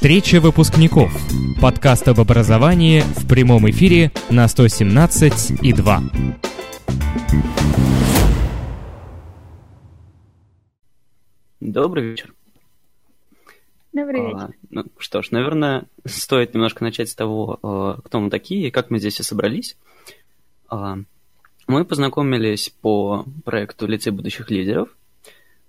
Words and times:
Встреча 0.00 0.40
выпускников. 0.40 1.12
Подкаст 1.60 2.08
об 2.08 2.20
образовании 2.20 3.00
в 3.00 3.28
прямом 3.28 3.68
эфире 3.68 4.10
на 4.30 4.48
117 4.48 5.62
и 5.62 5.74
2. 5.74 6.02
Добрый 11.60 12.12
вечер. 12.12 12.32
Добрый 13.92 14.22
вечер. 14.22 14.36
А, 14.38 14.50
ну 14.70 14.86
что 14.96 15.20
ж, 15.20 15.32
наверное, 15.32 15.84
стоит 16.06 16.54
немножко 16.54 16.82
начать 16.82 17.10
с 17.10 17.14
того, 17.14 17.58
а, 17.62 18.00
кто 18.02 18.20
мы 18.20 18.30
такие 18.30 18.68
и 18.68 18.70
как 18.70 18.88
мы 18.88 19.00
здесь 19.00 19.20
и 19.20 19.22
собрались. 19.22 19.76
А, 20.70 20.96
мы 21.66 21.84
познакомились 21.84 22.72
по 22.80 23.26
проекту 23.44 23.86
«Лицей 23.86 24.12
будущих 24.12 24.50
лидеров». 24.50 24.96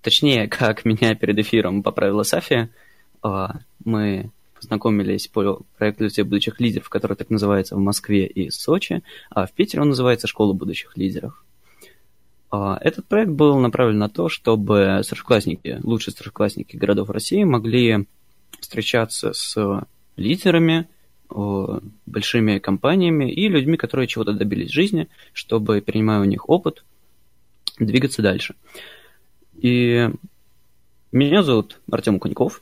Точнее, 0.01 0.47
как 0.47 0.85
меня 0.85 1.15
перед 1.15 1.37
эфиром 1.37 1.83
поправила 1.83 2.23
Сафия, 2.23 2.69
а, 2.73 2.90
мы 3.23 4.31
познакомились 4.55 5.27
по 5.27 5.61
проекту 5.77 6.03
«Лицей 6.03 6.23
будущих 6.23 6.59
лидеров», 6.59 6.89
который 6.89 7.17
так 7.17 7.29
называется 7.29 7.75
в 7.75 7.79
Москве 7.79 8.27
и 8.27 8.49
Сочи, 8.51 9.01
а 9.29 9.47
в 9.47 9.51
Питере 9.53 9.81
он 9.81 9.89
называется 9.89 10.27
«Школа 10.27 10.53
будущих 10.53 10.95
лидеров». 10.97 11.43
Этот 12.51 13.07
проект 13.07 13.31
был 13.31 13.57
направлен 13.59 13.97
на 13.97 14.09
то, 14.09 14.27
чтобы 14.27 14.99
старшеклассники, 15.03 15.79
лучшие 15.83 16.11
старшеклассники 16.11 16.75
городов 16.75 17.09
России 17.09 17.43
могли 17.43 18.05
встречаться 18.59 19.31
с 19.33 19.85
лидерами, 20.17 20.87
большими 22.05 22.59
компаниями 22.59 23.31
и 23.31 23.47
людьми, 23.47 23.77
которые 23.77 24.07
чего-то 24.07 24.33
добились 24.33 24.69
в 24.69 24.73
жизни, 24.73 25.07
чтобы, 25.31 25.79
перенимая 25.79 26.19
у 26.19 26.25
них 26.25 26.49
опыт, 26.49 26.83
двигаться 27.79 28.21
дальше. 28.21 28.55
И 29.55 30.09
меня 31.11 31.43
зовут 31.43 31.79
Артем 31.91 32.19
Куньков, 32.19 32.61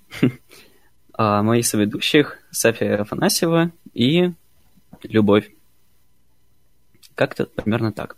а 1.13 1.43
моих 1.43 1.65
соведущих 1.65 2.37
София 2.51 3.01
Афанасьева 3.01 3.71
и 3.93 4.31
Любовь. 5.03 5.49
Как-то 7.15 7.45
примерно 7.45 7.91
так. 7.91 8.17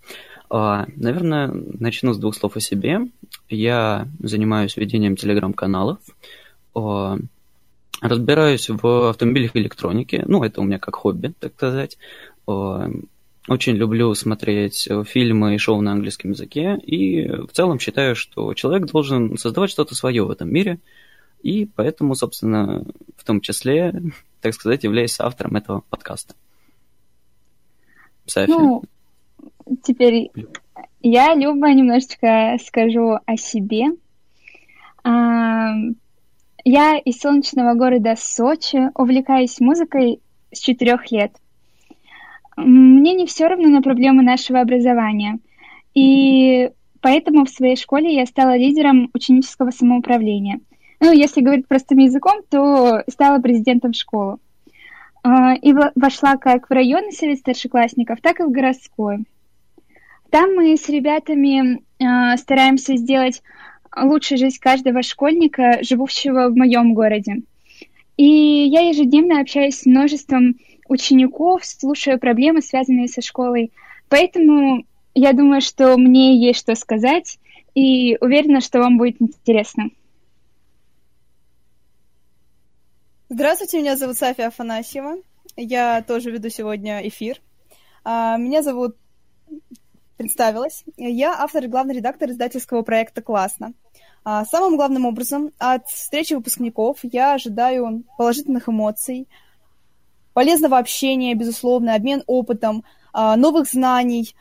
А, 0.50 0.86
наверное, 0.96 1.48
начну 1.48 2.14
с 2.14 2.18
двух 2.18 2.36
слов 2.36 2.56
о 2.56 2.60
себе. 2.60 3.08
Я 3.50 4.08
занимаюсь 4.20 4.78
ведением 4.78 5.16
телеграм-каналов, 5.16 6.00
а, 6.76 7.18
разбираюсь 8.02 8.70
в 8.70 9.10
автомобилях 9.10 9.56
и 9.56 9.60
электронике. 9.60 10.24
Ну, 10.28 10.44
это 10.44 10.62
у 10.62 10.64
меня 10.64 10.80
как 10.80 10.96
хобби, 10.96 11.34
так 11.40 11.54
сказать. 11.54 11.98
А, 12.48 12.90
очень 13.48 13.74
люблю 13.76 14.14
смотреть 14.14 14.88
фильмы 15.06 15.56
и 15.56 15.58
шоу 15.58 15.82
на 15.82 15.94
английском 15.94 16.32
языке, 16.32 16.78
и 16.78 17.28
в 17.28 17.52
целом 17.52 17.80
считаю, 17.80 18.16
что 18.16 18.54
человек 18.54 18.90
должен 18.92 19.38
создавать 19.38 19.72
что-то 19.72 19.96
свое 19.96 20.24
в 20.24 20.32
этом 20.32 20.52
мире, 20.52 20.80
и 21.42 21.66
поэтому, 21.66 22.16
собственно, 22.16 22.86
в 23.18 23.24
том 23.24 23.42
числе, 23.42 23.94
так 24.42 24.54
сказать, 24.54 24.84
являюсь 24.84 25.20
автором 25.20 25.56
этого 25.56 25.84
подкаста. 25.90 26.36
София. 28.26 28.56
Ну, 28.56 28.84
теперь 29.84 30.30
я, 31.02 31.34
Люба, 31.34 31.74
немножечко 31.74 32.58
скажу 32.64 33.18
о 33.26 33.38
себе. 33.38 33.88
Я 35.04 36.98
из 37.00 37.20
солнечного 37.20 37.74
города 37.74 38.16
Сочи, 38.16 38.92
увлекаюсь 38.94 39.60
музыкой 39.60 40.20
с 40.52 40.60
четырех 40.60 41.12
лет. 41.12 41.32
Мне 43.02 43.16
не 43.16 43.26
все 43.26 43.48
равно 43.48 43.68
на 43.68 43.82
проблемы 43.82 44.22
нашего 44.22 44.62
образования. 44.62 45.40
И 45.96 46.70
поэтому 47.02 47.46
в 47.46 47.50
своей 47.50 47.76
школе 47.76 48.14
я 48.14 48.28
стала 48.28 48.56
лидером 48.56 49.10
ученического 49.16 49.72
самоуправления. 49.72 50.60
Ну, 51.00 51.12
если 51.12 51.42
говорить 51.42 51.68
простым 51.68 51.98
языком, 51.98 52.42
то 52.48 53.02
стала 53.10 53.42
президентом 53.42 53.94
школы. 53.94 54.38
А, 55.24 55.56
и 55.56 55.74
вошла 55.96 56.38
как 56.38 56.70
в 56.70 56.72
районный 56.72 57.12
совет 57.12 57.40
старшеклассников, 57.40 58.22
так 58.22 58.40
и 58.40 58.44
в 58.44 58.52
городской. 58.52 59.26
Там 60.30 60.54
мы 60.54 60.78
с 60.78 60.88
ребятами 60.88 61.82
а, 62.00 62.38
стараемся 62.38 62.98
сделать 62.98 63.42
лучшую 63.98 64.38
жизнь 64.38 64.60
каждого 64.62 65.02
школьника, 65.02 65.80
живущего 65.82 66.50
в 66.50 66.56
моем 66.56 66.94
городе. 66.94 67.38
И 68.18 68.26
я 68.26 68.82
ежедневно 68.82 69.42
общаюсь 69.42 69.80
с 69.80 69.88
множеством 69.88 70.54
учеников, 70.92 71.66
слушаю 71.66 72.20
проблемы, 72.20 72.62
связанные 72.62 73.08
со 73.08 73.22
школой. 73.22 73.72
Поэтому 74.10 74.86
я 75.14 75.32
думаю, 75.34 75.62
что 75.62 75.98
мне 75.98 76.38
есть 76.38 76.60
что 76.60 76.76
сказать, 76.76 77.40
и 77.74 78.18
уверена, 78.20 78.60
что 78.60 78.80
вам 78.80 78.98
будет 78.98 79.22
интересно. 79.22 79.86
Здравствуйте, 83.30 83.80
меня 83.80 83.96
зовут 83.96 84.18
Сафия 84.18 84.48
Афанасьева. 84.48 85.16
Я 85.56 86.04
тоже 86.06 86.32
веду 86.32 86.50
сегодня 86.50 87.08
эфир. 87.08 87.42
А, 88.04 88.38
меня 88.38 88.62
зовут... 88.62 88.98
Представилась. 90.18 90.84
Я 90.98 91.34
автор 91.40 91.64
и 91.64 91.68
главный 91.68 91.96
редактор 91.96 92.30
издательского 92.30 92.84
проекта 92.84 93.24
«Классно». 93.24 93.74
А, 94.24 94.46
самым 94.46 94.76
главным 94.76 95.06
образом 95.06 95.52
от 95.58 95.88
встречи 95.88 96.36
выпускников 96.36 97.00
я 97.02 97.34
ожидаю 97.34 98.04
положительных 98.18 98.70
эмоций, 98.70 99.28
полезного 100.34 100.78
общения, 100.78 101.36
безусловно, 101.36 101.96
обмен 101.96 102.24
опытом, 102.28 102.84
а, 103.14 103.36
новых 103.36 103.68
знаний 103.68 104.36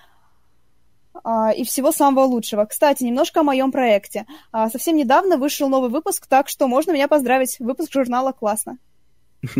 а, 1.24 1.52
и 1.52 1.64
всего 1.64 1.92
самого 1.92 2.24
лучшего. 2.24 2.64
Кстати, 2.64 3.02
немножко 3.02 3.40
о 3.40 3.44
моем 3.44 3.72
проекте. 3.72 4.26
Совсем 4.52 4.96
недавно 4.96 5.36
вышел 5.36 5.68
новый 5.68 5.90
выпуск, 5.90 6.26
так 6.26 6.48
что 6.48 6.68
можно 6.68 6.92
меня 6.92 7.08
поздравить. 7.08 7.58
Выпуск 7.58 7.92
журнала 7.92 8.32
«Классно». 8.32 8.78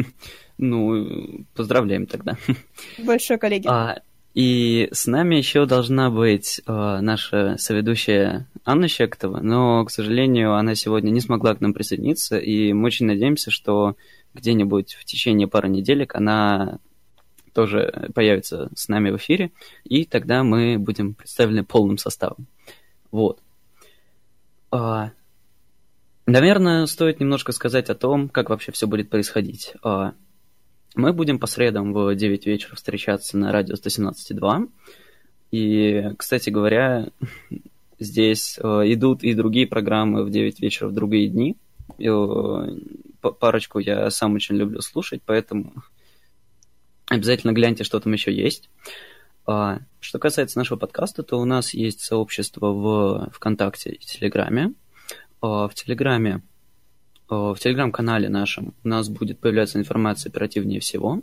Ну, 0.62 1.46
поздравляем 1.54 2.06
тогда. 2.06 2.36
Большое, 2.98 3.38
коллеги. 3.38 3.66
А, 3.66 4.02
и 4.34 4.88
с 4.92 5.06
нами 5.06 5.36
еще 5.36 5.66
должна 5.66 6.10
быть 6.10 6.60
э, 6.64 6.98
наша 7.00 7.56
соведущая 7.58 8.46
Анна 8.64 8.86
Щектова, 8.86 9.40
но, 9.40 9.84
к 9.84 9.90
сожалению, 9.90 10.54
она 10.54 10.74
сегодня 10.74 11.10
не 11.10 11.20
смогла 11.20 11.54
к 11.54 11.60
нам 11.60 11.72
присоединиться, 11.72 12.38
и 12.38 12.72
мы 12.72 12.86
очень 12.86 13.06
надеемся, 13.06 13.50
что 13.50 13.96
где-нибудь 14.34 14.94
в 14.94 15.04
течение 15.04 15.48
пары 15.48 15.68
неделек 15.68 16.14
она 16.14 16.78
тоже 17.52 18.10
появится 18.14 18.70
с 18.74 18.88
нами 18.88 19.10
в 19.10 19.16
эфире, 19.16 19.50
и 19.84 20.04
тогда 20.04 20.44
мы 20.44 20.78
будем 20.78 21.14
представлены 21.14 21.64
полным 21.64 21.98
составом. 21.98 22.46
Вот. 23.10 23.40
А, 24.70 25.10
наверное, 26.26 26.86
стоит 26.86 27.20
немножко 27.20 27.52
сказать 27.52 27.90
о 27.90 27.94
том, 27.94 28.28
как 28.28 28.50
вообще 28.50 28.72
все 28.72 28.86
будет 28.86 29.10
происходить. 29.10 29.74
А, 29.82 30.14
мы 30.94 31.12
будем 31.12 31.38
по 31.38 31.46
средам 31.46 31.92
в 31.92 32.14
9 32.14 32.46
вечера 32.46 32.76
встречаться 32.76 33.36
на 33.36 33.52
радио 33.52 33.74
117.2. 33.74 34.68
И, 35.50 36.04
кстати 36.16 36.50
говоря, 36.50 37.08
здесь 37.98 38.58
э, 38.62 38.66
идут 38.92 39.22
и 39.22 39.34
другие 39.34 39.66
программы 39.66 40.24
в 40.24 40.30
9 40.30 40.60
вечера 40.60 40.88
в 40.88 40.92
другие 40.92 41.28
дни. 41.28 41.56
Парочку 43.20 43.78
я 43.78 44.10
сам 44.10 44.34
очень 44.34 44.56
люблю 44.56 44.80
слушать, 44.80 45.22
поэтому 45.24 45.74
обязательно 47.08 47.52
гляньте, 47.52 47.84
что 47.84 48.00
там 48.00 48.12
еще 48.12 48.32
есть. 48.32 48.70
А, 49.46 49.80
что 50.00 50.18
касается 50.18 50.58
нашего 50.58 50.78
подкаста, 50.78 51.22
то 51.22 51.38
у 51.38 51.44
нас 51.44 51.74
есть 51.74 52.00
сообщество 52.00 52.72
в 52.72 53.30
ВКонтакте 53.32 53.90
и 53.90 53.98
Телеграме. 53.98 54.74
А, 55.40 55.68
в 55.68 55.74
Телеграме 55.74 56.42
Э, 57.30 57.54
в 57.54 57.58
телеграм-канале 57.58 58.28
нашем 58.28 58.74
у 58.84 58.88
нас 58.88 59.08
будет 59.08 59.38
появляться 59.38 59.78
информация 59.78 60.30
оперативнее 60.30 60.80
всего. 60.80 61.22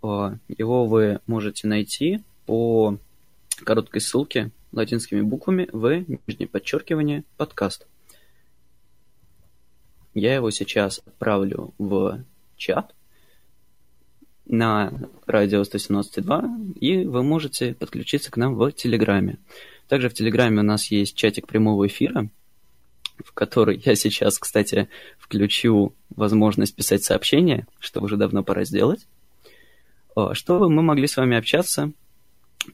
Его 0.00 0.86
вы 0.86 1.18
можете 1.26 1.66
найти 1.66 2.22
по 2.46 2.98
короткой 3.64 4.00
ссылке 4.00 4.52
латинскими 4.70 5.22
буквами 5.22 5.68
в 5.72 6.04
нижнее 6.26 6.46
подчеркивание 6.46 7.24
подкаст. 7.36 7.88
Я 10.18 10.34
его 10.34 10.50
сейчас 10.50 11.00
отправлю 11.06 11.72
в 11.78 12.24
чат 12.56 12.92
на 14.46 14.92
радио 15.26 15.62
117.2, 15.62 16.72
и 16.80 17.04
вы 17.04 17.22
можете 17.22 17.74
подключиться 17.74 18.32
к 18.32 18.36
нам 18.36 18.56
в 18.56 18.72
Телеграме. 18.72 19.38
Также 19.86 20.08
в 20.08 20.14
Телеграме 20.14 20.60
у 20.60 20.64
нас 20.64 20.90
есть 20.90 21.14
чатик 21.14 21.46
прямого 21.46 21.86
эфира, 21.86 22.28
в 23.24 23.32
который 23.32 23.80
я 23.84 23.94
сейчас, 23.94 24.38
кстати, 24.38 24.88
включу 25.18 25.94
возможность 26.10 26.74
писать 26.74 27.04
сообщения, 27.04 27.66
что 27.78 28.00
уже 28.00 28.16
давно 28.16 28.42
пора 28.42 28.64
сделать, 28.64 29.06
а, 30.16 30.34
чтобы 30.34 30.68
мы 30.68 30.82
могли 30.82 31.06
с 31.06 31.16
вами 31.16 31.36
общаться 31.36 31.92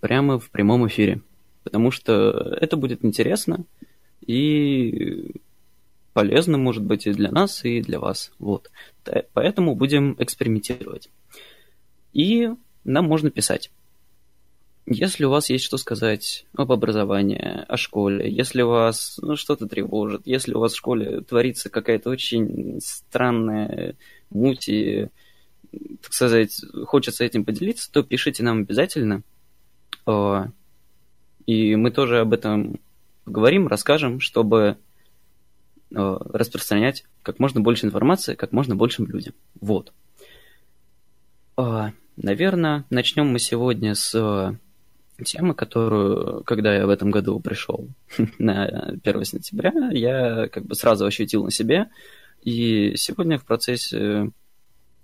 прямо 0.01 0.39
в 0.39 0.49
прямом 0.51 0.87
эфире. 0.87 1.21
Потому 1.63 1.91
что 1.91 2.57
это 2.59 2.77
будет 2.79 3.05
интересно 3.05 3.65
и 4.27 5.43
полезно, 6.15 6.57
может 6.57 6.85
быть, 6.85 7.07
и 7.07 7.13
для 7.13 7.31
нас, 7.31 7.65
и 7.65 7.83
для 7.83 8.01
вас. 8.01 8.33
Вот. 8.39 8.71
Поэтому 9.35 9.75
будем 9.75 10.17
экспериментировать. 10.19 11.11
И 12.15 12.49
нам 12.85 13.07
можно 13.07 13.31
писать. 13.31 13.71
если 14.87 15.25
у 15.25 15.31
вас 15.31 15.51
есть 15.51 15.65
что 15.65 15.77
сказать 15.77 16.47
об 16.57 16.71
образовании, 16.71 17.65
о 17.67 17.77
школе, 17.77 18.31
если 18.31 18.63
у 18.63 18.69
вас 18.69 19.19
ну, 19.21 19.35
что-то 19.35 19.67
тревожит, 19.67 20.23
если 20.27 20.55
у 20.55 20.61
вас 20.61 20.73
в 20.73 20.77
школе 20.77 21.23
творится 21.23 21.71
какая-то 21.71 22.11
очень 22.11 22.81
странная 22.83 23.97
муть 24.31 24.69
и, 24.69 25.09
так 26.03 26.13
сказать, 26.13 26.61
хочется 26.87 27.25
этим 27.25 27.45
поделиться, 27.45 27.91
то 27.91 28.03
пишите 28.03 28.43
нам 28.43 28.61
обязательно. 28.61 29.23
А, 30.07 30.51
и 31.47 31.77
мы 31.77 31.91
тоже 31.91 32.21
об 32.21 32.33
этом 32.33 32.79
поговорим, 33.25 33.69
расскажем, 33.69 34.21
чтобы 34.21 34.77
распространять 35.95 37.05
как 37.23 37.39
можно 37.39 37.61
больше 37.61 37.87
информации, 37.87 38.35
как 38.35 38.53
можно 38.53 38.77
большим 38.77 39.07
людям. 39.07 39.35
Вот. 39.61 39.93
А, 41.57 41.93
наверное, 42.17 42.85
начнем 42.91 43.29
мы 43.29 43.39
сегодня 43.39 43.95
с 43.95 44.59
тема, 45.25 45.55
которую, 45.55 46.43
когда 46.45 46.75
я 46.75 46.87
в 46.87 46.91
этом 46.91 47.11
году 47.11 47.39
пришел 47.39 47.89
на 48.39 48.97
1 49.03 49.25
сентября, 49.25 49.73
я 49.93 50.49
как 50.49 50.65
бы 50.65 50.75
сразу 50.75 51.07
ощутил 51.07 51.45
на 51.45 51.51
себе. 51.51 51.89
И 52.43 52.95
сегодня 52.97 53.39
в 53.39 53.45
процессе 53.45 54.31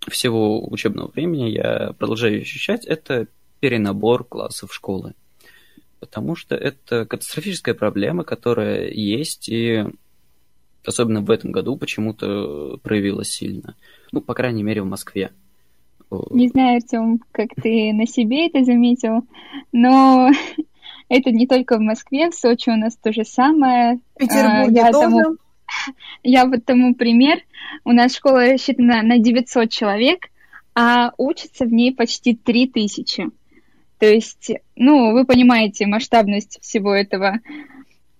всего 0.09 0.69
учебного 0.69 1.11
времени 1.11 1.51
я 1.51 1.95
продолжаю 1.99 2.41
ощущать 2.43 2.85
это 2.85 3.29
перенабор 3.61 4.25
классов 4.25 4.75
школы. 4.75 5.15
Потому 6.01 6.35
что 6.35 6.55
это 6.55 7.05
катастрофическая 7.05 7.75
проблема, 7.75 8.25
которая 8.25 8.91
есть 8.91 9.49
и 9.49 9.85
особенно 10.85 11.21
в 11.21 11.31
этом 11.31 11.53
году 11.53 11.77
почему-то 11.77 12.79
проявилась 12.83 13.31
сильно. 13.31 13.77
Ну, 14.13 14.21
по 14.21 14.35
крайней 14.35 14.63
мере, 14.63 14.83
в 14.83 14.87
Москве. 14.87 15.31
Не 16.31 16.49
знаю, 16.49 16.77
Артем, 16.77 17.21
как 17.31 17.51
ты 17.63 17.93
на 17.93 18.07
себе 18.07 18.49
это 18.49 18.65
заметил, 18.65 19.25
но 19.73 20.31
это 21.09 21.31
не 21.31 21.47
только 21.47 21.77
в 21.77 21.81
Москве, 21.81 22.31
в 22.31 22.35
Сочи 22.35 22.71
у 22.71 22.77
нас 22.77 22.97
то 22.97 23.13
же 23.13 23.25
самое. 23.25 24.01
В 24.17 24.19
Петербурге 24.19 24.81
а, 24.81 24.93
тоже? 24.93 25.09
Тому, 25.09 25.37
я 26.25 26.47
вот 26.47 26.65
тому 26.65 26.95
пример. 26.95 27.39
У 27.85 27.93
нас 27.93 28.17
школа 28.17 28.47
рассчитана 28.47 29.03
на 29.03 29.19
900 29.19 29.71
человек, 29.71 30.29
а 30.75 31.13
учатся 31.17 31.65
в 31.65 31.73
ней 31.73 31.95
почти 31.95 32.35
3000. 32.35 33.29
То 33.99 34.07
есть, 34.07 34.51
ну, 34.77 35.13
вы 35.13 35.25
понимаете 35.25 35.87
масштабность 35.87 36.59
всего 36.63 36.95
этого 36.95 37.39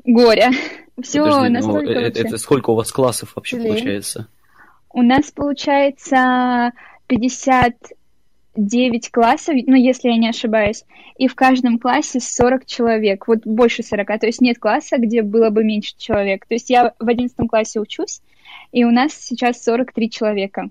горя. 0.05 0.51
Все 1.03 1.23
Подожди, 1.23 1.49
ну, 1.49 1.55
настолько... 1.55 1.85
Ну, 1.85 2.01
это, 2.01 2.21
это 2.21 2.39
сколько 2.39 2.71
у 2.71 2.75
вас 2.75 2.93
классов 2.93 3.33
вообще 3.35 3.57
Блин. 3.57 3.69
получается? 3.69 4.29
У 4.93 5.03
нас 5.03 5.31
получается 5.31 6.73
59 7.07 9.11
классов, 9.11 9.55
ну, 9.67 9.77
если 9.77 10.09
я 10.09 10.17
не 10.17 10.29
ошибаюсь, 10.29 10.85
и 11.17 11.29
в 11.29 11.35
каждом 11.35 11.79
классе 11.79 12.21
40 12.21 12.67
человек, 12.67 13.29
вот 13.29 13.41
больше 13.45 13.83
40, 13.83 14.21
то 14.21 14.27
есть 14.27 14.41
нет 14.41 14.59
класса, 14.59 14.99
где 14.99 15.23
было 15.23 15.51
бы 15.51 15.65
меньше 15.65 15.95
человек. 15.97 16.47
То 16.47 16.55
есть 16.55 16.71
я 16.71 16.95
в 16.99 17.09
11 17.09 17.37
классе 17.49 17.81
учусь, 17.81 18.21
и 18.73 18.85
у 18.85 18.91
нас 18.91 19.13
сейчас 19.13 19.63
43 19.63 20.11
человека. 20.11 20.71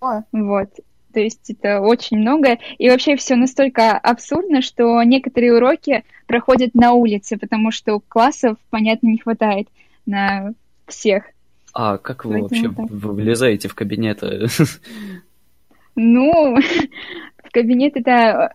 О. 0.00 0.22
Вот. 0.32 0.70
То 1.12 1.20
есть 1.20 1.50
это 1.50 1.80
очень 1.80 2.18
много. 2.18 2.58
И 2.78 2.88
вообще 2.88 3.16
все 3.16 3.36
настолько 3.36 3.92
абсурдно, 3.98 4.62
что 4.62 5.02
некоторые 5.02 5.54
уроки 5.54 6.04
проходят 6.26 6.74
на 6.74 6.92
улице, 6.92 7.36
потому 7.38 7.70
что 7.70 8.00
классов, 8.00 8.56
понятно, 8.70 9.08
не 9.08 9.18
хватает 9.18 9.68
на 10.06 10.54
всех. 10.86 11.24
А 11.74 11.98
как 11.98 12.24
вы 12.24 12.40
Поэтому 12.40 12.48
вообще 12.48 12.74
так. 12.74 12.90
влезаете 12.90 13.68
в 13.68 13.74
кабинет? 13.74 14.22
Ну, 15.94 16.56
в 17.44 17.50
кабинет 17.50 17.96
это 17.96 18.54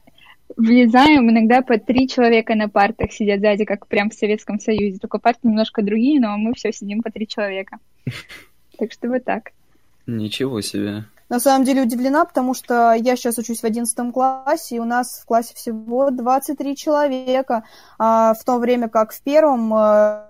влезаем, 0.56 1.30
иногда 1.30 1.62
по 1.62 1.77
три 1.77 2.07
человека 2.07 2.56
на 2.56 2.69
партах 2.69 3.12
сидят 3.12 3.42
сзади, 3.42 3.65
как 3.65 3.88
прям 3.88 4.09
в 4.09 4.13
Советском 4.13 4.59
Союзе. 4.59 5.00
Только 5.00 5.19
парты 5.19 5.48
немножко 5.48 5.81
другие, 5.81 6.19
но 6.19 6.38
мы 6.38 6.54
все 6.54 6.71
сидим 6.71 7.01
по 7.01 7.12
три 7.12 7.27
человека. 7.27 7.77
Так 8.80 8.92
что 8.92 9.07
вот 9.07 9.24
так. 9.24 9.54
Ничего 10.06 10.62
себе. 10.62 11.06
На 11.29 11.41
самом 11.41 11.65
деле 11.65 11.83
удивлена, 11.83 12.24
потому 12.24 12.53
что 12.53 12.94
я 12.94 13.15
сейчас 13.18 13.38
учусь 13.38 13.59
в 13.59 13.65
11 13.65 14.13
классе, 14.13 14.77
и 14.77 14.79
у 14.79 14.85
нас 14.85 15.19
в 15.21 15.25
классе 15.25 15.53
всего 15.56 16.09
23 16.09 16.75
человека, 16.75 17.63
а 18.00 18.33
в 18.33 18.44
то 18.45 18.59
время 18.59 18.88
как 18.88 19.12
в 19.12 19.21
первом 19.21 19.74
э, 19.74 19.77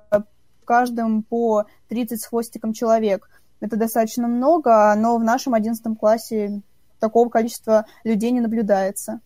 в 0.10 0.66
каждом 0.66 1.22
по 1.22 1.66
30 1.90 2.20
с 2.20 2.26
хвостиком 2.26 2.74
человек. 2.74 3.30
Это 3.60 3.78
достаточно 3.78 4.28
много, 4.28 4.94
но 4.98 5.18
в 5.18 5.24
нашем 5.24 5.54
11 5.54 5.98
классе 6.00 6.62
такого 7.00 7.30
количества 7.30 7.86
людей 8.04 8.32
не 8.32 8.42
наблюдается. 8.42 9.20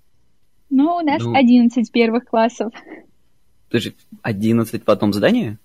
Ну, 0.69 0.95
у 0.95 1.01
нас 1.01 1.21
ну... 1.21 1.33
11 1.33 1.89
первых 1.91 2.25
классов. 2.25 2.73
Подожди, 3.67 3.95
11 4.23 4.85
в 4.85 4.89
одном 4.89 5.13
здании? 5.13 5.57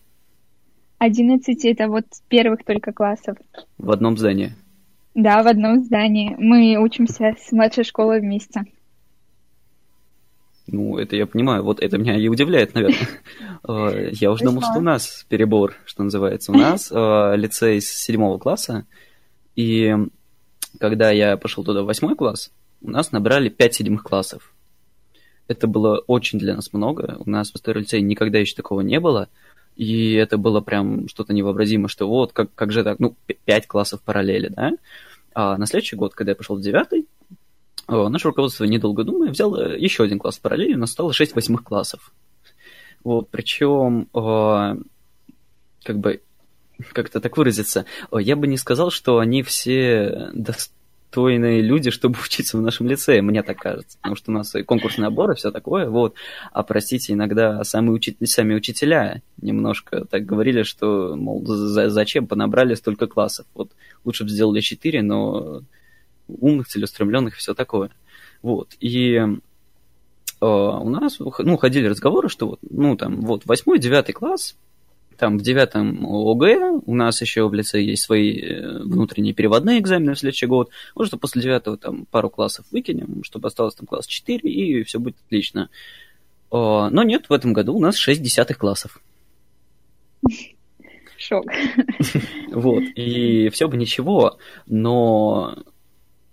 11 0.98 1.64
это 1.64 1.88
вот 1.88 2.06
первых 2.28 2.64
только 2.64 2.92
классов. 2.92 3.36
В 3.78 3.90
одном 3.90 4.16
здании? 4.16 4.54
Да, 5.16 5.42
в 5.42 5.46
одном 5.46 5.82
здании. 5.82 6.36
Мы 6.38 6.76
учимся 6.76 7.34
с 7.40 7.50
младшей 7.50 7.84
школы 7.84 8.20
вместе. 8.20 8.64
Ну, 10.66 10.98
это 10.98 11.16
я 11.16 11.26
понимаю. 11.26 11.62
Вот 11.64 11.80
это 11.80 11.96
меня 11.96 12.18
и 12.18 12.28
удивляет, 12.28 12.74
наверное. 12.74 12.98
Э, 13.68 14.10
я 14.12 14.30
уже 14.30 14.44
думал, 14.44 14.60
что 14.60 14.78
у 14.78 14.82
нас 14.82 15.26
перебор, 15.28 15.74
что 15.86 16.04
называется. 16.04 16.52
У 16.52 16.54
нас 16.54 16.92
э, 16.92 17.32
лицей 17.36 17.80
с 17.80 17.88
седьмого 17.88 18.38
класса, 18.38 18.84
и 19.56 19.92
когда 20.78 21.10
я 21.10 21.36
пошел 21.36 21.64
туда 21.64 21.82
в 21.82 21.86
восьмой 21.86 22.14
класс, 22.14 22.52
у 22.80 22.90
нас 22.90 23.10
набрали 23.10 23.48
пять 23.48 23.74
седьмых 23.74 24.04
классов. 24.04 24.52
Это 25.48 25.66
было 25.66 25.98
очень 26.06 26.38
для 26.38 26.54
нас 26.54 26.72
много. 26.72 27.16
У 27.18 27.28
нас 27.28 27.50
в 27.50 27.56
истории 27.56 27.80
лицее 27.80 28.02
никогда 28.02 28.38
еще 28.38 28.54
такого 28.54 28.82
не 28.82 29.00
было. 29.00 29.28
И 29.74 30.12
это 30.12 30.38
было 30.38 30.60
прям 30.60 31.08
что-то 31.08 31.32
невообразимое, 31.32 31.88
что 31.88 32.06
вот, 32.06 32.32
как, 32.32 32.54
как 32.54 32.70
же 32.70 32.84
так, 32.84 33.00
ну, 33.00 33.16
пять 33.46 33.66
классов 33.66 34.02
параллели, 34.02 34.48
да? 34.48 34.72
А 35.38 35.58
на 35.58 35.66
следующий 35.66 35.96
год, 35.96 36.14
когда 36.14 36.32
я 36.32 36.36
пошел 36.36 36.56
в 36.56 36.62
девятый, 36.62 37.06
наше 37.88 38.28
руководство, 38.28 38.64
недолго 38.64 39.04
думая, 39.04 39.30
взяло 39.30 39.76
еще 39.76 40.02
один 40.02 40.18
класс 40.18 40.38
параллели, 40.38 40.72
у 40.74 40.78
нас 40.78 40.92
стало 40.92 41.12
шесть 41.12 41.34
восьмых 41.36 41.62
классов. 41.62 42.10
Вот, 43.04 43.28
причем, 43.28 44.08
как 45.84 45.98
бы, 45.98 46.22
как 46.94 47.08
это 47.08 47.20
так 47.20 47.36
выразиться, 47.36 47.84
я 48.10 48.34
бы 48.34 48.46
не 48.46 48.56
сказал, 48.56 48.90
что 48.90 49.18
они 49.18 49.42
все 49.42 50.30
достойные 50.32 51.60
люди, 51.60 51.90
чтобы 51.90 52.16
учиться 52.24 52.56
в 52.56 52.62
нашем 52.62 52.86
лицее, 52.86 53.20
мне 53.20 53.42
так 53.42 53.58
кажется, 53.58 53.98
потому 53.98 54.16
что 54.16 54.30
у 54.30 54.34
нас 54.34 54.54
и 54.54 54.62
конкурсный 54.62 55.02
набор, 55.02 55.34
все 55.34 55.50
такое, 55.50 55.90
вот. 55.90 56.14
А, 56.50 56.62
простите, 56.62 57.12
иногда 57.12 57.62
сами, 57.62 57.90
учи... 57.90 58.16
сами 58.24 58.54
учителя 58.54 59.20
немножко 59.42 60.06
так 60.06 60.24
говорили, 60.24 60.62
что, 60.62 61.14
мол, 61.14 61.44
за... 61.44 61.90
зачем 61.90 62.26
понабрали 62.26 62.72
столько 62.72 63.06
классов, 63.06 63.44
вот 63.54 63.70
лучше 64.06 64.24
бы 64.24 64.30
сделали 64.30 64.60
четыре, 64.60 65.02
но 65.02 65.62
умных, 66.28 66.68
целеустремленных 66.68 67.34
и 67.34 67.38
все 67.38 67.54
такое. 67.54 67.90
Вот. 68.42 68.74
И 68.80 69.14
э, 69.16 69.26
у 70.40 70.88
нас 70.88 71.18
ну, 71.18 71.56
ходили 71.56 71.88
разговоры, 71.88 72.28
что 72.28 72.48
вот, 72.48 72.60
ну, 72.68 72.96
там, 72.96 73.20
вот, 73.20 73.44
восьмой, 73.44 73.78
девятый 73.78 74.14
класс, 74.14 74.56
там 75.18 75.38
в 75.38 75.42
девятом 75.42 76.06
ОГЭ 76.06 76.80
у 76.84 76.94
нас 76.94 77.20
еще 77.22 77.48
в 77.48 77.54
лице 77.54 77.82
есть 77.82 78.02
свои 78.02 78.38
э, 78.40 78.82
внутренние 78.82 79.34
переводные 79.34 79.80
экзамены 79.80 80.14
в 80.14 80.18
следующий 80.18 80.46
год. 80.46 80.70
Может, 80.94 81.20
после 81.20 81.42
девятого 81.42 81.76
там 81.76 82.06
пару 82.06 82.30
классов 82.30 82.66
выкинем, 82.70 83.24
чтобы 83.24 83.48
осталось 83.48 83.74
там 83.74 83.86
класс 83.86 84.06
4, 84.06 84.48
и 84.48 84.82
все 84.84 84.98
будет 84.98 85.16
отлично. 85.26 85.68
Но 86.52 87.02
нет, 87.02 87.28
в 87.28 87.32
этом 87.32 87.52
году 87.52 87.74
у 87.74 87.80
нас 87.80 87.96
6 87.96 88.22
десятых 88.22 88.56
классов. 88.58 89.00
Шок. 91.26 91.44
Вот, 92.52 92.84
и 92.94 93.48
все 93.50 93.68
бы 93.68 93.76
ничего, 93.76 94.38
но 94.66 95.56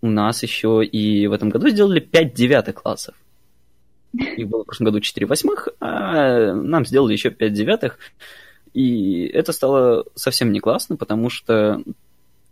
у 0.01 0.07
нас 0.07 0.43
еще 0.43 0.85
и 0.85 1.27
в 1.27 1.31
этом 1.31 1.49
году 1.49 1.69
сделали 1.69 1.99
5 1.99 2.33
девятых 2.33 2.75
классов. 2.75 3.15
Их 4.13 4.47
было 4.47 4.63
в 4.63 4.65
прошлом 4.65 4.85
году 4.85 4.99
4 4.99 5.25
восьмых, 5.25 5.69
а 5.79 6.53
нам 6.53 6.85
сделали 6.85 7.13
еще 7.13 7.31
5 7.31 7.53
девятых. 7.53 7.97
И 8.73 9.25
это 9.25 9.51
стало 9.51 10.05
совсем 10.15 10.51
не 10.51 10.59
классно, 10.59 10.95
потому 10.95 11.29
что 11.29 11.81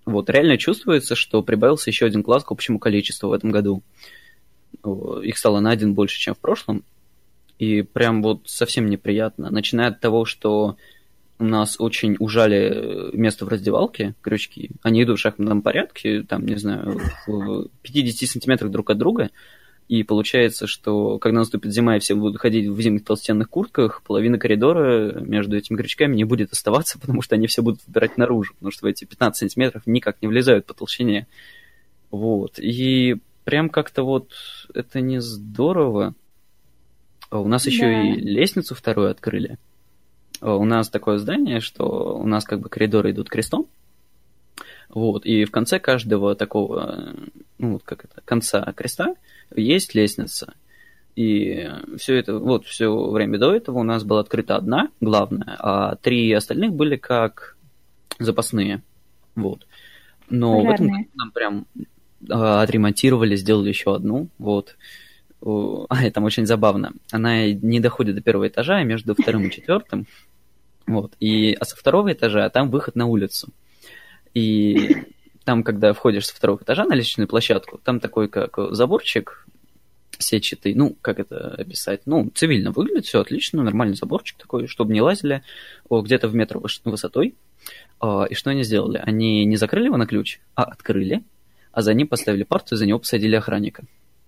вот 0.05 0.29
реально 0.29 0.57
чувствуется, 0.57 1.15
что 1.15 1.43
прибавился 1.43 1.89
еще 1.89 2.05
один 2.05 2.23
класс 2.23 2.43
к 2.43 2.51
общему 2.51 2.79
количеству 2.79 3.29
в 3.29 3.33
этом 3.33 3.51
году. 3.51 3.83
Их 5.23 5.37
стало 5.37 5.59
на 5.59 5.71
один 5.71 5.93
больше, 5.93 6.19
чем 6.19 6.33
в 6.33 6.39
прошлом. 6.39 6.83
И 7.59 7.83
прям 7.83 8.23
вот 8.23 8.41
совсем 8.45 8.87
неприятно. 8.87 9.51
Начиная 9.51 9.89
от 9.89 9.99
того, 9.99 10.25
что 10.25 10.77
нас 11.41 11.75
очень 11.79 12.15
ужали 12.19 13.15
место 13.15 13.45
в 13.45 13.49
раздевалке, 13.49 14.15
крючки. 14.21 14.71
Они 14.81 15.03
идут 15.03 15.19
в 15.19 15.21
шахматном 15.21 15.61
порядке, 15.61 16.23
там, 16.23 16.45
не 16.45 16.55
знаю, 16.55 17.01
в 17.27 17.67
50 17.81 18.29
сантиметрах 18.29 18.71
друг 18.71 18.89
от 18.89 18.97
друга. 18.97 19.29
И 19.87 20.03
получается, 20.03 20.67
что 20.67 21.19
когда 21.19 21.39
наступит 21.39 21.73
зима 21.73 21.97
и 21.97 21.99
все 21.99 22.15
будут 22.15 22.39
ходить 22.39 22.67
в 22.69 22.79
зимних 22.81 23.03
толстенных 23.03 23.49
куртках, 23.49 24.03
половина 24.03 24.39
коридора 24.39 25.19
между 25.19 25.57
этими 25.57 25.75
крючками 25.75 26.15
не 26.15 26.23
будет 26.23 26.53
оставаться, 26.53 26.97
потому 27.01 27.21
что 27.21 27.35
они 27.35 27.47
все 27.47 27.61
будут 27.61 27.81
выбирать 27.85 28.17
наружу, 28.17 28.53
потому 28.53 28.71
что 28.71 28.85
в 28.85 28.89
эти 28.89 29.03
15 29.03 29.37
сантиметров 29.37 29.83
никак 29.85 30.21
не 30.21 30.29
влезают 30.29 30.65
по 30.65 30.73
толщине. 30.73 31.27
Вот. 32.09 32.57
И 32.57 33.17
прям 33.43 33.69
как-то 33.69 34.03
вот 34.03 34.31
это 34.73 35.01
не 35.01 35.19
здорово. 35.19 36.15
У 37.29 37.47
нас 37.47 37.65
еще 37.65 37.81
Да. 37.81 38.01
и 38.01 38.15
лестницу 38.15 38.75
вторую 38.75 39.09
открыли. 39.11 39.57
А, 40.41 40.55
У 40.55 40.65
нас 40.65 40.89
такое 40.89 41.17
здание, 41.17 41.59
что 41.59 42.17
у 42.17 42.27
нас 42.27 42.43
как 42.43 42.59
бы 42.59 42.69
коридоры 42.69 43.11
идут 43.11 43.29
крестом. 43.29 43.67
Вот, 44.89 45.25
и 45.25 45.45
в 45.45 45.51
конце 45.51 45.79
каждого 45.79 46.35
такого, 46.35 47.13
э, 47.13 47.39
ну, 47.59 47.73
вот 47.73 47.83
как 47.83 48.03
это, 48.03 48.21
конца 48.25 48.73
креста 48.75 49.15
есть 49.55 49.95
лестница. 49.95 50.53
И 51.15 51.69
все 51.97 52.15
это, 52.15 52.37
вот, 52.37 52.65
все 52.65 52.93
время 53.09 53.37
до 53.37 53.53
этого 53.53 53.79
у 53.79 53.83
нас 53.83 54.03
была 54.03 54.19
открыта 54.19 54.57
одна, 54.57 54.89
главная, 54.99 55.55
а 55.59 55.95
три 55.95 56.31
остальных 56.33 56.73
были 56.73 56.97
как 56.97 57.55
запасные. 58.19 58.81
Вот. 59.35 59.65
Но 60.29 60.59
в 60.59 60.69
этом 60.69 60.87
Пожарные. 60.87 61.07
нам 61.15 61.31
прям 61.31 61.65
а, 62.29 62.61
отремонтировали, 62.61 63.35
сделали 63.35 63.69
еще 63.69 63.95
одну. 63.95 64.27
Вот. 64.37 64.75
А, 65.43 66.05
и 66.05 66.11
там 66.11 66.23
очень 66.23 66.45
забавно. 66.45 66.93
Она 67.11 67.51
не 67.51 67.79
доходит 67.79 68.13
до 68.13 68.21
первого 68.21 68.47
этажа, 68.47 68.75
а 68.75 68.83
между 68.83 69.15
вторым 69.15 69.47
и 69.47 69.49
четвертым. 69.49 70.05
Вот. 70.91 71.13
И, 71.21 71.53
а 71.53 71.63
со 71.63 71.77
второго 71.77 72.11
этажа 72.11 72.49
там 72.49 72.69
выход 72.69 72.95
на 72.95 73.05
улицу. 73.05 73.49
И 74.33 75.05
там, 75.45 75.63
когда 75.63 75.93
входишь 75.93 76.27
со 76.27 76.35
второго 76.35 76.61
этажа 76.61 76.83
на 76.83 76.95
лестничную 76.95 77.29
площадку, 77.29 77.79
там 77.81 78.01
такой 78.01 78.27
как 78.27 78.57
заборчик 78.71 79.47
сетчатый, 80.19 80.75
ну, 80.75 80.97
как 81.01 81.19
это 81.19 81.55
описать, 81.55 82.01
ну, 82.05 82.29
цивильно 82.35 82.71
выглядит, 82.71 83.05
все 83.05 83.21
отлично, 83.21 83.63
нормальный 83.63 83.95
заборчик 83.95 84.37
такой, 84.37 84.67
чтобы 84.67 84.93
не 84.93 85.01
лазили 85.01 85.43
о, 85.87 86.01
где-то 86.01 86.27
в 86.27 86.35
метр 86.35 86.59
высотой. 86.83 87.35
А, 87.99 88.25
И 88.25 88.35
что 88.35 88.49
они 88.49 88.63
сделали? 88.63 89.01
Они 89.03 89.45
не 89.45 89.55
закрыли 89.55 89.85
его 89.85 89.97
на 89.97 90.05
ключ, 90.05 90.39
а 90.55 90.63
открыли, 90.63 91.23
а 91.71 91.81
за 91.81 91.93
ним 91.93 92.07
поставили 92.07 92.43
парту, 92.43 92.75
и 92.75 92.77
за 92.77 92.85
него 92.85 92.99
посадили 92.99 93.35
охранника. 93.35 93.83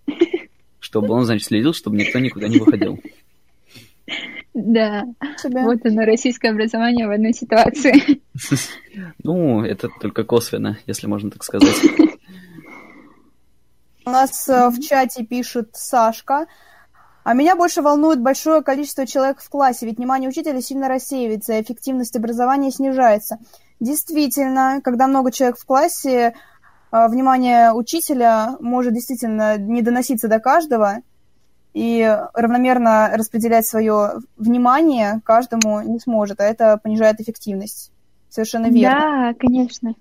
Чтобы 0.79 1.13
он, 1.13 1.25
значит, 1.25 1.45
следил, 1.45 1.73
чтобы 1.73 1.97
никто 1.97 2.19
никуда 2.19 2.47
не 2.47 2.57
выходил. 2.57 2.99
Да, 4.53 5.05
Себе. 5.37 5.63
вот 5.63 5.83
оно, 5.85 6.03
российское 6.03 6.49
образование 6.49 7.07
в 7.07 7.11
одной 7.11 7.33
ситуации. 7.33 8.21
Ну, 9.23 9.63
это 9.63 9.89
только 10.01 10.23
косвенно, 10.23 10.77
если 10.85 11.07
можно 11.07 11.31
так 11.31 11.43
сказать. 11.43 11.75
У 14.05 14.09
нас 14.09 14.47
э, 14.49 14.69
в 14.69 14.79
чате 14.79 15.23
пишет 15.23 15.69
Сашка. 15.73 16.47
А 17.23 17.33
меня 17.33 17.55
больше 17.55 17.81
волнует 17.81 18.21
большое 18.21 18.61
количество 18.61 19.07
человек 19.07 19.39
в 19.39 19.49
классе, 19.49 19.85
ведь 19.85 19.97
внимание 19.97 20.29
учителя 20.29 20.61
сильно 20.61 20.89
рассеивается, 20.89 21.53
и 21.53 21.61
эффективность 21.61 22.15
образования 22.15 22.69
снижается. 22.69 23.37
Действительно, 23.79 24.81
когда 24.83 25.07
много 25.07 25.31
человек 25.31 25.57
в 25.57 25.65
классе, 25.65 26.33
э, 26.91 27.07
внимание 27.07 27.71
учителя 27.71 28.57
может 28.59 28.93
действительно 28.93 29.57
не 29.57 29.81
доноситься 29.81 30.27
до 30.27 30.39
каждого, 30.39 30.97
и 31.73 32.17
равномерно 32.33 33.11
распределять 33.13 33.65
свое 33.65 34.13
внимание 34.37 35.21
каждому 35.25 35.81
не 35.81 35.99
сможет, 35.99 36.39
а 36.39 36.43
это 36.43 36.79
понижает 36.81 37.19
эффективность. 37.19 37.91
Совершенно 38.29 38.67
верно. 38.67 38.99
Да, 38.99 39.33
конечно. 39.37 39.95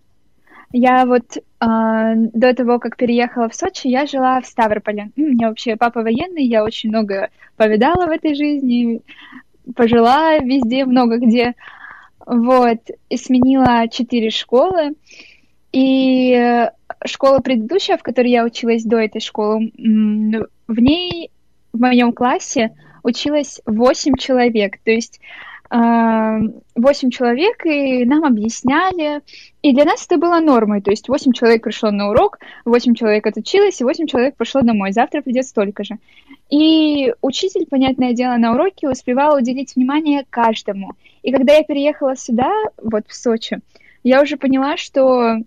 Я 0.73 1.05
вот 1.05 1.37
а, 1.61 2.14
до 2.14 2.55
того, 2.55 2.79
как 2.79 2.97
переехала 2.97 3.49
в 3.49 3.55
Сочи, 3.55 3.88
я 3.88 4.07
жила 4.07 4.41
в 4.41 4.47
Ставрополе. 4.47 5.11
У 5.17 5.21
меня 5.21 5.49
вообще 5.49 5.76
папа 5.76 6.02
военный, 6.02 6.45
я 6.45 6.64
очень 6.64 6.88
много 6.88 7.29
повидала 7.57 8.07
в 8.07 8.11
этой 8.11 8.35
жизни, 8.35 9.02
пожила 9.75 10.38
везде, 10.38 10.87
много 10.87 11.19
где. 11.19 11.55
Вот, 12.25 12.79
и 13.11 13.17
сменила 13.17 13.88
четыре 13.88 14.31
школы. 14.31 14.95
И 15.73 16.33
э, 16.33 16.71
школа 17.07 17.41
предыдущая, 17.41 17.97
в 17.97 18.02
которой 18.02 18.31
я 18.31 18.45
училась 18.45 18.85
до 18.85 18.99
этой 18.99 19.21
школы, 19.21 19.73
в 19.76 20.81
ней, 20.81 21.31
в 21.73 21.81
моем 21.81 22.12
классе 22.12 22.75
училось 23.02 23.61
восемь 23.67 24.14
человек. 24.17 24.79
То 24.85 24.91
есть 24.91 25.21
а, 25.75 26.38
восемь 26.76 27.09
человек, 27.09 27.64
и 27.64 28.05
нам 28.05 28.25
объясняли. 28.25 29.23
И 29.62 29.73
для 29.73 29.87
нас 29.87 30.05
это 30.05 30.19
было 30.19 30.38
нормой. 30.38 30.83
То 30.83 30.91
есть 30.91 31.09
восемь 31.09 31.33
человек 31.33 31.62
пришло 31.62 31.91
на 31.91 32.11
урок, 32.11 32.38
восемь 32.67 32.95
человек 32.95 33.26
отучилось, 33.26 33.81
и 33.81 33.85
восемь 33.85 34.07
человек 34.07 34.37
пошло 34.37 34.61
домой. 34.61 34.93
Завтра 34.93 35.23
придет 35.23 35.47
столько 35.47 35.83
же. 35.83 35.97
И 36.50 37.14
учитель, 37.23 37.67
понятное 37.67 38.12
дело, 38.12 38.37
на 38.37 38.52
уроке 38.52 38.88
успевал 38.88 39.38
уделить 39.38 39.75
внимание 39.75 40.26
каждому. 40.29 40.93
И 41.23 41.33
когда 41.33 41.55
я 41.55 41.62
переехала 41.62 42.17
сюда, 42.17 42.52
вот 42.76 43.05
в 43.09 43.14
Сочи, 43.14 43.61
я 44.02 44.21
уже 44.21 44.37
поняла, 44.37 44.76
что 44.76 45.38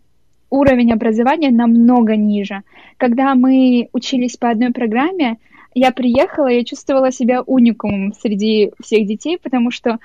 уровень 0.49 0.91
образования 0.91 1.51
намного 1.51 2.15
ниже. 2.15 2.63
Когда 2.97 3.35
мы 3.35 3.89
учились 3.93 4.37
по 4.37 4.49
одной 4.49 4.71
программе, 4.71 5.37
я 5.75 5.91
приехала, 5.91 6.47
я 6.47 6.63
чувствовала 6.63 7.11
себя 7.11 7.41
уникумом 7.41 8.13
среди 8.13 8.71
всех 8.81 9.05
детей, 9.05 9.37
потому 9.37 9.71
что 9.71 9.99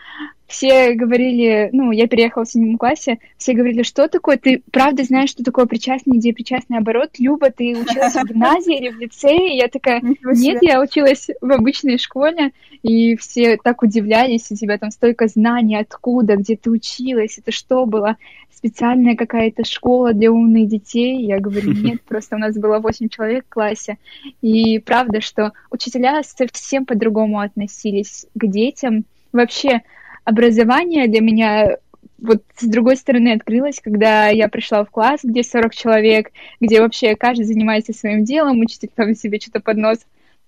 все 0.50 0.95
говорили, 0.95 1.71
ну, 1.73 1.92
я 1.92 2.09
переехала 2.09 2.45
в 2.45 2.49
седьмом 2.49 2.76
классе, 2.76 3.19
все 3.38 3.52
говорили, 3.52 3.85
что 3.85 4.09
такое, 4.09 4.37
ты 4.37 4.62
правда 4.73 5.04
знаешь, 5.04 5.30
что 5.30 5.45
такое 5.45 5.66
причастный, 5.66 6.19
где 6.19 6.33
причастный 6.33 6.78
оборот? 6.78 7.11
Люба, 7.19 7.50
ты 7.50 7.76
училась 7.76 8.14
в 8.14 8.26
гимназии 8.26 8.76
или 8.76 8.88
в 8.88 8.99
лицее? 8.99 9.54
И 9.54 9.59
я 9.59 9.69
такая, 9.69 10.02
нет, 10.02 10.59
я 10.62 10.80
училась 10.80 11.28
в 11.40 11.52
обычной 11.52 11.99
школе, 11.99 12.50
и 12.83 13.14
все 13.16 13.59
так 13.62 13.83
удивлялись, 13.83 14.50
у 14.50 14.57
тебя 14.57 14.76
там 14.76 14.90
столько 14.90 15.28
знаний, 15.28 15.76
откуда, 15.76 16.35
где 16.35 16.57
ты 16.57 16.69
училась, 16.71 17.38
это 17.38 17.52
что 17.52 17.87
было? 17.87 18.16
Специальная 18.52 19.14
какая-то 19.14 19.64
школа 19.64 20.12
для 20.12 20.33
умных 20.33 20.69
детей? 20.69 21.25
Я 21.25 21.38
говорю, 21.38 21.73
нет, 21.80 22.02
просто 22.02 22.35
у 22.35 22.38
нас 22.40 22.57
было 22.57 22.80
8 22.80 23.09
человек 23.09 23.47
в 23.47 23.50
классе. 23.50 23.99
И 24.42 24.80
правда, 24.80 25.21
что 25.21 25.52
учителя 25.71 26.21
совсем 26.25 26.87
по-другому 26.87 27.38
относились 27.38 28.26
к 28.35 28.47
детям. 28.49 29.04
Вообще, 29.33 29.83
образование 30.25 31.09
для 31.09 31.21
меня 31.21 31.77
вот 32.19 32.43
с 32.57 32.67
другой 32.67 32.97
стороны 32.97 33.33
открылось, 33.33 33.81
когда 33.81 34.29
я 34.29 34.49
пришла 34.49 34.85
в 34.85 34.91
класс, 34.91 35.21
где 35.23 35.43
40 35.43 35.75
человек, 35.75 36.31
где 36.61 36.81
вообще 36.81 37.17
каждый 37.17 37.45
занимается 37.45 37.93
своим 37.93 38.25
делом, 38.25 38.61
учитель 38.61 38.91
там 38.95 39.15
себе 39.15 39.41
что-то 39.41 39.61
под 39.61 39.79
нос 39.79 39.99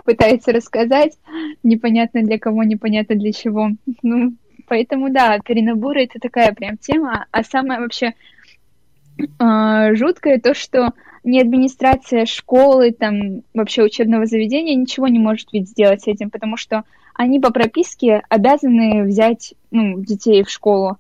пытается 0.05 0.53
рассказать, 0.53 1.17
непонятно 1.63 2.23
для 2.23 2.39
кого, 2.39 2.65
непонятно 2.65 3.15
для 3.15 3.33
чего. 3.33 3.71
Ну, 4.03 4.35
поэтому 4.67 5.11
да, 5.11 5.39
перенаборы 5.39 6.05
это 6.05 6.19
такая 6.19 6.53
прям 6.53 6.77
тема, 6.77 7.27
а 7.31 7.43
самое 7.43 7.81
вообще 7.81 8.15
э, 9.19 9.95
жуткое 9.95 10.41
то, 10.41 10.55
что 10.55 10.93
ни 11.25 11.39
администрация 11.39 12.27
школы, 12.27 12.91
там 12.93 13.43
вообще 13.55 13.83
учебного 13.83 14.27
заведения 14.27 14.75
ничего 14.75 15.07
не 15.09 15.21
может 15.21 15.53
ведь 15.53 15.69
сделать 15.69 16.03
с 16.03 16.09
этим, 16.09 16.31
потому 16.31 16.57
что 16.57 16.83
они 17.15 17.41
по 17.41 17.53
прописке 17.53 18.23
обязаны 18.29 19.05
взять 19.05 19.55
ну, 19.71 20.01
детей 20.01 20.43
в 20.43 20.51
школу. 20.51 20.97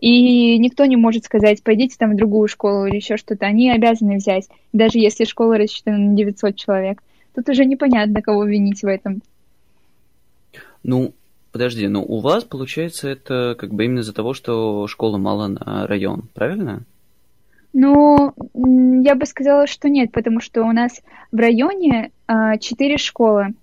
И 0.00 0.58
никто 0.58 0.84
не 0.84 0.96
может 0.96 1.24
сказать, 1.24 1.62
пойдите 1.62 1.96
там 1.98 2.12
в 2.12 2.16
другую 2.16 2.48
школу 2.48 2.86
или 2.86 2.96
еще 2.96 3.16
что-то. 3.16 3.46
Они 3.46 3.70
обязаны 3.70 4.16
взять, 4.16 4.48
даже 4.72 4.98
если 4.98 5.24
школа 5.24 5.56
рассчитана 5.56 5.98
на 5.98 6.16
900 6.16 6.56
человек. 6.56 7.02
Тут 7.34 7.48
уже 7.48 7.64
непонятно, 7.64 8.20
кого 8.20 8.44
винить 8.44 8.82
в 8.82 8.86
этом. 8.86 9.22
Ну, 10.82 11.14
подожди, 11.52 11.88
ну 11.88 12.04
у 12.06 12.20
вас, 12.20 12.44
получается, 12.44 13.08
это 13.08 13.56
как 13.58 13.72
бы 13.72 13.86
именно 13.86 14.00
из-за 14.00 14.12
того, 14.12 14.34
что 14.34 14.86
школа 14.86 15.16
мало 15.16 15.46
на 15.48 15.86
район, 15.86 16.28
правильно? 16.34 16.82
Ну, 17.72 18.32
я 19.02 19.16
бы 19.16 19.26
сказала, 19.26 19.66
что 19.66 19.88
нет, 19.88 20.12
потому 20.12 20.40
что 20.40 20.62
у 20.62 20.70
нас 20.70 21.00
в 21.32 21.36
районе 21.36 22.12
а, 22.28 22.56
четыре 22.58 22.98
школы. 22.98 23.54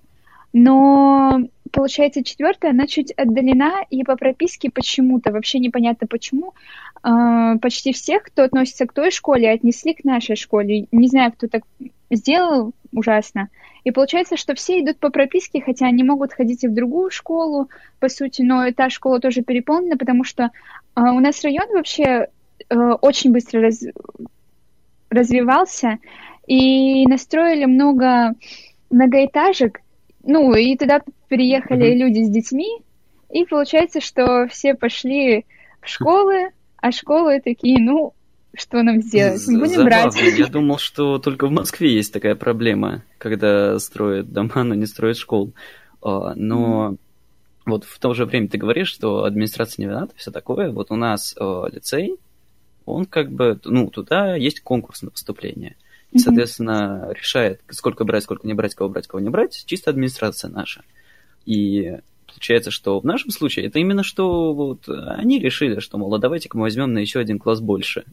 Но, 0.52 1.40
получается, 1.72 2.24
четвертая, 2.24 2.72
она 2.72 2.88
чуть 2.88 3.12
отдалена, 3.12 3.86
и 3.90 4.04
по 4.04 4.16
прописке 4.16 4.70
почему-то, 4.70 5.32
вообще 5.32 5.60
непонятно 5.60 6.08
почему, 6.08 6.54
а, 7.04 7.58
почти 7.58 7.94
всех, 7.94 8.24
кто 8.24 8.44
относится 8.44 8.86
к 8.86 8.94
той 8.94 9.12
школе, 9.12 9.52
отнесли 9.52 9.94
к 9.94 10.04
нашей 10.04 10.36
школе. 10.36 10.88
Не 10.92 11.08
знаю, 11.08 11.32
кто 11.32 11.48
так 11.48 11.64
сделал, 12.10 12.74
ужасно. 12.94 13.50
И 13.84 13.92
получается, 13.92 14.38
что 14.38 14.54
все 14.54 14.80
идут 14.82 14.98
по 14.98 15.10
прописке, 15.10 15.62
хотя 15.62 15.88
они 15.88 16.04
могут 16.04 16.34
ходить 16.34 16.64
и 16.64 16.68
в 16.68 16.74
другую 16.74 17.10
школу, 17.10 17.70
по 18.00 18.10
сути, 18.10 18.44
но 18.44 18.72
та 18.72 18.90
школа 18.90 19.20
тоже 19.20 19.42
переполнена, 19.42 19.98
потому 19.98 20.24
что 20.24 20.52
а, 20.94 21.14
у 21.14 21.20
нас 21.20 21.44
район 21.44 21.68
вообще 21.74 22.28
э, 22.70 22.76
очень 22.76 23.32
быстро 23.32 23.62
раз- 23.62 23.86
развивался, 25.10 25.98
и 26.46 27.08
настроили 27.08 27.66
много 27.66 28.36
многоэтажек, 28.90 29.80
ну, 30.24 30.54
и 30.56 30.76
туда 30.78 31.02
переехали 31.28 31.90
Мгм. 31.92 32.00
люди 32.00 32.24
с 32.24 32.30
детьми, 32.30 32.82
и 33.30 33.46
получается, 33.46 34.02
что 34.02 34.48
все 34.50 34.74
пошли 34.76 35.46
в 35.82 35.88
школы, 35.88 36.50
а 36.78 36.92
школы 36.92 37.40
такие, 37.42 37.80
ну, 37.80 38.14
что 38.54 38.84
нам 38.84 39.02
сделать? 39.02 39.40
З- 39.40 39.58
Будем 39.58 39.86
брать. 39.86 40.14
забавно. 40.14 40.36
Я 40.38 40.48
думал, 40.48 40.78
что 40.78 41.18
только 41.20 41.48
в 41.48 41.52
Москве 41.52 41.94
есть 41.94 42.12
такая 42.12 42.36
проблема, 42.36 43.04
когда 43.18 43.80
строят 43.80 44.32
дома, 44.32 44.64
но 44.64 44.76
не 44.76 44.86
строят 44.86 45.18
школ. 45.18 45.54
А, 46.02 46.34
Но 46.36 46.96
вот 47.66 47.86
в 47.86 48.00
то 48.00 48.14
же 48.14 48.26
время 48.26 48.50
ты 48.50 48.58
говоришь, 48.58 48.90
что 48.90 49.24
администрация 49.24 49.84
не 49.84 49.88
виновата, 49.90 50.14
все 50.18 50.32
такое. 50.32 50.72
Вот 50.72 50.92
у 50.92 50.96
нас 50.96 51.36
э, 51.40 51.64
лицей, 51.72 52.16
он 52.86 53.06
как 53.06 53.32
бы, 53.32 53.60
ну, 53.64 53.88
туда 53.90 54.36
есть 54.36 54.62
конкурс 54.62 55.04
на 55.04 55.12
поступление. 55.12 55.78
И, 56.12 56.20
соответственно, 56.20 57.12
решает, 57.18 57.62
сколько 57.70 58.04
брать, 58.04 58.24
сколько 58.24 58.46
не 58.46 58.54
брать, 58.54 58.76
кого 58.76 58.90
брать, 58.90 59.08
кого 59.08 59.22
не 59.22 59.30
брать, 59.30 59.64
чисто 59.66 59.92
администрация 59.92 60.50
наша. 60.50 60.84
И 61.46 61.98
получается, 62.28 62.72
что 62.72 63.00
в 63.00 63.06
нашем 63.06 63.32
случае 63.32 63.68
это 63.68 63.80
именно 63.80 64.04
что 64.04 64.54
вот 64.54 64.88
они 64.88 65.40
решили, 65.40 65.80
что, 65.80 65.98
мол, 65.98 66.14
а 66.14 66.20
давайте-ка 66.20 66.58
мы 66.58 66.64
возьмем 66.64 66.94
на 66.94 67.00
еще 67.00 67.20
один 67.20 67.40
класс 67.40 67.62
больше. 67.62 68.06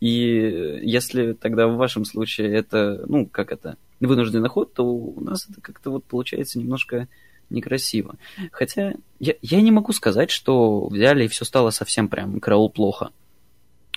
И 0.00 0.80
если 0.82 1.32
тогда 1.32 1.66
в 1.68 1.76
вашем 1.76 2.04
случае 2.04 2.52
это, 2.52 3.04
ну, 3.06 3.26
как 3.26 3.52
это, 3.52 3.76
вынужденный 4.00 4.48
ход, 4.48 4.74
то 4.74 4.84
у 4.84 5.20
нас 5.20 5.48
это 5.48 5.60
как-то 5.60 5.90
вот 5.90 6.04
получается 6.04 6.58
немножко 6.58 7.08
некрасиво. 7.48 8.16
Хотя 8.52 8.94
я, 9.18 9.34
я 9.40 9.60
не 9.60 9.70
могу 9.70 9.92
сказать, 9.92 10.30
что 10.30 10.86
взяли 10.88 11.24
и 11.24 11.28
все 11.28 11.44
стало 11.44 11.70
совсем 11.70 12.08
прям 12.08 12.40
караул 12.40 12.70
плохо. 12.70 13.10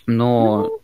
Но 0.05 0.61
ну... 0.61 0.81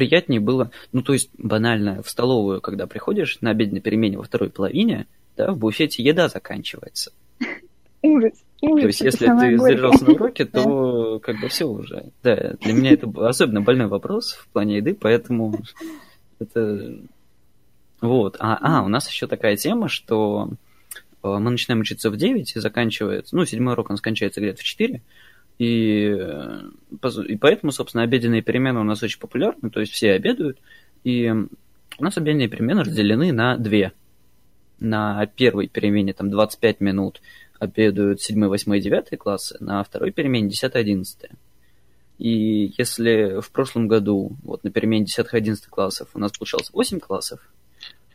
приятнее 0.00 0.40
было, 0.40 0.70
ну, 0.92 1.02
то 1.02 1.12
есть 1.12 1.28
банально, 1.36 2.02
в 2.02 2.08
столовую, 2.08 2.62
когда 2.62 2.86
приходишь 2.86 3.36
на 3.42 3.50
обеденной 3.50 3.82
перемене 3.82 4.16
во 4.16 4.24
второй 4.24 4.48
половине, 4.48 5.06
да, 5.36 5.52
в 5.52 5.58
буфете 5.58 6.02
еда 6.02 6.30
заканчивается. 6.30 7.12
Ужас. 8.02 8.32
Ужас, 8.62 8.80
То 8.80 8.86
есть, 8.86 9.00
если 9.02 9.26
ты 9.26 9.58
задержался 9.58 10.06
на 10.06 10.12
уроке, 10.12 10.44
то 10.46 11.18
как 11.18 11.38
бы 11.38 11.48
все 11.48 11.66
уже. 11.66 12.06
Да, 12.22 12.54
для 12.62 12.72
меня 12.72 12.92
это 12.92 13.10
особенно 13.28 13.60
больной 13.60 13.88
вопрос 13.88 14.32
в 14.32 14.48
плане 14.48 14.78
еды, 14.78 14.94
поэтому 14.94 15.54
это... 16.38 16.96
Вот. 18.00 18.36
А, 18.38 18.58
а, 18.62 18.82
у 18.82 18.88
нас 18.88 19.06
еще 19.06 19.26
такая 19.26 19.56
тема, 19.56 19.88
что 19.88 20.48
э, 21.22 21.28
мы 21.28 21.50
начинаем 21.50 21.82
учиться 21.82 22.10
в 22.10 22.16
9 22.16 22.56
и 22.56 22.58
заканчивается, 22.58 23.36
ну, 23.36 23.44
седьмой 23.44 23.74
урок 23.74 23.90
у 23.90 23.92
нас 23.92 24.00
кончается 24.00 24.40
где-то 24.40 24.60
в 24.60 24.64
4, 24.64 25.02
и, 25.60 26.16
э, 26.18 26.62
и 27.28 27.36
поэтому, 27.36 27.70
собственно, 27.70 28.02
обеденные 28.02 28.40
перемены 28.40 28.80
у 28.80 28.84
нас 28.84 29.02
очень 29.02 29.20
популярны, 29.20 29.68
то 29.68 29.80
есть 29.80 29.92
все 29.92 30.12
обедают, 30.12 30.58
и 31.04 31.30
у 31.98 32.02
нас 32.02 32.16
обеденные 32.16 32.48
перемены 32.48 32.82
разделены 32.82 33.30
на 33.30 33.58
две. 33.58 33.92
На 34.78 35.26
первой 35.26 35.68
перемене 35.68 36.14
там 36.14 36.30
25 36.30 36.80
минут 36.80 37.20
обедают 37.58 38.22
7, 38.22 38.46
8 38.46 38.74
и 38.74 38.80
9 38.80 39.18
классы, 39.18 39.58
на 39.60 39.84
второй 39.84 40.12
перемене 40.12 40.48
10, 40.48 40.74
11. 40.74 41.28
И 42.16 42.72
если 42.78 43.42
в 43.42 43.50
прошлом 43.50 43.86
году 43.86 44.38
вот 44.42 44.64
на 44.64 44.70
перемене 44.70 45.04
10 45.04 45.26
11 45.30 45.66
классов 45.66 46.08
у 46.14 46.18
нас 46.18 46.32
получалось 46.32 46.70
8 46.72 47.00
классов, 47.00 47.38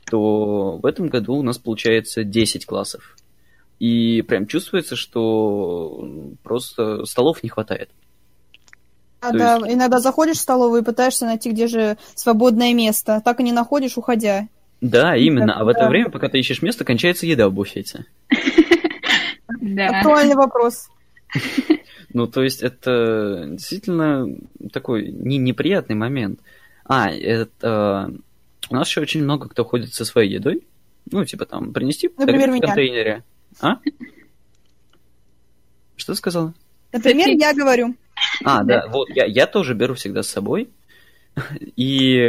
то 0.09 0.77
в 0.77 0.85
этом 0.87 1.09
году 1.09 1.35
у 1.35 1.43
нас 1.43 1.59
получается 1.59 2.23
10 2.23 2.65
классов. 2.65 3.15
И 3.79 4.21
прям 4.21 4.47
чувствуется, 4.47 4.95
что 4.95 6.33
просто 6.43 7.05
столов 7.05 7.43
не 7.43 7.49
хватает. 7.49 7.89
А, 9.19 9.31
да, 9.31 9.55
есть... 9.55 9.73
иногда 9.73 9.99
заходишь 9.99 10.37
в 10.37 10.41
столовую 10.41 10.81
и 10.81 10.85
пытаешься 10.85 11.25
найти, 11.25 11.51
где 11.51 11.67
же 11.67 11.97
свободное 12.13 12.73
место. 12.73 13.21
Так 13.23 13.39
и 13.39 13.43
не 13.43 13.51
находишь, 13.51 13.97
уходя. 13.97 14.47
Да, 14.81 15.15
именно. 15.15 15.59
А 15.59 15.63
в 15.63 15.67
это 15.67 15.87
время, 15.87 16.09
пока 16.09 16.29
ты 16.29 16.39
ищешь 16.39 16.61
место, 16.61 16.85
кончается 16.85 17.25
еда 17.25 17.49
в 17.49 17.53
буфете. 17.53 18.05
Да. 19.61 19.87
Актуальный 19.87 20.35
вопрос. 20.35 20.89
Ну, 22.13 22.27
то 22.27 22.43
есть 22.43 22.61
это 22.61 23.45
действительно 23.49 24.27
такой 24.71 25.09
не 25.09 25.37
неприятный 25.37 25.95
момент. 25.95 26.39
А, 26.85 27.09
это... 27.09 28.13
У 28.69 28.75
нас 28.75 28.87
еще 28.87 29.01
очень 29.01 29.23
много 29.23 29.49
кто 29.49 29.65
ходит 29.65 29.93
со 29.93 30.05
своей 30.05 30.31
едой. 30.31 30.63
Ну, 31.11 31.25
типа 31.25 31.45
там, 31.45 31.73
принести 31.73 32.09
Например, 32.17 32.51
в 32.51 32.59
контейнере. 32.59 33.23
А? 33.59 33.79
Что 35.95 36.13
ты 36.13 36.17
сказала? 36.17 36.53
Например, 36.91 37.29
я 37.29 37.53
говорю. 37.53 37.95
А, 38.43 38.63
да, 38.63 38.87
вот, 38.89 39.09
я, 39.09 39.25
я 39.25 39.47
тоже 39.47 39.73
беру 39.73 39.95
всегда 39.95 40.23
с 40.23 40.27
собой. 40.27 40.69
И... 41.75 42.27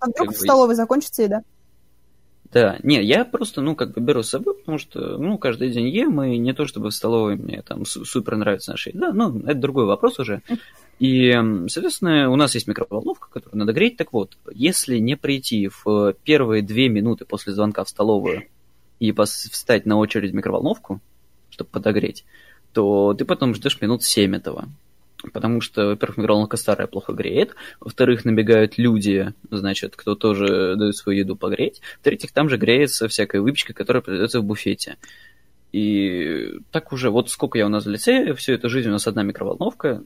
А 0.00 0.06
вдруг 0.06 0.32
в 0.32 0.38
столовой 0.38 0.74
закончится 0.74 1.22
еда? 1.22 1.42
Да, 2.52 2.78
не, 2.82 3.02
я 3.02 3.26
просто, 3.26 3.60
ну, 3.60 3.76
как 3.76 3.92
бы 3.92 4.00
беру 4.00 4.22
с 4.22 4.30
собой, 4.30 4.54
потому 4.54 4.78
что, 4.78 5.18
ну, 5.18 5.36
каждый 5.36 5.70
день 5.70 5.88
ем, 5.88 6.22
и 6.22 6.38
не 6.38 6.54
то 6.54 6.66
чтобы 6.66 6.88
в 6.88 6.94
столовой 6.94 7.36
мне 7.36 7.60
там 7.60 7.84
супер 7.84 8.36
нравится 8.36 8.70
наша 8.70 8.90
еда, 8.90 9.12
ну, 9.12 9.38
это 9.40 9.54
другой 9.54 9.84
вопрос 9.84 10.18
уже. 10.18 10.40
И, 10.98 11.34
соответственно, 11.68 12.30
у 12.30 12.36
нас 12.36 12.54
есть 12.54 12.66
микроволновка, 12.66 13.28
которую 13.30 13.58
надо 13.58 13.74
греть. 13.74 13.98
Так 13.98 14.12
вот, 14.12 14.38
если 14.52 14.98
не 14.98 15.16
прийти 15.16 15.68
в 15.68 16.14
первые 16.24 16.62
две 16.62 16.88
минуты 16.88 17.26
после 17.26 17.52
звонка 17.52 17.84
в 17.84 17.90
столовую 17.90 18.44
и 19.00 19.12
встать 19.12 19.86
на 19.86 19.96
очередь 19.96 20.32
в 20.32 20.34
микроволновку, 20.34 21.00
чтобы 21.50 21.70
подогреть, 21.70 22.24
то 22.72 23.14
ты 23.14 23.24
потом 23.24 23.54
ждешь 23.54 23.80
минут 23.80 24.02
семь 24.02 24.36
этого. 24.36 24.68
Потому 25.32 25.60
что, 25.60 25.88
во-первых, 25.88 26.18
микроволновка 26.18 26.56
старая 26.56 26.86
плохо 26.86 27.12
греет, 27.12 27.56
во-вторых, 27.80 28.24
набегают 28.24 28.78
люди, 28.78 29.32
значит, 29.50 29.96
кто 29.96 30.14
тоже 30.14 30.76
дает 30.76 30.96
свою 30.96 31.18
еду 31.18 31.34
погреть, 31.34 31.80
в-третьих, 32.00 32.30
там 32.30 32.48
же 32.48 32.56
греется 32.56 33.08
всякая 33.08 33.40
выпечка, 33.40 33.72
которая 33.72 34.00
продается 34.00 34.40
в 34.40 34.44
буфете. 34.44 34.96
И 35.72 36.60
так 36.70 36.92
уже, 36.92 37.10
вот 37.10 37.30
сколько 37.30 37.58
я 37.58 37.66
у 37.66 37.68
нас 37.68 37.84
в 37.84 37.90
лице, 37.90 38.32
всю 38.34 38.52
эту 38.52 38.68
жизнь 38.68 38.88
у 38.88 38.92
нас 38.92 39.08
одна 39.08 39.24
микроволновка, 39.24 40.04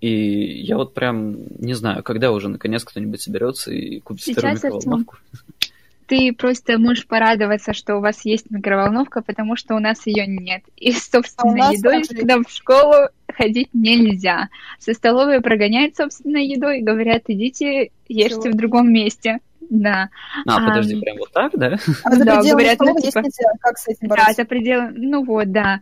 и 0.00 0.62
я 0.62 0.76
вот 0.76 0.94
прям 0.94 1.46
не 1.58 1.74
знаю, 1.74 2.02
когда 2.02 2.32
уже 2.32 2.48
наконец 2.48 2.84
кто-нибудь 2.84 3.22
соберется 3.22 3.72
и 3.72 4.00
купит 4.00 4.24
Сейчас 4.24 4.58
вторую 4.58 4.74
микроволновку. 4.80 5.16
Это 5.30 5.73
ты 6.06 6.32
просто 6.32 6.78
можешь 6.78 7.06
порадоваться, 7.06 7.72
что 7.72 7.96
у 7.96 8.00
вас 8.00 8.24
есть 8.24 8.50
микроволновка, 8.50 9.22
потому 9.22 9.56
что 9.56 9.74
у 9.74 9.78
нас 9.78 10.06
ее 10.06 10.26
нет. 10.26 10.62
И 10.76 10.92
с 10.92 11.08
собственной 11.10 11.68
а 11.68 11.72
едой 11.72 12.02
когда 12.04 12.38
в 12.38 12.50
школу 12.50 13.08
ходить 13.32 13.68
нельзя. 13.72 14.48
Со 14.78 14.94
столовой 14.94 15.40
прогоняют 15.40 15.96
собственной 15.96 16.46
едой 16.46 16.80
и 16.80 16.82
говорят, 16.82 17.22
идите, 17.28 17.90
ешьте 18.08 18.42
Чего? 18.42 18.52
в 18.52 18.56
другом 18.56 18.92
месте. 18.92 19.38
Да. 19.70 20.10
А, 20.46 20.56
а, 20.56 20.68
подожди, 20.68 21.00
прям 21.00 21.16
вот 21.18 21.32
так, 21.32 21.52
да? 21.54 21.78
А 22.04 22.16
да, 22.16 22.42
говорят, 22.42 22.78
ну, 22.80 23.00
типа, 23.00 23.20
нельзя. 23.20 23.48
как 23.60 23.78
с 23.78 23.88
этим 23.88 24.08
бороться? 24.08 24.32
Да, 24.36 24.42
за 24.42 24.44
пределы, 24.46 24.90
ну 24.94 25.24
вот, 25.24 25.50
да. 25.52 25.80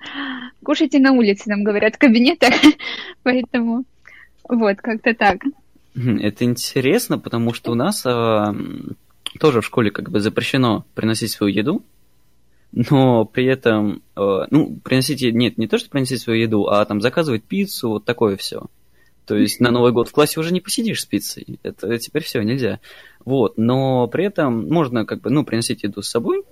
Кушайте 0.65 1.01
на 1.01 1.13
улице, 1.13 1.51
нам 1.51 1.65
говорят, 1.65 1.97
в 1.97 1.99
кабинетах, 1.99 2.55
поэтому 3.25 3.85
вот, 4.49 4.77
как-то 4.79 5.15
так. 5.15 5.39
Это 5.95 6.45
интересно, 6.45 7.19
потому 7.19 7.53
что 7.53 7.73
у 7.73 7.75
нас 7.75 8.07
а, 8.07 8.55
тоже 9.39 9.61
в 9.61 9.67
школе 9.67 9.91
как 9.91 10.11
бы 10.11 10.21
запрещено 10.21 10.85
приносить 10.95 11.31
свою 11.31 11.55
еду, 11.55 11.85
но 12.73 13.25
при 13.25 13.47
этом, 13.47 14.03
э, 14.17 14.47
ну, 14.51 14.79
приносить, 14.83 15.23
нет, 15.35 15.59
не 15.59 15.67
то, 15.67 15.79
что 15.79 15.91
приносить 15.91 16.21
свою 16.21 16.41
еду, 16.41 16.67
а 16.69 16.85
там 16.85 17.01
заказывать 17.01 17.45
пиццу, 17.45 17.91
вот 17.91 18.05
такое 18.05 18.37
все. 18.37 18.67
То 19.27 19.37
есть 19.37 19.61
на 19.61 19.71
Новый 19.71 19.93
год 19.93 20.09
в 20.09 20.13
классе 20.13 20.41
уже 20.41 20.53
не 20.53 20.61
посидишь 20.61 21.03
с 21.03 21.07
пиццей. 21.07 21.61
Это 21.63 21.99
теперь 21.99 22.25
все, 22.25 22.43
нельзя. 22.43 22.81
Вот, 23.25 23.57
но 23.57 24.09
при 24.09 24.25
этом 24.25 24.69
можно 24.69 25.07
как 25.07 25.21
бы, 25.21 25.31
ну, 25.31 25.45
приносить 25.45 25.85
еду 25.85 26.03
с 26.03 26.09
собой, 26.09 26.43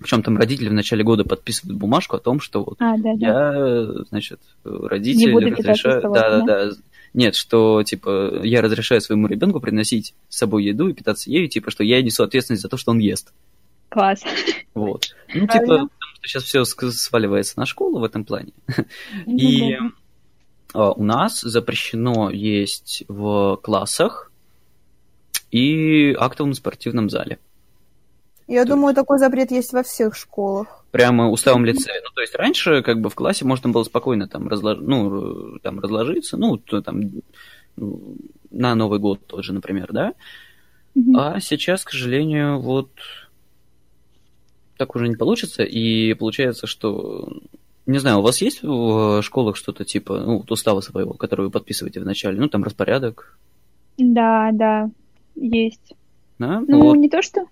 причем 0.00 0.22
там 0.22 0.36
родители 0.36 0.68
в 0.68 0.72
начале 0.72 1.04
года 1.04 1.24
подписывают 1.24 1.78
бумажку 1.78 2.16
о 2.16 2.20
том, 2.20 2.40
что 2.40 2.64
вот 2.64 2.76
а, 2.80 2.96
да, 2.98 3.10
я, 3.12 3.32
да. 3.32 4.04
значит, 4.08 4.40
родители 4.64 5.32
разрешают, 5.32 6.04
да, 6.04 6.38
да, 6.38 6.44
да, 6.44 6.70
нет, 7.14 7.34
что, 7.34 7.82
типа, 7.82 8.40
я 8.42 8.62
разрешаю 8.62 9.00
своему 9.00 9.26
ребенку 9.26 9.60
приносить 9.60 10.14
с 10.28 10.38
собой 10.38 10.64
еду 10.64 10.88
и 10.88 10.92
питаться 10.92 11.30
ею, 11.30 11.48
типа, 11.48 11.70
что 11.70 11.84
я 11.84 12.02
несу 12.02 12.22
ответственность 12.22 12.62
за 12.62 12.68
то, 12.68 12.76
что 12.76 12.92
он 12.92 12.98
ест. 12.98 13.32
Класс. 13.88 14.22
Вот. 14.74 15.14
Ну, 15.34 15.46
типа, 15.46 15.60
потому 15.60 15.90
что 16.14 16.28
сейчас 16.28 16.42
все 16.44 16.64
сваливается 16.64 17.58
на 17.58 17.66
школу 17.66 18.00
в 18.00 18.04
этом 18.04 18.24
плане. 18.24 18.52
И 19.26 19.76
а, 20.74 20.92
у 20.92 21.02
нас 21.02 21.40
запрещено 21.40 22.30
есть 22.30 23.04
в 23.08 23.56
классах 23.62 24.30
и 25.50 26.14
актовом 26.18 26.54
спортивном 26.54 27.08
зале. 27.08 27.38
Я 28.48 28.64
то 28.64 28.70
думаю, 28.70 28.94
такой 28.94 29.18
запрет 29.18 29.50
есть 29.50 29.72
во 29.74 29.82
всех 29.82 30.16
школах. 30.16 30.84
Прямо 30.90 31.28
уставом 31.28 31.66
лице. 31.66 31.92
Ну, 32.02 32.10
то 32.14 32.22
есть 32.22 32.34
раньше, 32.34 32.82
как 32.82 33.00
бы 33.00 33.10
в 33.10 33.14
классе 33.14 33.44
можно 33.44 33.68
было 33.68 33.84
спокойно 33.84 34.26
там, 34.26 34.48
разлож... 34.48 34.78
ну, 34.80 35.58
там 35.62 35.78
разложиться, 35.80 36.38
ну, 36.38 36.56
то, 36.56 36.80
там, 36.80 37.02
ну, 37.76 38.16
на 38.50 38.74
Новый 38.74 38.98
год 38.98 39.26
тоже, 39.26 39.52
например, 39.52 39.92
да? 39.92 40.14
Mm-hmm. 40.96 41.14
А 41.16 41.40
сейчас, 41.40 41.84
к 41.84 41.90
сожалению, 41.90 42.58
вот 42.60 42.88
так 44.78 44.96
уже 44.96 45.08
не 45.08 45.16
получится, 45.16 45.62
и 45.62 46.14
получается, 46.14 46.66
что 46.66 47.28
не 47.84 47.98
знаю, 47.98 48.18
у 48.18 48.22
вас 48.22 48.40
есть 48.40 48.62
в 48.62 49.22
школах 49.22 49.56
что-то 49.56 49.84
типа, 49.84 50.20
ну, 50.20 50.44
устава 50.48 50.80
своего, 50.80 51.12
который 51.12 51.46
вы 51.46 51.50
подписываете 51.50 52.00
вначале, 52.00 52.40
ну, 52.40 52.48
там 52.48 52.64
распорядок? 52.64 53.38
Да, 53.98 54.50
да, 54.52 54.90
есть. 55.34 55.94
Да? 56.38 56.60
Ну, 56.60 56.66
ну 56.68 56.84
вот. 56.84 56.94
не 56.96 57.10
то, 57.10 57.20
что 57.20 57.46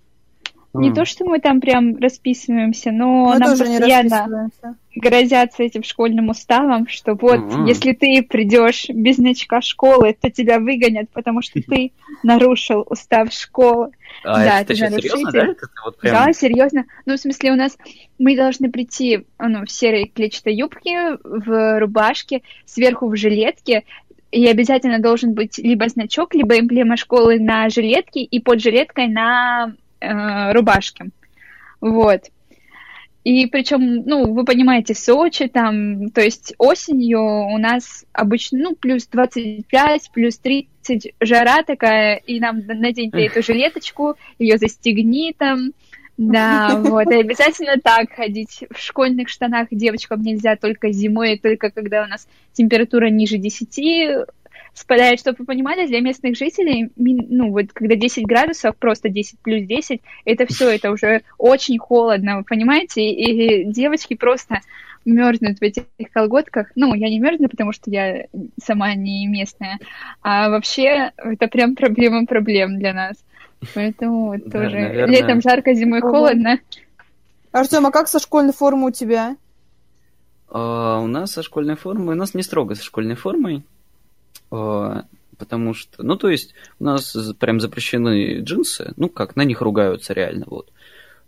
не 0.81 0.93
то, 0.93 1.05
что 1.05 1.25
мы 1.25 1.41
там 1.41 1.61
прям 1.61 1.97
расписываемся, 1.97 2.91
но 2.91 3.27
мы 3.27 3.39
нам 3.39 3.51
постоянно 3.51 4.51
грозятся 4.97 5.63
этим 5.63 5.83
школьным 5.83 6.31
уставом, 6.31 6.89
что 6.89 7.15
вот, 7.15 7.39
mm-hmm. 7.39 7.69
если 7.69 7.93
ты 7.93 8.23
придешь 8.23 8.89
без 8.89 9.17
значка 9.17 9.61
школы, 9.61 10.17
то 10.19 10.31
тебя 10.31 10.59
выгонят, 10.59 11.11
потому 11.11 11.43
что 11.43 11.61
ты 11.61 11.93
нарушил 12.23 12.87
устав 12.89 13.33
школы. 13.33 13.91
А 14.25 14.39
да, 14.39 14.61
это 14.61 14.75
ты 14.75 14.81
нарушитель. 14.81 15.11
Серьезно, 15.11 15.33
да? 15.33 15.47
Это 15.53 15.69
вот 15.85 15.99
прям... 15.99 16.15
да, 16.15 16.33
серьезно. 16.33 16.85
Ну, 17.05 17.15
в 17.15 17.21
смысле, 17.21 17.53
у 17.53 17.57
нас 17.57 17.77
мы 18.19 18.37
должны 18.37 18.71
прийти 18.71 19.27
ну, 19.39 19.65
в 19.65 19.71
серой 19.71 20.11
клетчатой 20.13 20.55
юбке, 20.55 21.19
в 21.23 21.79
рубашке, 21.79 22.41
сверху 22.65 23.09
в 23.09 23.17
жилетке, 23.17 23.85
и 24.33 24.47
обязательно 24.47 24.99
должен 24.99 25.35
быть 25.35 25.59
либо 25.59 25.89
значок, 25.89 26.35
либо 26.35 26.59
эмблема 26.59 26.97
школы 26.97 27.39
на 27.39 27.69
жилетке 27.69 28.21
и 28.23 28.41
под 28.41 28.61
жилеткой 28.61 29.09
на 29.09 29.75
э, 30.07 30.53
рубашки. 30.53 31.11
Вот. 31.81 32.23
И 33.27 33.47
причем, 33.47 34.05
ну, 34.07 34.33
вы 34.33 34.45
понимаете, 34.45 34.95
Сочи 34.95 35.49
там, 35.49 36.11
то 36.11 36.21
есть 36.21 36.55
осенью 36.59 37.21
у 37.21 37.59
нас 37.59 38.05
обычно, 38.13 38.59
ну, 38.61 38.77
плюс 38.77 39.09
25, 39.09 40.11
плюс 40.13 40.39
30, 40.39 41.13
жара 41.21 41.65
такая, 41.65 42.17
и 42.25 42.39
нам 42.39 42.65
наденьте 42.65 43.27
эту 43.27 43.43
жилеточку, 43.43 44.15
ее 44.39 44.59
застегни 44.59 45.35
там, 45.37 45.73
да, 46.17 46.77
вот, 46.77 47.11
и 47.11 47.17
обязательно 47.17 47.79
так 47.83 48.13
ходить. 48.13 48.65
В 48.71 48.79
школьных 48.79 49.29
штанах 49.29 49.69
девочкам 49.73 50.23
нельзя 50.23 50.55
только 50.55 50.93
зимой, 50.93 51.37
только 51.37 51.71
когда 51.71 52.05
у 52.05 52.07
нас 52.07 52.29
температура 52.53 53.11
ниже 53.11 53.39
10, 53.39 54.27
спадает, 54.77 55.19
чтобы 55.21 55.39
вы 55.41 55.47
понимали, 55.47 55.87
для 55.87 56.01
местных 56.01 56.37
жителей, 56.37 56.91
ну, 56.97 57.51
вот 57.51 57.73
когда 57.73 57.97
10 57.97 58.27
градусов, 58.27 58.77
просто 58.77 59.09
10 59.09 59.39
плюс 59.41 59.67
10, 59.67 60.03
это 60.27 60.47
все, 60.47 60.69
это 60.69 60.91
уже 60.91 61.23
очень 61.39 61.79
холодно, 61.79 62.39
вы 62.39 62.45
понимаете, 62.45 63.09
и 63.09 63.65
девочки 63.65 64.15
просто 64.15 64.61
мерзнут 65.07 65.59
в 65.59 65.63
этих 65.63 65.85
колготках. 66.13 66.73
Ну, 66.75 66.93
я 66.95 67.09
не 67.09 67.19
мерзну, 67.19 67.49
потому 67.49 67.73
что 67.73 67.91
я 67.91 68.27
сама 68.63 68.95
не 68.95 69.27
местная, 69.27 69.79
а 70.21 70.51
вообще 70.51 71.13
это 71.17 71.47
прям 71.49 71.75
проблема 71.75 72.27
проблем 72.27 72.79
для 72.79 72.93
нас. 72.93 73.17
Поэтому 73.75 74.27
вот 74.27 74.45
да, 74.45 74.63
тоже 74.63 74.79
наверное. 74.79 75.07
летом 75.07 75.41
жарко, 75.41 75.73
зимой 75.73 76.03
холодно. 76.03 76.59
Артем, 77.51 77.87
а 77.87 77.91
как 77.91 78.09
со 78.09 78.19
школьной 78.19 78.53
формой 78.53 78.91
у 78.91 78.93
тебя? 78.93 79.37
Uh, 80.49 81.03
у 81.03 81.07
нас 81.07 81.33
со 81.33 81.43
школьной 81.43 81.77
формой, 81.77 82.15
у 82.15 82.19
нас 82.19 82.35
не 82.35 82.43
строго 82.43 82.75
со 82.75 82.85
школьной 82.85 83.15
формой. 83.15 83.65
А, 84.51 85.05
потому 85.39 85.75
что, 85.75 86.03
ну, 86.03 86.17
то 86.17 86.29
есть, 86.29 86.55
у 86.79 86.85
нас 86.85 87.17
прям 87.39 87.61
запрещены 87.61 88.41
джинсы, 88.41 88.93
ну, 88.97 89.09
как, 89.09 89.37
на 89.37 89.43
них 89.43 89.61
ругаются 89.61 90.13
реально, 90.13 90.47
вот. 90.49 90.71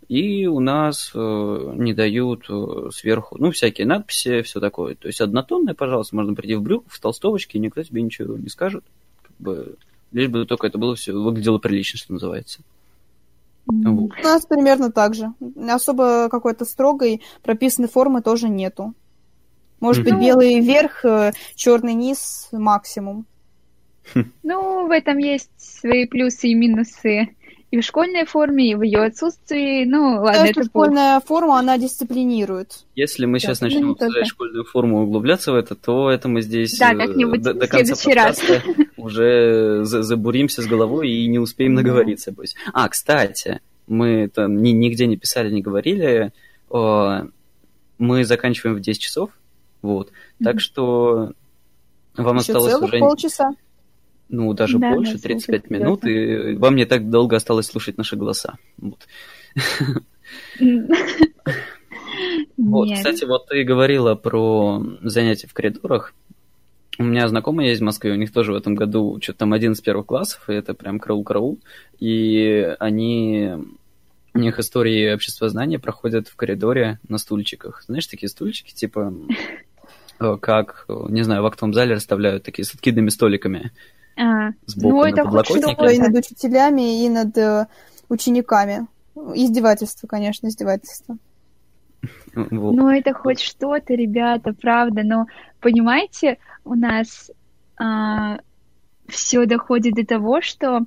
И 0.07 0.47
у 0.47 0.59
нас 0.59 1.11
э, 1.13 1.73
не 1.75 1.93
дают 1.93 2.49
э, 2.49 2.89
сверху, 2.91 3.37
ну, 3.37 3.51
всякие 3.51 3.85
надписи, 3.85 4.41
все 4.41 4.59
такое. 4.59 4.95
То 4.95 5.07
есть, 5.07 5.21
однотонное, 5.21 5.75
пожалуйста, 5.75 6.15
можно 6.15 6.33
прийти 6.33 6.55
в 6.55 6.63
брюках, 6.63 6.91
в 6.91 6.99
толстовочке, 6.99 7.57
и 7.57 7.61
никто 7.61 7.83
тебе 7.83 8.01
ничего 8.01 8.35
не 8.35 8.49
скажет. 8.49 8.83
Как 9.21 9.33
бы, 9.37 9.75
лишь 10.11 10.29
бы 10.29 10.45
только 10.45 10.65
это 10.65 10.79
было 10.79 10.95
все 10.95 11.13
выглядело 11.13 11.59
прилично, 11.59 11.99
что 11.99 12.13
называется. 12.13 12.61
Вот. 13.67 14.11
У 14.19 14.23
нас 14.23 14.45
примерно 14.47 14.91
так 14.91 15.13
же. 15.13 15.31
Особо 15.69 16.27
какой-то 16.29 16.65
строгой 16.65 17.21
прописанной 17.43 17.87
формы 17.87 18.23
тоже 18.23 18.49
нету. 18.49 18.95
Может 19.79 20.03
быть, 20.03 20.15
белый 20.15 20.59
верх, 20.59 21.05
э, 21.05 21.31
черный 21.55 21.93
низ 21.93 22.49
максимум. 22.51 23.25
Ну, 24.43 24.87
в 24.87 24.91
этом 24.91 25.17
есть 25.17 25.51
свои 25.57 26.07
плюсы 26.07 26.49
и 26.49 26.55
минусы. 26.55 27.29
И 27.71 27.79
в 27.79 27.83
школьной 27.83 28.25
форме, 28.25 28.71
и 28.71 28.75
в 28.75 28.81
ее 28.81 29.03
отсутствии. 29.03 29.85
Ну, 29.85 30.21
ладно, 30.23 30.47
это 30.47 30.63
школьная 30.63 31.19
форма, 31.19 31.59
она 31.59 31.77
дисциплинирует. 31.77 32.85
Если 32.95 33.27
мы 33.27 33.33
да, 33.33 33.39
сейчас 33.39 33.61
начнем 33.61 33.91
обсуждать 33.91 34.25
школьную 34.25 34.65
форму 34.65 35.01
и 35.01 35.03
углубляться 35.03 35.51
в 35.51 35.55
это, 35.55 35.75
то 35.75 36.09
это 36.09 36.27
мы 36.27 36.41
здесь 36.41 36.75
да, 36.79 36.93
э, 36.93 37.37
до, 37.37 37.53
до 37.53 37.67
конца 37.67 38.11
раз. 38.15 38.41
уже 38.97 39.81
забуримся 39.83 40.63
с 40.63 40.65
головой 40.65 41.11
и 41.11 41.27
не 41.27 41.37
успеем 41.37 41.75
наговориться. 41.75 42.33
А, 42.73 42.89
кстати, 42.89 43.61
мы 43.85 44.29
там 44.33 44.63
нигде 44.63 45.05
не 45.05 45.17
писали, 45.17 45.51
не 45.51 45.61
говорили. 45.61 46.31
Мы 46.71 48.23
заканчиваем 48.23 48.77
в 48.77 48.79
10 48.79 48.99
часов, 48.99 49.29
вот. 49.81 50.09
Mm-hmm. 50.09 50.43
Так 50.43 50.59
что 50.59 51.33
вам 52.15 52.37
Еще 52.37 52.51
осталось 52.51 52.73
целых 52.73 52.89
уже... 52.89 52.99
полчаса. 52.99 53.51
Ну, 54.29 54.53
даже 54.53 54.77
да, 54.77 54.93
больше, 54.93 55.13
да, 55.13 55.19
35 55.21 55.69
минут, 55.71 56.05
и 56.05 56.55
вам 56.55 56.75
не 56.75 56.85
так 56.85 57.09
долго 57.09 57.35
осталось 57.35 57.65
слушать 57.65 57.97
наши 57.97 58.15
голоса. 58.15 58.57
Вот. 58.77 59.07
Вот, 62.57 62.89
кстати, 62.93 63.23
вот 63.23 63.47
ты 63.47 63.63
говорила 63.63 64.15
про 64.15 64.83
занятия 65.01 65.47
в 65.47 65.53
коридорах. 65.53 66.13
У 66.99 67.03
меня 67.03 67.27
знакомые 67.29 67.69
есть 67.69 67.81
в 67.81 67.85
Москве, 67.85 68.11
у 68.11 68.15
них 68.15 68.31
тоже 68.33 68.51
в 68.51 68.55
этом 68.55 68.75
году 68.75 69.19
что-то 69.21 69.39
там 69.39 69.53
один 69.53 69.71
из 69.71 69.81
первых 69.81 70.05
классов, 70.05 70.49
и 70.49 70.53
это 70.53 70.73
прям 70.73 70.99
караул-караул. 70.99 71.59
И 71.99 72.75
они 72.79 73.53
у 74.33 74.39
них 74.39 74.59
истории 74.59 75.13
обществознания 75.13 75.79
проходят 75.79 76.27
в 76.27 76.35
коридоре 76.35 76.99
на 77.07 77.17
стульчиках. 77.17 77.83
Знаешь, 77.83 78.07
такие 78.07 78.29
стульчики, 78.29 78.75
типа, 78.75 79.13
как, 80.41 80.85
не 80.87 81.23
знаю, 81.23 81.43
в 81.43 81.45
актовом 81.45 81.73
зале 81.73 81.95
расставляют 81.95 82.43
такие 82.43 82.65
с 82.65 82.73
откидными 82.73 83.09
столиками. 83.09 83.71
А, 84.17 84.49
сбоку 84.65 84.95
ну, 84.95 85.03
это 85.05 85.43
что 85.43 85.89
и 85.89 85.97
над 85.97 86.15
учителями, 86.15 87.05
и 87.05 87.09
над 87.09 87.37
э, 87.37 87.67
учениками. 88.09 88.87
Издевательство, 89.15 90.07
конечно, 90.07 90.47
издевательство. 90.47 91.17
Вот. 92.35 92.75
Ну, 92.75 92.89
это 92.89 93.13
хоть 93.13 93.41
что-то, 93.41 93.93
ребята, 93.93 94.53
правда. 94.53 95.01
Но, 95.03 95.25
понимаете, 95.59 96.37
у 96.63 96.75
нас 96.75 97.31
а, 97.77 98.39
все 99.07 99.45
доходит 99.45 99.95
до 99.95 100.05
того, 100.05 100.41
что 100.41 100.81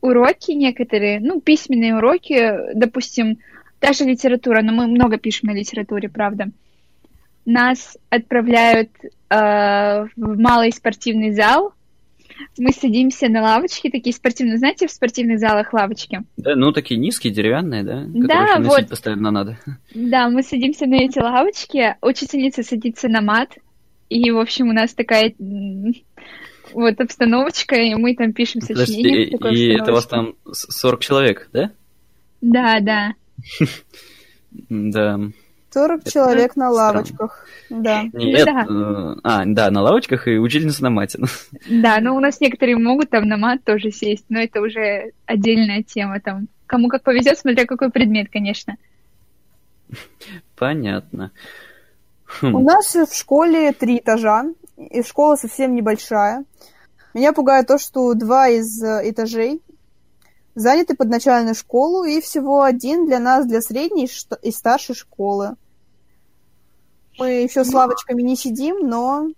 уроки 0.00 0.52
некоторые, 0.52 1.20
ну, 1.20 1.40
письменные 1.40 1.96
уроки, 1.96 2.74
допустим, 2.74 3.38
даже 3.80 4.04
литература, 4.04 4.62
но 4.62 4.72
мы 4.72 4.86
много 4.86 5.18
пишем 5.18 5.50
на 5.50 5.54
литературе, 5.54 6.08
правда. 6.08 6.50
Нас 7.46 7.96
отправляют 8.10 8.90
э, 9.02 9.06
в 10.16 10.38
малый 10.38 10.72
спортивный 10.72 11.30
зал, 11.30 11.72
мы 12.58 12.72
садимся 12.72 13.28
на 13.28 13.42
лавочки, 13.42 13.88
такие 13.90 14.14
спортивные, 14.14 14.58
знаете, 14.58 14.86
в 14.86 14.90
спортивных 14.90 15.38
залах 15.38 15.72
лавочки? 15.72 16.22
Да, 16.36 16.54
ну 16.54 16.72
такие 16.72 16.98
низкие, 16.98 17.32
деревянные, 17.32 17.82
да? 17.82 18.04
Да, 18.08 18.58
вот. 18.60 18.88
постоянно 18.88 19.30
надо. 19.30 19.58
Да, 19.94 20.28
мы 20.28 20.42
садимся 20.42 20.86
на 20.86 20.96
эти 20.96 21.18
лавочки, 21.18 21.96
учительница 22.02 22.62
садится 22.62 23.08
на 23.08 23.20
мат, 23.20 23.56
и, 24.08 24.30
в 24.30 24.38
общем, 24.38 24.68
у 24.68 24.72
нас 24.72 24.94
такая 24.94 25.34
вот 26.72 27.00
обстановочка, 27.00 27.76
и 27.76 27.94
мы 27.94 28.14
там 28.14 28.32
пишем 28.32 28.60
сочинение. 28.60 29.38
Подожди, 29.38 29.66
и 29.66 29.74
это 29.74 29.92
у 29.92 29.94
вас 29.94 30.06
там 30.06 30.34
40 30.50 31.00
человек, 31.00 31.48
да? 31.52 31.70
Да, 32.40 32.80
да. 32.80 33.14
Да. 34.70 35.20
40 35.72 36.00
это 36.00 36.10
человек 36.10 36.56
на 36.56 36.70
лавочках. 36.70 37.46
Да. 37.68 38.04
Нет, 38.12 38.46
да. 38.46 38.66
Э, 38.68 39.16
а, 39.22 39.42
да, 39.44 39.70
на 39.70 39.82
лавочках 39.82 40.28
и 40.28 40.38
учительница 40.38 40.82
на 40.82 40.90
мате. 40.90 41.18
Да, 41.68 42.00
но 42.00 42.16
у 42.16 42.20
нас 42.20 42.40
некоторые 42.40 42.76
могут 42.76 43.10
там 43.10 43.28
на 43.28 43.36
мат 43.36 43.62
тоже 43.64 43.90
сесть, 43.90 44.24
но 44.28 44.40
это 44.40 44.60
уже 44.60 45.12
отдельная 45.26 45.82
тема 45.82 46.20
там. 46.20 46.48
Кому 46.66 46.88
как 46.88 47.02
повезет, 47.02 47.38
смотря 47.38 47.66
какой 47.66 47.90
предмет, 47.90 48.28
конечно. 48.30 48.76
Понятно. 50.56 51.30
Хм. 52.24 52.54
У 52.54 52.60
нас 52.60 52.94
в 52.94 53.14
школе 53.14 53.72
три 53.72 53.98
этажа, 53.98 54.46
и 54.76 55.02
школа 55.02 55.36
совсем 55.36 55.74
небольшая. 55.74 56.44
Меня 57.14 57.32
пугает 57.32 57.66
то, 57.66 57.78
что 57.78 58.14
два 58.14 58.48
из 58.48 58.82
э, 58.82 59.10
этажей 59.10 59.62
заняты 60.56 60.96
под 60.96 61.08
начальную 61.08 61.54
школу, 61.54 62.04
и 62.04 62.20
всего 62.20 62.62
один 62.62 63.06
для 63.06 63.20
нас, 63.20 63.46
для 63.46 63.60
средней 63.60 64.08
и 64.42 64.50
старшей 64.50 64.96
школы. 64.96 65.54
Мы 67.18 67.42
еще 67.42 67.62
с 67.62 67.72
лавочками 67.72 68.22
не 68.22 68.36
сидим, 68.36 68.88
но, 68.88 69.28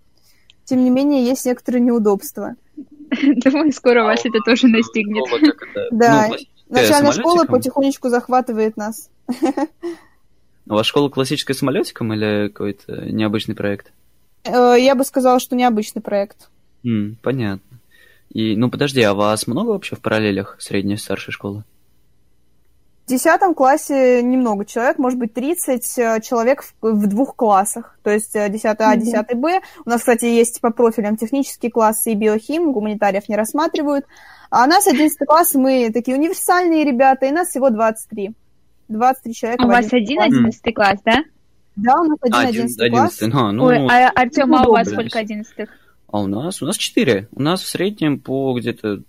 тем 0.65 0.83
не 0.83 0.89
менее, 0.89 1.23
есть 1.23 1.45
некоторые 1.45 1.81
неудобства. 1.81 2.55
Думаю, 3.11 3.71
скоро 3.73 4.03
вас 4.03 4.21
это 4.25 4.39
тоже 4.45 4.67
настигнет. 4.67 5.25
Да, 5.91 6.29
ну, 6.29 6.35
начальная 6.69 7.11
школа 7.11 7.45
потихонечку 7.45 8.09
захватывает 8.09 8.77
нас. 8.77 9.09
У 10.65 10.73
вас 10.73 10.85
школа 10.85 11.09
классическая 11.09 11.53
самолетиком 11.53 12.13
или 12.13 12.47
какой-то 12.47 13.05
необычный 13.11 13.55
проект? 13.55 13.91
Э, 14.43 14.75
я 14.77 14.95
бы 14.95 15.03
сказала, 15.03 15.39
что 15.39 15.55
необычный 15.55 16.01
проект. 16.01 16.49
Понятно. 17.21 17.78
И, 18.29 18.55
ну, 18.55 18.69
подожди, 18.69 19.01
а 19.01 19.13
вас 19.13 19.47
много 19.47 19.69
вообще 19.69 19.95
в 19.95 19.99
параллелях 19.99 20.57
средней 20.59 20.95
и 20.95 20.97
старшей 20.97 21.31
школы? 21.31 21.63
В 23.05 23.09
десятом 23.09 23.55
классе 23.55 24.21
немного 24.21 24.65
человек, 24.65 24.99
может 24.99 25.17
быть, 25.17 25.33
30 25.33 25.97
э, 25.97 26.21
человек 26.21 26.63
в, 26.79 26.91
в 26.91 27.07
двух 27.07 27.35
классах, 27.35 27.97
то 28.03 28.11
есть 28.11 28.33
10 28.33 28.63
э, 28.63 28.75
А, 28.77 28.95
10 28.95 29.33
Б. 29.35 29.61
У 29.83 29.89
нас, 29.89 30.01
кстати, 30.01 30.25
есть 30.25 30.61
по 30.61 30.69
профилям 30.69 31.17
технические 31.17 31.71
классы 31.71 32.11
и 32.11 32.15
биохим, 32.15 32.71
гуманитариев 32.71 33.27
не 33.27 33.35
рассматривают. 33.35 34.05
А 34.51 34.65
у 34.65 34.67
нас 34.67 34.85
11 34.85 35.17
класс, 35.27 35.55
мы 35.55 35.89
такие 35.91 36.15
универсальные 36.15 36.85
ребята, 36.85 37.25
и 37.25 37.31
нас 37.31 37.49
всего 37.49 37.71
23. 37.71 38.31
23 38.89 39.33
человека. 39.33 39.63
У 39.63 39.67
вас 39.67 39.91
один 39.91 40.21
11 40.21 40.75
класс, 40.75 40.99
да? 41.03 41.23
Да, 41.83 42.01
у 42.01 42.03
нас 42.03 42.17
один 42.21 42.39
одиннадцатый 42.39 42.89
класс. 42.89 43.21
А, 43.21 43.51
ну, 43.51 43.65
Ой, 43.65 43.87
а 43.87 44.09
Артем, 44.09 44.53
а 44.53 44.67
у 44.67 44.71
вас 44.71 44.89
сколько 44.89 45.19
одиннадцатых? 45.19 45.69
А 46.11 46.21
у 46.21 46.27
нас? 46.27 46.61
У 46.61 46.65
нас 46.65 46.77
четыре. 46.77 47.27
У 47.31 47.41
нас 47.41 47.61
в 47.61 47.67
среднем 47.67 48.19
по 48.19 48.57
где-то... 48.57 49.03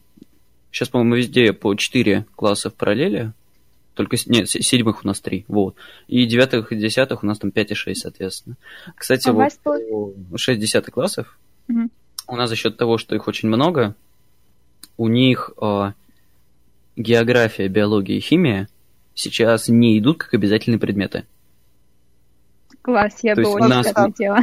Сейчас, 0.70 0.88
по-моему, 0.88 1.16
везде 1.16 1.52
по 1.52 1.74
четыре 1.74 2.26
класса 2.36 2.70
в 2.70 2.74
параллели. 2.74 3.32
Только, 3.94 4.16
нет, 4.26 4.48
седьмых 4.48 5.04
у 5.04 5.06
нас 5.06 5.20
три, 5.20 5.44
вот. 5.48 5.76
И 6.06 6.24
девятых 6.24 6.72
и 6.72 6.76
десятых 6.76 7.22
у 7.22 7.26
нас 7.26 7.38
там 7.38 7.50
пять 7.50 7.70
и 7.70 7.74
шесть, 7.74 8.02
соответственно. 8.02 8.56
Кстати, 8.94 9.28
а 9.28 9.32
вот 9.32 9.52
по... 9.62 10.38
шесть 10.38 10.60
десятых 10.60 10.94
классов 10.94 11.38
угу. 11.68 11.90
у 12.28 12.36
нас 12.36 12.48
за 12.48 12.56
счет 12.56 12.76
того, 12.76 12.98
что 12.98 13.16
их 13.16 13.26
очень 13.26 13.48
много, 13.48 13.96
у 14.96 15.08
них 15.08 15.50
э, 15.60 15.92
география, 16.96 17.68
биология 17.68 18.16
и 18.16 18.20
химия 18.20 18.68
сейчас 19.14 19.68
не 19.68 19.98
идут 19.98 20.18
как 20.18 20.34
обязательные 20.34 20.78
предметы. 20.78 21.26
Класс, 22.90 23.18
я 23.22 23.34
То 23.36 23.42
бы 23.42 23.46
есть 23.48 23.52
у 23.52 23.56
очень 23.58 23.68
нас- 23.68 23.92
хотела. 23.94 24.38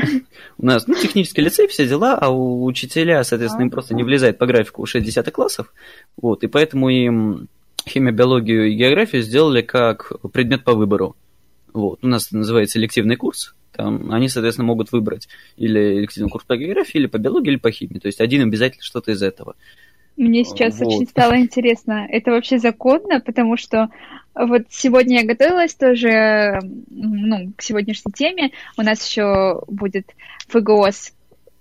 У 0.57 0.65
нас, 0.65 0.87
ну, 0.87 0.95
технический 0.95 1.41
лицей, 1.41 1.67
все 1.67 1.85
дела, 1.85 2.15
а 2.15 2.29
у 2.29 2.63
учителя, 2.63 3.23
соответственно, 3.25 3.63
им 3.63 3.69
просто 3.71 3.93
не 3.93 4.03
влезает 4.03 4.37
по 4.37 4.45
графику 4.45 4.85
6 4.85 5.31
классов. 5.31 5.73
Вот, 6.15 6.43
и 6.43 6.47
поэтому 6.47 6.89
им 6.89 7.49
химия, 7.87 8.13
биологию 8.13 8.67
и 8.71 8.75
географию 8.75 9.21
сделали 9.21 9.61
как 9.61 10.13
предмет 10.31 10.63
по 10.63 10.73
выбору. 10.73 11.15
Вот, 11.73 11.99
у 12.01 12.07
нас 12.07 12.27
это 12.27 12.37
называется 12.37 12.79
элективный 12.79 13.17
курс. 13.17 13.53
Там 13.73 14.11
они, 14.11 14.29
соответственно, 14.29 14.65
могут 14.67 14.91
выбрать 14.93 15.27
или 15.57 15.99
элективный 15.99 16.29
курс 16.29 16.45
по 16.45 16.55
географии, 16.55 16.97
или 16.97 17.07
по 17.07 17.17
биологии, 17.17 17.49
или 17.51 17.57
по 17.57 17.69
химии. 17.69 17.99
То 17.99 18.07
есть 18.07 18.21
один 18.21 18.43
обязательно 18.47 18.81
что-то 18.83 19.11
из 19.11 19.21
этого. 19.21 19.55
Мне 20.15 20.43
сейчас 20.45 20.79
Вот. 20.79 20.87
очень 20.87 21.07
стало 21.07 21.37
интересно, 21.37 22.07
это 22.09 22.31
вообще 22.31 22.57
законно, 22.57 23.19
потому 23.19 23.55
что 23.55 23.89
вот 24.45 24.63
сегодня 24.69 25.21
я 25.21 25.25
готовилась 25.25 25.73
тоже, 25.75 26.59
ну, 26.89 27.51
к 27.55 27.61
сегодняшней 27.61 28.11
теме, 28.11 28.51
у 28.77 28.81
нас 28.81 29.07
еще 29.07 29.61
будет 29.67 30.11
ФГОС, 30.49 31.13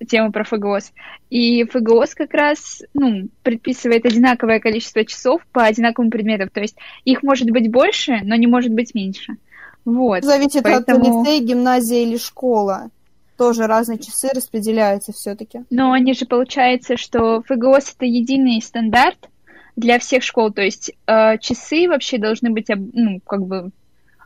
тема 0.08 0.30
про 0.32 0.44
ФГОС, 0.44 0.92
и 1.30 1.64
ФГОС 1.64 2.14
как 2.14 2.34
раз, 2.34 2.82
ну, 2.94 3.28
предписывает 3.42 4.04
одинаковое 4.04 4.60
количество 4.60 5.04
часов 5.04 5.42
по 5.52 5.64
одинаковым 5.64 6.10
предметам, 6.10 6.50
то 6.50 6.60
есть 6.60 6.76
их 7.04 7.22
может 7.22 7.50
быть 7.50 7.70
больше, 7.70 8.20
но 8.22 8.36
не 8.36 8.46
может 8.46 8.72
быть 8.72 8.94
меньше. 8.94 9.36
Вот. 9.84 10.24
Зависит 10.24 10.64
поэтому- 10.64 11.20
от 11.20 11.26
лицея, 11.26 11.40
гимназия 11.40 12.02
или 12.02 12.18
школа. 12.18 12.90
Тоже 13.38 13.66
разные 13.66 13.98
часы 13.98 14.28
распределяются 14.34 15.12
все-таки. 15.12 15.60
Но 15.70 15.92
они 15.92 16.14
же 16.14 16.24
получается, 16.26 16.96
что 16.96 17.42
ФГОС 17.42 17.94
это 17.96 18.06
единый 18.06 18.60
стандарт 18.62 19.28
для 19.76 19.98
всех 19.98 20.22
школ, 20.22 20.52
то 20.52 20.62
есть 20.62 20.92
э, 21.06 21.38
часы 21.38 21.86
вообще 21.88 22.18
должны 22.18 22.50
быть, 22.50 22.66
ну, 22.68 23.20
как 23.26 23.46
бы 23.46 23.70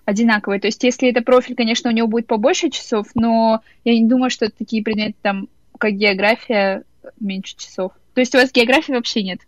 одинаковые. 0.04 0.60
То 0.60 0.68
есть 0.68 0.82
если 0.82 1.10
это 1.10 1.22
профиль, 1.22 1.56
конечно, 1.56 1.90
у 1.90 1.92
него 1.92 2.08
будет 2.08 2.26
побольше 2.26 2.70
часов, 2.70 3.08
но 3.14 3.60
я 3.84 3.98
не 3.98 4.06
думаю, 4.06 4.30
что 4.30 4.50
такие 4.50 4.82
предметы 4.82 5.16
там, 5.22 5.48
как 5.78 5.92
география, 5.92 6.84
меньше 7.18 7.56
часов. 7.56 7.92
То 8.14 8.20
есть 8.20 8.34
у 8.34 8.38
вас 8.38 8.52
географии 8.52 8.92
вообще 8.92 9.22
нет? 9.22 9.40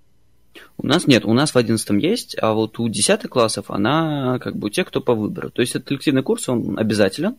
У 0.76 0.86
нас 0.86 1.06
нет, 1.06 1.24
у 1.24 1.32
нас 1.32 1.52
в 1.52 1.58
11 1.58 2.02
есть, 2.02 2.36
а 2.40 2.52
вот 2.52 2.78
у 2.78 2.88
10 2.88 3.22
классов 3.28 3.70
она 3.70 4.38
как 4.40 4.56
бы 4.56 4.66
у 4.66 4.70
тех, 4.70 4.88
кто 4.88 5.00
по 5.00 5.14
выбору. 5.14 5.50
То 5.50 5.62
есть 5.62 5.74
этот 5.74 5.88
коллективный 5.88 6.22
курс, 6.22 6.48
он 6.48 6.78
обязателен, 6.78 7.36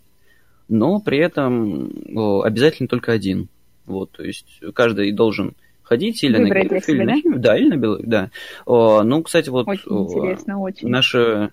но 0.67 0.99
при 0.99 1.19
этом 1.19 1.91
о, 2.15 2.41
обязателен 2.41 2.87
только 2.87 3.11
один. 3.11 3.49
Вот, 3.85 4.11
то 4.11 4.23
есть 4.23 4.61
каждый 4.73 5.11
должен 5.11 5.55
ходить 5.83 6.23
или 6.23 6.37
Выбрать 6.37 6.49
на 6.49 6.59
географию, 6.63 6.95
или 6.95 7.03
на 7.03 7.11
да? 7.11 7.17
химию, 7.21 7.39
да, 7.39 7.57
или 7.57 7.69
на 7.69 7.77
биологию, 7.77 8.09
да. 8.09 8.29
О, 8.65 9.03
ну, 9.03 9.21
кстати, 9.23 9.49
вот 9.49 9.67
Очень 9.67 9.91
о, 9.91 10.03
интересно, 10.03 10.59
очень. 10.59 10.87
наша 10.87 11.51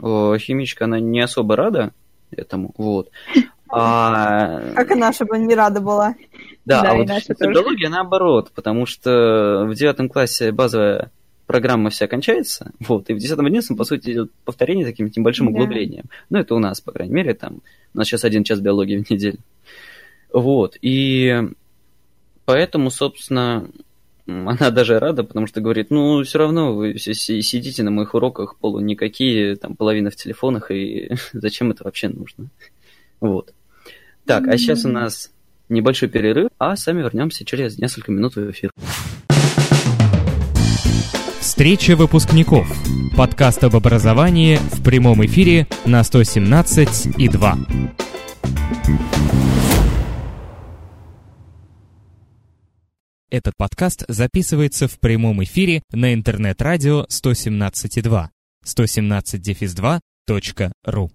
о, 0.00 0.36
химичка, 0.38 0.84
она 0.84 1.00
не 1.00 1.20
особо 1.20 1.56
рада 1.56 1.92
этому, 2.30 2.72
вот. 2.76 3.10
А, 3.68 4.60
Как 4.74 4.90
и 4.90 4.94
наша 4.94 5.24
бы 5.24 5.38
не 5.38 5.54
рада 5.54 5.80
была. 5.80 6.14
да, 6.64 6.82
Да, 6.82 6.90
а 6.92 6.94
вот 6.94 7.06
биологии 7.40 7.86
наоборот, 7.88 8.52
потому 8.54 8.86
что 8.86 9.66
в 9.68 9.74
девятом 9.74 10.08
классе 10.08 10.52
базовая 10.52 11.10
программа 11.46 11.90
вся 11.90 12.06
кончается, 12.06 12.72
вот, 12.80 13.10
и 13.10 13.14
в 13.14 13.18
десятом 13.18 13.46
одиннадцатом, 13.46 13.76
по 13.76 13.84
сути, 13.84 14.10
идет 14.10 14.30
повторение 14.44 14.86
таким 14.86 15.10
небольшим 15.14 15.46
Да. 15.46 15.52
углублением. 15.52 16.04
Ну, 16.30 16.38
это 16.38 16.54
у 16.54 16.58
нас, 16.58 16.80
по 16.80 16.92
крайней 16.92 17.14
мере, 17.14 17.34
там, 17.34 17.60
у 17.94 17.98
нас 17.98 18.06
сейчас 18.06 18.24
один 18.24 18.44
час 18.44 18.60
биологии 18.60 19.02
в 19.02 19.10
неделю. 19.10 19.38
Вот, 20.32 20.76
и 20.80 21.42
поэтому, 22.44 22.90
собственно, 22.90 23.68
она 24.26 24.70
даже 24.70 24.98
рада, 24.98 25.24
потому 25.24 25.46
что 25.46 25.60
говорит, 25.60 25.90
ну, 25.90 26.22
все 26.22 26.38
равно 26.38 26.74
вы 26.74 26.98
си- 26.98 27.14
си- 27.14 27.42
сидите 27.42 27.82
на 27.82 27.90
моих 27.90 28.14
уроках 28.14 28.56
полу 28.56 28.80
никакие, 28.80 29.56
там, 29.56 29.76
половина 29.76 30.10
в 30.10 30.16
телефонах, 30.16 30.70
и 30.70 31.10
зачем 31.32 31.70
это 31.70 31.84
вообще 31.84 32.08
нужно? 32.08 32.46
Вот. 33.20 33.52
Так, 34.24 34.48
а 34.48 34.56
сейчас 34.56 34.84
у 34.84 34.88
нас 34.88 35.30
небольшой 35.68 36.08
перерыв, 36.08 36.48
а 36.58 36.76
сами 36.76 37.02
вернемся 37.02 37.44
через 37.44 37.78
несколько 37.78 38.12
минут 38.12 38.36
в 38.36 38.50
эфир. 38.50 38.70
Встреча 41.40 41.94
выпускников. 41.94 42.66
Подкаст 43.16 43.62
об 43.64 43.76
образовании 43.76 44.56
в 44.56 44.82
прямом 44.82 45.24
эфире 45.24 45.68
на 45.84 46.02
117 46.02 47.18
и 47.18 47.28
2. 47.28 47.58
Этот 53.34 53.56
подкаст 53.56 54.04
записывается 54.06 54.86
в 54.86 55.00
прямом 55.00 55.42
эфире 55.42 55.82
на 55.90 56.14
интернет-радио 56.14 57.06
117,2 57.10 58.28
117-2.ру 58.64 61.10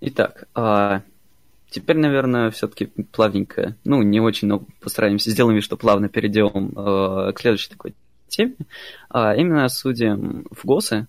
Итак, 0.00 0.48
а, 0.54 1.02
теперь, 1.68 1.98
наверное, 1.98 2.50
все-таки 2.50 2.86
плавненько, 2.86 3.76
ну, 3.84 4.00
не 4.00 4.20
очень, 4.20 4.48
но 4.48 4.64
постараемся, 4.80 5.30
сделаем 5.30 5.60
что 5.60 5.76
плавно 5.76 6.08
перейдем 6.08 6.72
а, 6.74 7.30
к 7.32 7.40
следующей 7.40 7.68
такой 7.68 7.94
теме. 8.28 8.54
А, 9.10 9.36
именно 9.36 9.68
судим 9.68 10.46
ГОСы, 10.64 11.08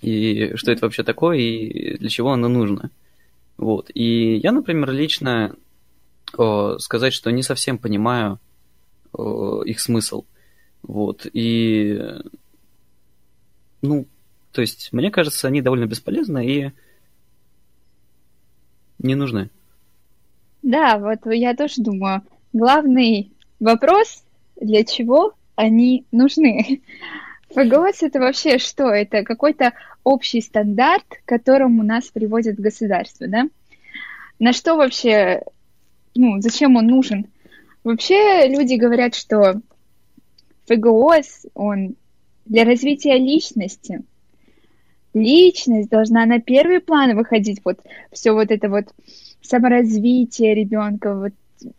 и 0.00 0.52
что 0.54 0.70
это 0.70 0.86
вообще 0.86 1.02
такое, 1.02 1.38
и 1.38 1.98
для 1.98 2.08
чего 2.08 2.30
оно 2.30 2.46
нужно. 2.46 2.92
Вот. 3.56 3.90
И 3.94 4.36
я, 4.36 4.52
например, 4.52 4.92
лично 4.92 5.56
о, 6.38 6.78
сказать, 6.78 7.12
что 7.12 7.32
не 7.32 7.42
совсем 7.42 7.76
понимаю 7.76 8.38
их 9.16 9.80
смысл. 9.80 10.24
Вот. 10.82 11.26
И, 11.32 11.98
ну, 13.82 14.06
то 14.52 14.60
есть, 14.60 14.92
мне 14.92 15.10
кажется, 15.10 15.48
они 15.48 15.62
довольно 15.62 15.86
бесполезны 15.86 16.46
и 16.46 16.72
не 18.98 19.14
нужны. 19.14 19.50
Да, 20.62 20.98
вот 20.98 21.32
я 21.32 21.54
тоже 21.54 21.82
думаю, 21.82 22.22
главный 22.52 23.32
вопрос, 23.58 24.24
для 24.60 24.84
чего 24.84 25.34
они 25.56 26.04
нужны. 26.12 26.82
ФГОС 27.54 28.02
это 28.02 28.20
вообще 28.20 28.58
что? 28.58 28.88
Это 28.88 29.24
какой-то 29.24 29.72
общий 30.04 30.40
стандарт, 30.40 31.04
к 31.08 31.28
которому 31.28 31.82
нас 31.82 32.06
приводит 32.06 32.60
государство, 32.60 33.26
да? 33.26 33.48
На 34.38 34.52
что 34.52 34.76
вообще, 34.76 35.42
ну, 36.14 36.40
зачем 36.40 36.76
он 36.76 36.86
нужен? 36.86 37.26
Вообще 37.84 38.48
люди 38.48 38.74
говорят, 38.74 39.14
что 39.14 39.60
ФГОС, 40.66 41.46
он 41.54 41.96
для 42.44 42.64
развития 42.64 43.16
личности. 43.16 44.02
Личность 45.14 45.88
должна 45.88 46.26
на 46.26 46.40
первый 46.40 46.80
план 46.80 47.16
выходить, 47.16 47.60
вот 47.64 47.80
все 48.12 48.32
вот 48.32 48.50
это 48.50 48.68
вот 48.68 48.84
саморазвитие 49.42 50.54
ребенка, 50.54 51.14
вот 51.14 51.32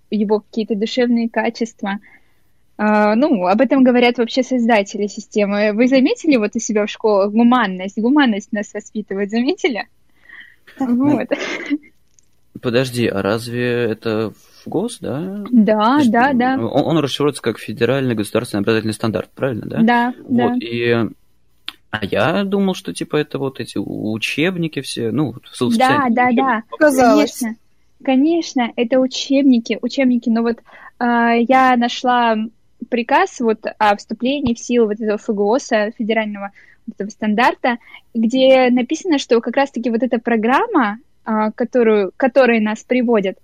его 0.09 0.41
какие-то 0.41 0.75
душевные 0.75 1.29
качества. 1.29 1.99
А, 2.77 3.15
ну, 3.15 3.45
об 3.45 3.61
этом 3.61 3.83
говорят 3.83 4.17
вообще 4.17 4.43
создатели 4.43 5.07
системы. 5.07 5.71
Вы 5.73 5.87
заметили 5.87 6.35
вот 6.37 6.55
у 6.55 6.59
себя 6.59 6.85
в 6.85 6.89
школах 6.89 7.31
гуманность? 7.31 7.97
Гуманность 7.99 8.51
нас 8.51 8.73
воспитывает, 8.73 9.29
заметили? 9.29 9.87
Вот. 10.79 11.27
Подожди, 12.61 13.07
а 13.07 13.21
разве 13.21 13.71
это 13.71 14.33
ГОС, 14.67 14.99
да? 14.99 15.43
Да, 15.51 15.99
ж- 16.03 16.07
да, 16.07 16.33
да. 16.33 16.57
Он, 16.57 16.97
он 16.97 16.97
расшифруется 16.99 17.41
как 17.41 17.59
федеральный 17.59 18.15
государственный 18.15 18.61
образовательный 18.61 18.93
стандарт, 18.93 19.29
правильно, 19.33 19.65
да? 19.65 19.81
Да, 19.81 20.13
да. 20.27 20.43
Вот, 20.47 20.61
и... 20.61 21.09
А 21.91 22.05
я 22.05 22.43
думал, 22.45 22.73
что 22.73 22.93
типа 22.93 23.17
это 23.17 23.37
вот 23.37 23.59
эти 23.59 23.77
учебники 23.77 24.79
все, 24.79 25.11
ну, 25.11 25.33
вот 25.33 25.45
в 25.45 25.77
Да, 25.77 26.07
да, 26.09 26.31
да. 26.31 26.63
Казалось. 26.77 27.39
Конечно, 27.39 27.55
конечно, 28.03 28.71
это 28.77 28.99
учебники, 28.99 29.77
учебники, 29.81 30.29
но 30.29 30.41
вот 30.41 30.59
а, 30.99 31.33
я 31.33 31.75
нашла 31.75 32.37
приказ 32.89 33.39
вот 33.41 33.65
о 33.77 33.95
вступлении 33.97 34.53
в 34.53 34.59
силу 34.59 34.87
вот 34.87 35.01
этого 35.01 35.17
ФГОСа, 35.17 35.91
федерального 35.97 36.51
вот 36.87 36.95
этого 36.95 37.09
стандарта, 37.09 37.77
где 38.13 38.69
написано, 38.69 39.17
что 39.17 39.39
как 39.41 39.55
раз-таки 39.55 39.89
вот 39.89 40.01
эта 40.01 40.17
программа, 40.19 40.99
а, 41.23 41.51
которую, 41.51 42.11
которой 42.17 42.59
нас 42.59 42.83
приводят, 42.83 43.37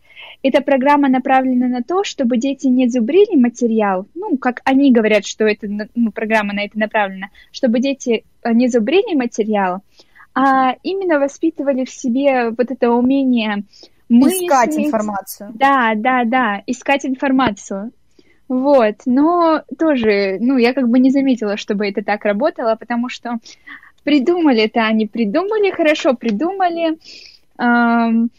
эта 0.48 0.62
программа 0.62 1.10
направлена 1.10 1.68
на 1.68 1.82
то, 1.84 2.04
чтобы 2.04 2.38
дети 2.38 2.68
не 2.68 2.88
зубрили 2.90 3.36
материал, 3.36 4.08
ну, 4.16 4.38
как 4.38 4.62
они 4.66 4.92
говорят, 4.92 5.26
что 5.26 5.46
это, 5.46 5.68
на- 5.68 5.88
ну, 5.96 6.12
программа 6.12 6.54
на 6.54 6.64
это 6.66 6.78
направлена, 6.80 7.28
чтобы 7.52 7.80
дети 7.80 8.24
э, 8.44 8.54
не 8.54 8.68
зубрили 8.68 9.16
материал, 9.16 9.82
а 10.34 10.76
именно 10.84 11.20
воспитывали 11.20 11.86
в 11.86 11.90
себе 11.90 12.50
вот 12.50 12.72
это 12.72 12.92
умение 12.92 13.64
Искать 14.10 14.68
мыслить. 14.70 14.86
информацию. 14.88 15.52
Да, 15.54 15.94
да, 15.96 16.24
да, 16.26 16.62
искать 16.68 17.06
информацию. 17.06 17.92
Вот, 18.48 18.96
но 19.06 19.64
тоже, 19.78 20.38
ну, 20.40 20.58
я 20.58 20.74
как 20.74 20.88
бы 20.88 21.00
не 21.00 21.12
заметила, 21.12 21.58
чтобы 21.58 21.86
это 21.88 22.02
так 22.02 22.24
работало, 22.24 22.76
потому 22.80 23.10
что 23.10 23.40
придумали 24.06 24.62
это 24.62 24.86
они 24.86 25.06
придумали, 25.08 25.70
хорошо 25.72 26.14
придумали, 26.14 26.98
ам, 27.58 28.30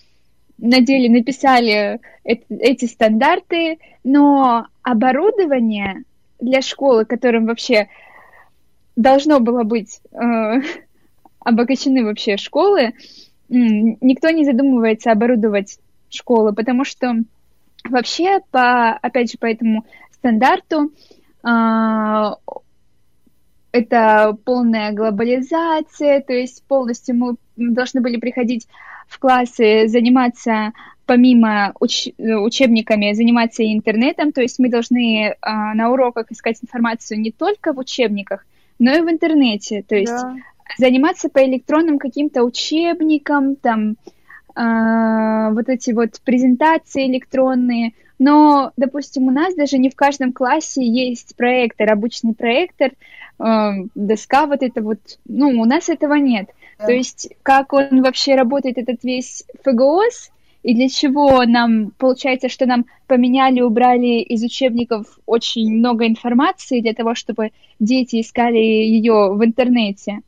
на 0.59 0.81
деле 0.81 1.09
написали 1.09 2.01
эт- 2.25 2.45
эти 2.49 2.85
стандарты, 2.85 3.79
но 4.05 4.67
оборудование 4.83 6.05
для 6.41 6.63
школы, 6.63 7.05
которым 7.05 7.47
вообще 7.47 7.89
должно 8.97 9.41
было 9.41 9.63
быть 9.63 10.01
э, 10.13 10.17
обогащены 11.41 12.05
вообще 12.05 12.37
школы, 12.37 12.93
никто 13.49 14.29
не 14.31 14.45
задумывается 14.45 15.11
оборудовать 15.11 15.79
школы, 16.11 16.53
потому 16.53 16.85
что 16.85 17.15
вообще, 17.89 18.41
по, 18.51 18.91
опять 18.91 19.33
же, 19.33 19.39
по 19.39 19.47
этому 19.47 19.87
стандарту 20.13 20.93
а, 21.43 22.37
это 23.73 24.37
полная 24.45 24.93
глобализация, 24.93 26.21
то 26.21 26.33
есть 26.33 26.65
полностью 26.65 27.17
мы 27.17 27.37
должны 27.57 28.01
были 28.01 28.17
приходить 28.17 28.67
в 29.09 29.19
классы, 29.19 29.89
заниматься 29.89 30.73
помимо 31.07 31.73
уч- 31.81 32.15
учебниками, 32.19 33.15
заниматься 33.15 33.63
и 33.63 33.75
интернетом, 33.75 34.31
то 34.33 34.43
есть 34.43 34.59
мы 34.59 34.69
должны 34.69 35.35
а, 35.41 35.75
на 35.75 35.91
уроках 35.91 36.31
искать 36.31 36.59
информацию 36.63 37.19
не 37.21 37.33
только 37.33 37.73
в 37.73 37.79
учебниках, 37.79 38.45
но 38.79 38.95
и 38.95 39.01
в 39.01 39.11
интернете, 39.11 39.83
то 39.89 39.97
есть 39.97 40.13
да. 40.13 40.37
заниматься 40.77 41.31
по 41.31 41.43
электронным 41.43 41.99
каким-то 41.99 42.45
учебникам, 42.45 43.57
там 43.57 43.97
а, 44.55 45.51
вот 45.53 45.71
эти 45.71 45.93
вот 45.93 46.21
презентации 46.23 47.07
электронные, 47.07 47.93
но, 48.19 48.73
допустим, 48.77 49.29
у 49.29 49.31
нас 49.31 49.55
даже 49.55 49.79
не 49.79 49.91
в 49.91 49.97
каждом 49.97 50.33
классе 50.33 50.85
есть 50.85 51.37
проектор, 51.37 51.91
обычный 51.91 52.35
проектор, 52.35 52.91
э, 53.39 53.71
доска 53.95 54.47
вот 54.47 54.63
это 54.63 54.83
вот, 54.83 54.99
ну, 55.27 55.61
у 55.61 55.65
нас 55.65 55.89
этого 55.89 56.15
нет. 56.15 56.49
То 56.79 56.93
есть, 56.93 57.29
как 57.43 57.73
он 57.73 58.03
вообще 58.03 58.35
работает, 58.35 58.79
этот 58.79 59.03
весь 59.03 59.45
ФГОС, 59.65 60.31
и 60.63 60.75
для 60.75 60.89
чего 60.89 61.45
нам, 61.45 61.93
получается, 61.99 62.49
что 62.49 62.67
нам 62.67 62.87
поменяли, 63.07 63.61
убрали 63.61 64.21
из 64.21 64.43
учебников 64.43 65.19
очень 65.27 65.73
много 65.73 66.07
информации 66.07 66.81
для 66.81 66.95
того, 66.95 67.15
чтобы 67.15 67.51
дети 67.79 68.21
искали 68.21 68.59
ее 68.59 69.33
в 69.33 69.45
интернете. 69.45 70.21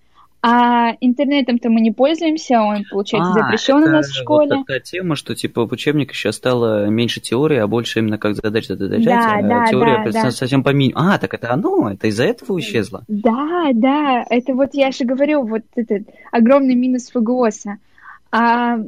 А 0.42 0.92
интернетом-то 1.00 1.68
мы 1.68 1.80
не 1.80 1.90
пользуемся, 1.90 2.60
он, 2.60 2.84
получается, 2.90 3.32
а, 3.32 3.34
запрещен 3.34 3.76
у 3.76 3.86
нас 3.86 4.08
в 4.08 4.14
школе. 4.14 4.56
Вот 4.56 4.66
такая 4.66 4.80
тема, 4.80 5.14
что 5.14 5.34
типа 5.34 5.66
в 5.66 5.72
учебниках 5.72 6.16
сейчас 6.16 6.36
стало 6.36 6.86
меньше 6.86 7.20
теории, 7.20 7.58
а 7.58 7.66
больше 7.66 7.98
именно 7.98 8.16
как 8.16 8.36
задача 8.36 8.74
задачать, 8.76 9.04
да, 9.04 9.34
а 9.34 9.42
да, 9.42 9.66
теория 9.66 10.02
да, 10.04 10.10
да. 10.10 10.30
совсем 10.30 10.62
по 10.62 10.70
минимуму. 10.70 11.10
А, 11.10 11.18
так 11.18 11.34
это 11.34 11.52
оно, 11.52 11.90
это 11.90 12.06
из-за 12.06 12.24
этого 12.24 12.58
исчезло? 12.58 13.04
Да, 13.06 13.70
да, 13.74 14.24
это 14.30 14.54
вот 14.54 14.70
я 14.72 14.92
же 14.92 15.04
говорю, 15.04 15.46
вот 15.46 15.62
этот 15.76 16.08
огромный 16.32 16.74
минус 16.74 17.10
ФГОСа. 17.10 17.76
А 18.32 18.78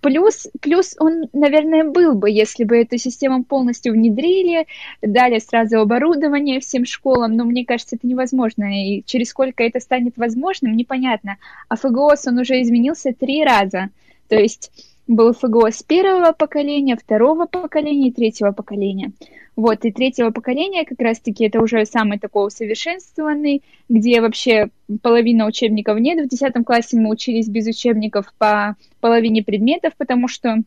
плюс, 0.00 0.48
плюс 0.60 0.96
он, 0.98 1.28
наверное, 1.34 1.84
был 1.84 2.14
бы, 2.14 2.30
если 2.30 2.64
бы 2.64 2.78
эту 2.78 2.96
систему 2.96 3.44
полностью 3.44 3.92
внедрили, 3.92 4.66
дали 5.02 5.38
сразу 5.38 5.80
оборудование 5.80 6.60
всем 6.60 6.86
школам, 6.86 7.36
но 7.36 7.44
мне 7.44 7.66
кажется, 7.66 7.96
это 7.96 8.06
невозможно, 8.06 8.64
и 8.64 9.02
через 9.04 9.28
сколько 9.28 9.62
это 9.62 9.80
станет 9.80 10.16
возможным, 10.16 10.74
непонятно. 10.74 11.36
А 11.68 11.76
ФГОС, 11.76 12.26
он 12.28 12.38
уже 12.38 12.62
изменился 12.62 13.12
три 13.12 13.44
раза, 13.44 13.90
то 14.28 14.36
есть 14.36 14.70
был 15.08 15.32
ФГОС 15.32 15.82
первого 15.82 16.32
поколения, 16.32 16.96
второго 16.96 17.46
поколения 17.46 18.08
и 18.08 18.12
третьего 18.12 18.52
поколения. 18.52 19.12
Вот, 19.56 19.84
и 19.84 19.90
третьего 19.90 20.30
поколения 20.30 20.84
как 20.84 21.00
раз-таки 21.00 21.46
это 21.46 21.60
уже 21.60 21.84
самый 21.84 22.20
такой 22.20 22.46
усовершенствованный, 22.46 23.62
где 23.88 24.20
вообще 24.20 24.68
половина 25.02 25.46
учебников 25.46 25.98
нет. 25.98 26.24
В 26.24 26.28
десятом 26.28 26.62
классе 26.62 26.96
мы 26.96 27.10
учились 27.10 27.48
без 27.48 27.66
учебников 27.66 28.32
по 28.38 28.76
половине 29.00 29.42
предметов, 29.42 29.94
потому 29.96 30.28
что, 30.28 30.58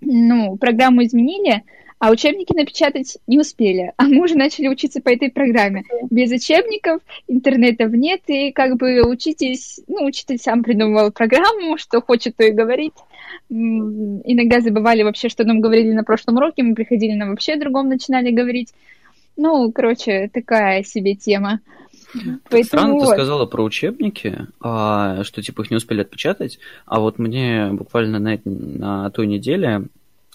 ну, 0.00 0.56
программу 0.56 1.04
изменили, 1.04 1.62
а 1.98 2.10
учебники 2.10 2.54
напечатать 2.54 3.18
не 3.26 3.38
успели. 3.38 3.92
А 3.96 4.04
мы 4.04 4.24
уже 4.24 4.36
начали 4.36 4.68
учиться 4.68 5.00
по 5.00 5.08
этой 5.08 5.30
программе. 5.30 5.84
Без 6.10 6.30
учебников, 6.30 7.00
интернетов 7.26 7.92
нет, 7.92 8.20
и 8.26 8.52
как 8.52 8.76
бы 8.76 9.02
учитесь, 9.02 9.80
ну, 9.86 10.04
учитель 10.04 10.38
сам 10.38 10.62
придумывал 10.62 11.10
программу, 11.10 11.78
что 11.78 12.02
хочет, 12.02 12.36
то 12.36 12.44
и 12.44 12.50
говорить. 12.50 12.94
Иногда 13.48 14.60
забывали 14.60 15.02
вообще, 15.02 15.28
что 15.28 15.44
нам 15.44 15.60
говорили 15.60 15.92
на 15.92 16.04
прошлом 16.04 16.36
уроке, 16.36 16.62
мы 16.62 16.74
приходили, 16.74 17.14
нам 17.14 17.30
вообще 17.30 17.56
другом 17.56 17.88
начинали 17.88 18.30
говорить. 18.30 18.72
Ну, 19.36 19.70
короче, 19.72 20.30
такая 20.32 20.82
себе 20.82 21.14
тема. 21.14 21.60
Поэтому 22.48 22.64
Странно 22.64 23.00
ты 23.00 23.06
сказала 23.06 23.46
про 23.46 23.62
учебники, 23.62 24.46
а, 24.60 25.22
что 25.24 25.42
типа 25.42 25.62
их 25.62 25.70
не 25.70 25.76
успели 25.76 26.00
отпечатать, 26.00 26.58
а 26.86 27.00
вот 27.00 27.18
мне 27.18 27.68
буквально 27.72 28.18
на, 28.18 28.38
на 28.44 29.10
той 29.10 29.26
неделе 29.26 29.86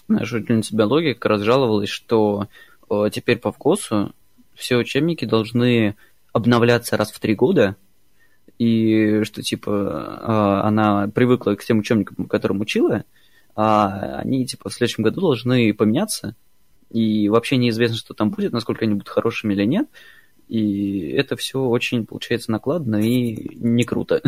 наша 0.08 0.36
учительница 0.36 0.76
биологии 0.76 1.14
как 1.14 1.26
раз 1.26 1.42
жаловалась, 1.42 1.88
что 1.88 2.48
э, 2.90 3.10
теперь 3.12 3.38
по 3.38 3.52
вкусу 3.52 4.14
все 4.54 4.76
учебники 4.76 5.24
должны 5.24 5.96
обновляться 6.32 6.96
раз 6.96 7.10
в 7.12 7.20
три 7.20 7.34
года, 7.34 7.76
и 8.58 9.22
что 9.24 9.42
типа 9.42 9.70
э, 9.70 10.66
она 10.66 11.08
привыкла 11.08 11.54
к 11.54 11.64
тем 11.64 11.78
учебникам, 11.78 12.26
которым 12.26 12.60
учила, 12.60 13.04
а 13.54 14.20
они 14.20 14.46
типа 14.46 14.70
в 14.70 14.74
следующем 14.74 15.04
году 15.04 15.20
должны 15.20 15.72
поменяться, 15.74 16.36
и 16.90 17.28
вообще 17.28 17.56
неизвестно, 17.56 17.96
что 17.96 18.14
там 18.14 18.30
будет, 18.30 18.52
насколько 18.52 18.84
они 18.84 18.94
будут 18.94 19.08
хорошими 19.08 19.54
или 19.54 19.64
нет, 19.64 19.88
и 20.48 21.08
это 21.10 21.36
все 21.36 21.60
очень 21.60 22.04
получается 22.04 22.50
накладно 22.50 22.96
и 22.96 23.56
не 23.56 23.84
круто. 23.84 24.22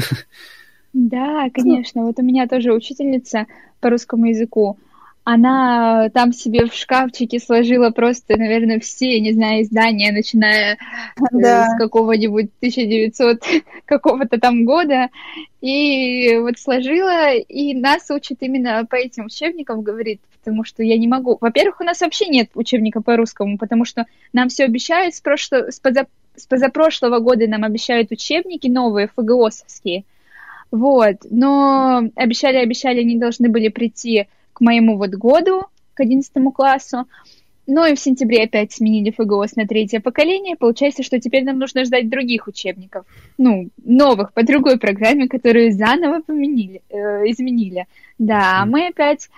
Да, 0.95 1.51
конечно. 1.53 2.03
Вот 2.03 2.21
у 2.21 2.23
меня 2.23 2.47
тоже 2.47 2.73
учительница 2.73 3.47
по 3.81 3.91
русскому 3.91 4.27
языку 4.27 4.79
она 5.25 6.11
там 6.11 6.33
себе 6.33 6.67
в 6.67 6.75
шкафчике 6.75 7.41
сложила 7.41 7.91
просто, 7.91 8.37
наверное, 8.37 8.79
все, 8.79 9.19
не 9.21 9.33
знаю, 9.33 9.63
издания, 9.63 10.13
начиная 10.13 10.75
э, 10.75 10.77
да. 11.33 11.67
с 11.71 11.79
какого-нибудь 11.79 12.51
1900 12.59 13.43
какого-то 13.87 14.39
там 14.39 14.67
года, 14.67 15.09
и 15.63 16.37
вот 16.37 16.59
сложила, 16.59 17.33
и 17.33 17.75
нас 17.75 18.11
учат 18.11 18.39
именно 18.41 18.85
по 18.85 18.97
этим 18.97 19.25
учебникам, 19.25 19.81
говорит, 19.81 20.21
потому 20.41 20.63
что 20.63 20.83
я 20.83 20.99
не 20.99 21.09
могу. 21.09 21.39
Во-первых, 21.41 21.81
у 21.81 21.85
нас 21.85 22.03
вообще 22.03 22.27
нет 22.27 22.51
учебника 22.55 23.01
по 23.01 23.17
русскому, 23.17 23.57
потому 23.57 23.87
что 23.87 24.05
нам 24.35 24.51
все 24.51 24.65
обещают 24.65 25.15
с, 25.15 25.23
прошло... 25.23 25.71
с, 25.71 25.81
поза... 25.81 26.07
с 26.37 26.47
позапрошлого 26.47 27.21
года 27.21 27.47
нам 27.47 27.65
обещают 27.65 28.11
учебники 28.11 28.69
новые, 28.69 29.09
ФГОСовские, 29.17 30.05
вот, 30.71 31.17
но 31.31 32.03
обещали-обещали, 32.15 33.01
они 33.01 33.17
должны 33.17 33.49
были 33.49 33.69
прийти 33.69 34.27
к 34.55 34.61
моему 34.61 34.97
вот 34.97 35.11
году, 35.11 35.65
к 35.93 36.01
11 36.01 36.33
классу. 36.55 37.07
Ну 37.67 37.85
и 37.87 37.95
в 37.95 38.01
сентябре 38.01 38.45
опять 38.45 38.73
сменили 38.73 39.11
ФГОС 39.11 39.57
на 39.57 39.67
третье 39.67 40.01
поколение. 40.01 40.57
Получается, 40.57 41.03
что 41.03 41.19
теперь 41.19 41.45
нам 41.45 41.59
нужно 41.59 41.85
ждать 41.85 42.11
других 42.11 42.47
учебников. 42.47 43.07
Ну, 43.39 43.71
новых, 43.83 44.33
по 44.35 44.43
другой 44.43 44.79
программе, 44.79 45.29
которую 45.29 45.73
заново 45.73 46.21
поменили, 46.21 46.83
э, 46.91 46.97
изменили. 47.31 47.87
Да, 48.19 48.65
мы 48.67 48.89
опять 48.89 49.31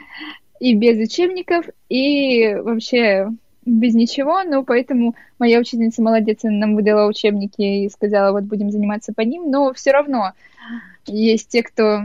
и 0.59 0.75
без 0.75 0.99
учебников, 0.99 1.67
и 1.89 2.55
вообще 2.55 3.29
без 3.65 3.95
ничего, 3.95 4.43
но 4.45 4.65
поэтому 4.65 5.15
моя 5.39 5.59
учительница 5.59 6.03
молодец, 6.03 6.45
она 6.45 6.67
нам 6.67 6.77
выдала 6.77 7.09
учебники 7.09 7.61
и 7.61 7.89
сказала, 7.89 8.33
вот 8.33 8.45
будем 8.45 8.71
заниматься 8.71 9.13
по 9.13 9.21
ним, 9.21 9.51
но 9.51 9.73
все 9.73 9.91
равно 9.91 10.33
есть 11.07 11.49
те, 11.49 11.63
кто 11.63 12.05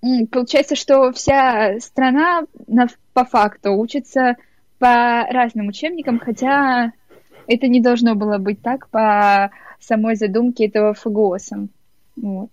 Получается, 0.00 0.76
что 0.76 1.12
вся 1.12 1.80
страна 1.80 2.42
на, 2.66 2.86
по 3.14 3.24
факту 3.24 3.74
учится 3.74 4.36
по 4.78 5.26
разным 5.30 5.68
учебникам, 5.68 6.20
хотя 6.20 6.92
это 7.48 7.66
не 7.66 7.80
должно 7.80 8.14
было 8.14 8.38
быть 8.38 8.62
так 8.62 8.88
по 8.88 9.50
самой 9.80 10.14
задумке 10.14 10.66
этого 10.66 10.94
ФГОСа. 10.94 11.66
Вот. 12.16 12.50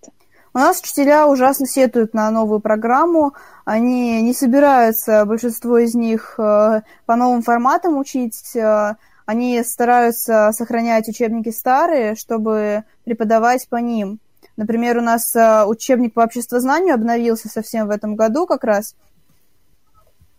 У 0.54 0.58
нас 0.58 0.80
учителя 0.80 1.28
ужасно 1.28 1.66
сетуют 1.66 2.14
на 2.14 2.30
новую 2.30 2.60
программу. 2.60 3.34
Они 3.66 4.22
не 4.22 4.32
собираются, 4.32 5.26
большинство 5.26 5.76
из 5.76 5.94
них, 5.94 6.36
э, 6.38 6.80
по 7.04 7.16
новым 7.16 7.42
форматам 7.42 7.98
учить. 7.98 8.56
Э, 8.56 8.94
они 9.26 9.62
стараются 9.62 10.52
сохранять 10.52 11.08
учебники 11.08 11.50
старые, 11.50 12.14
чтобы 12.14 12.84
преподавать 13.04 13.68
по 13.68 13.76
ним. 13.76 14.18
Например, 14.56 14.98
у 14.98 15.02
нас 15.02 15.34
э, 15.36 15.64
учебник 15.66 16.14
по 16.14 16.20
обществознанию 16.20 16.94
обновился 16.94 17.48
совсем 17.48 17.88
в 17.88 17.90
этом 17.90 18.16
году 18.16 18.46
как 18.46 18.64
раз. 18.64 18.94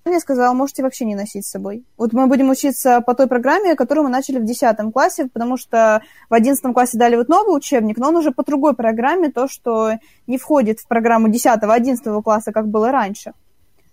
Я 0.06 0.19
сказала, 0.21 0.53
можете 0.53 0.84
вообще 0.84 1.03
не 1.06 1.15
носить 1.15 1.45
с 1.45 1.51
собой. 1.51 1.84
Вот 1.97 2.13
мы 2.13 2.28
будем 2.28 2.49
учиться 2.49 3.01
по 3.01 3.13
той 3.13 3.28
программе, 3.28 3.76
которую 3.76 4.05
мы 4.05 4.09
начали 4.09 4.39
в 4.39 4.45
10 4.45 4.93
классе, 4.93 5.28
потому 5.32 5.57
что 5.57 6.01
в 6.30 6.34
11 6.34 6.74
классе 6.74 6.97
дали 6.97 7.18
вот 7.18 7.28
новый 7.28 7.55
учебник, 7.55 7.97
но 7.97 8.07
он 8.07 8.15
уже 8.15 8.32
по 8.32 8.43
другой 8.43 8.74
программе, 8.74 9.30
то, 9.30 9.49
что 9.49 9.91
не 10.26 10.38
входит 10.38 10.80
в 10.80 10.88
программу 10.88 11.28
10-11 11.28 12.24
класса, 12.24 12.53
как 12.53 12.70
было 12.70 12.89
раньше. 12.89 13.34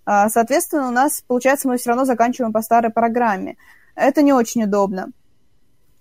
А, 0.05 0.29
соответственно, 0.29 0.87
у 0.87 0.91
нас, 0.91 1.21
получается, 1.27 1.67
мы 1.67 1.77
все 1.77 1.89
равно 1.89 2.05
заканчиваем 2.05 2.53
по 2.53 2.61
старой 2.61 2.91
программе. 2.91 3.57
Это 3.95 4.21
не 4.21 4.31
очень 4.31 4.63
удобно. 4.63 5.09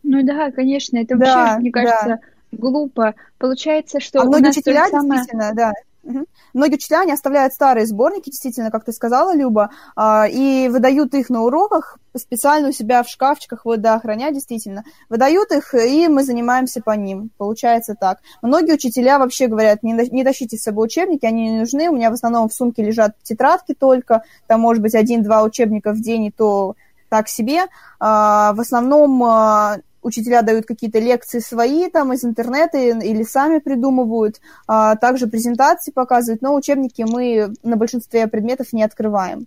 Ну 0.04 0.22
да, 0.22 0.52
конечно, 0.52 0.96
это 0.98 1.16
вообще, 1.16 1.34
да, 1.34 1.58
мне 1.58 1.72
кажется, 1.72 2.06
да 2.06 2.20
глупо. 2.58 3.14
Получается, 3.38 4.00
что 4.00 4.20
а 4.20 4.24
у 4.24 4.30
нас 4.30 4.56
учителя 4.56 4.88
самое... 4.88 5.20
действительно, 5.20 5.52
да, 5.54 5.72
Угу. 6.04 6.26
Многие 6.52 6.74
учителя, 6.74 7.00
они 7.00 7.12
оставляют 7.12 7.54
старые 7.54 7.86
сборники, 7.86 8.30
действительно, 8.30 8.70
как 8.70 8.84
ты 8.84 8.92
сказала, 8.92 9.34
Люба, 9.34 9.70
э, 9.96 10.30
и 10.30 10.68
выдают 10.68 11.14
их 11.14 11.30
на 11.30 11.42
уроках 11.42 11.98
специально 12.16 12.68
у 12.68 12.72
себя 12.72 13.02
в 13.02 13.08
шкафчиках, 13.08 13.64
вот, 13.64 13.80
да, 13.80 13.98
хранят, 13.98 14.34
действительно. 14.34 14.84
Выдают 15.08 15.50
их, 15.50 15.74
и 15.74 16.06
мы 16.08 16.22
занимаемся 16.22 16.80
по 16.80 16.92
ним. 16.92 17.30
Получается 17.38 17.96
так. 17.98 18.18
Многие 18.42 18.74
учителя 18.74 19.18
вообще 19.18 19.46
говорят, 19.46 19.82
не, 19.82 19.94
не 20.10 20.24
тащите 20.24 20.56
с 20.56 20.62
собой 20.62 20.86
учебники, 20.86 21.24
они 21.24 21.50
не 21.50 21.58
нужны. 21.60 21.88
У 21.88 21.96
меня 21.96 22.10
в 22.10 22.14
основном 22.14 22.48
в 22.48 22.54
сумке 22.54 22.84
лежат 22.84 23.16
тетрадки 23.22 23.74
только, 23.74 24.22
там, 24.46 24.60
может 24.60 24.82
быть, 24.82 24.94
один-два 24.94 25.42
учебника 25.42 25.92
в 25.92 26.00
день, 26.00 26.26
и 26.26 26.30
то 26.30 26.76
так 27.08 27.28
себе. 27.28 27.66
А, 27.98 28.52
в 28.52 28.60
основном 28.60 29.22
а, 29.24 29.78
учителя 30.04 30.42
дают 30.42 30.66
какие-то 30.66 30.98
лекции 31.00 31.40
свои 31.40 31.88
там 31.88 32.12
из 32.12 32.24
интернета 32.24 32.78
или 32.78 33.22
сами 33.22 33.58
придумывают, 33.58 34.40
а, 34.66 34.96
также 34.96 35.26
презентации 35.26 35.90
показывают, 35.90 36.42
но 36.42 36.54
учебники 36.54 37.02
мы 37.02 37.54
на 37.62 37.76
большинстве 37.76 38.26
предметов 38.28 38.72
не 38.72 38.84
открываем. 38.84 39.46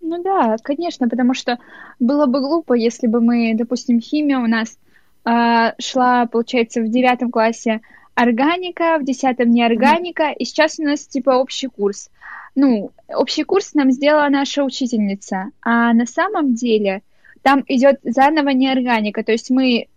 Ну 0.00 0.22
да, 0.22 0.56
конечно, 0.62 1.08
потому 1.08 1.32
что 1.32 1.58
было 2.00 2.26
бы 2.26 2.40
глупо, 2.40 2.74
если 2.74 3.06
бы 3.06 3.20
мы, 3.20 3.54
допустим, 3.54 4.00
химия 4.00 4.38
у 4.38 4.46
нас 4.46 4.76
э, 5.24 5.80
шла, 5.80 6.26
получается, 6.26 6.82
в 6.82 6.88
девятом 6.88 7.30
классе 7.30 7.80
органика, 8.14 8.98
в 8.98 9.04
десятом 9.04 9.50
неорганика, 9.50 10.24
mm-hmm. 10.24 10.36
и 10.38 10.44
сейчас 10.44 10.78
у 10.78 10.82
нас 10.82 11.06
типа 11.06 11.30
общий 11.30 11.68
курс. 11.68 12.10
Ну, 12.54 12.90
общий 13.08 13.44
курс 13.44 13.74
нам 13.74 13.90
сделала 13.92 14.28
наша 14.28 14.64
учительница, 14.64 15.50
а 15.62 15.94
на 15.94 16.04
самом 16.04 16.54
деле 16.54 17.02
там 17.42 17.64
идет 17.68 18.00
заново 18.02 18.50
неорганика, 18.50 19.22
то 19.22 19.32
есть 19.32 19.50
мы 19.50 19.88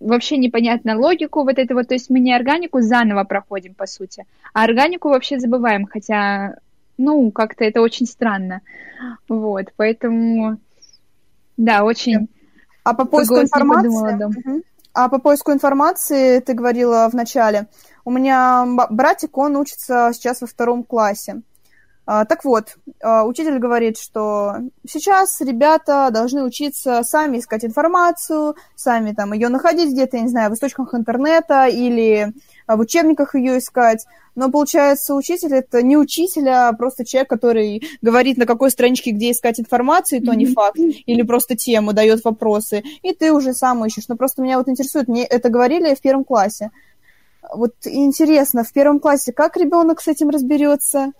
вообще 0.00 0.36
непонятно 0.36 0.98
логику 0.98 1.44
вот 1.44 1.58
этого, 1.58 1.84
то 1.84 1.94
есть 1.94 2.10
мы 2.10 2.20
не 2.20 2.34
органику 2.34 2.80
заново 2.80 3.24
проходим, 3.24 3.74
по 3.74 3.86
сути, 3.86 4.24
а 4.52 4.64
органику 4.64 5.08
вообще 5.08 5.38
забываем, 5.38 5.86
хотя, 5.86 6.56
ну, 6.96 7.30
как-то 7.30 7.64
это 7.64 7.80
очень 7.80 8.06
странно. 8.06 8.62
Вот, 9.28 9.72
поэтому, 9.76 10.58
да, 11.56 11.84
очень... 11.84 12.28
А 12.84 12.94
по 12.94 13.04
поиску 13.04 13.40
информации... 13.40 13.88
Подумала, 13.88 14.12
да. 14.12 14.60
А 14.94 15.08
по 15.08 15.18
поиску 15.18 15.52
информации 15.52 16.40
ты 16.40 16.54
говорила 16.54 17.08
в 17.08 17.14
начале. 17.14 17.68
У 18.04 18.10
меня 18.10 18.66
братик, 18.90 19.36
он 19.36 19.56
учится 19.56 20.10
сейчас 20.12 20.40
во 20.40 20.46
втором 20.46 20.82
классе. 20.82 21.42
А, 22.10 22.24
так 22.24 22.42
вот, 22.46 22.78
а, 23.02 23.24
учитель 23.26 23.58
говорит, 23.58 23.98
что 23.98 24.54
сейчас 24.88 25.42
ребята 25.42 26.08
должны 26.10 26.42
учиться 26.42 27.02
сами 27.02 27.38
искать 27.38 27.66
информацию, 27.66 28.56
сами 28.74 29.12
там 29.12 29.34
ее 29.34 29.50
находить 29.50 29.92
где-то, 29.92 30.16
я 30.16 30.22
не 30.22 30.30
знаю, 30.30 30.50
в 30.50 30.54
источниках 30.54 30.94
интернета 30.94 31.66
или 31.66 32.32
в 32.66 32.80
учебниках 32.80 33.34
ее 33.34 33.58
искать. 33.58 34.06
Но 34.34 34.50
получается, 34.50 35.14
учитель 35.14 35.54
это 35.54 35.82
не 35.82 35.98
учитель, 35.98 36.48
а 36.48 36.72
просто 36.72 37.04
человек, 37.04 37.28
который 37.28 37.82
говорит, 38.00 38.38
на 38.38 38.46
какой 38.46 38.70
страничке 38.70 39.10
где 39.10 39.32
искать 39.32 39.60
информацию, 39.60 40.22
то 40.22 40.32
не 40.32 40.46
факт, 40.46 40.78
или 40.78 41.20
просто 41.20 41.56
тему 41.56 41.92
дает 41.92 42.24
вопросы, 42.24 42.84
и 43.02 43.12
ты 43.12 43.34
уже 43.34 43.52
сам 43.52 43.84
ищешь. 43.84 44.08
Но 44.08 44.16
просто 44.16 44.40
меня 44.40 44.56
вот 44.56 44.70
интересует, 44.70 45.08
мне 45.08 45.26
это 45.26 45.50
говорили 45.50 45.94
в 45.94 46.00
первом 46.00 46.24
классе. 46.24 46.70
Вот 47.54 47.74
интересно, 47.84 48.64
в 48.64 48.72
первом 48.72 48.98
классе 48.98 49.34
как 49.34 49.58
ребенок 49.58 50.00
с 50.00 50.08
этим 50.08 50.30
разберется? 50.30 51.12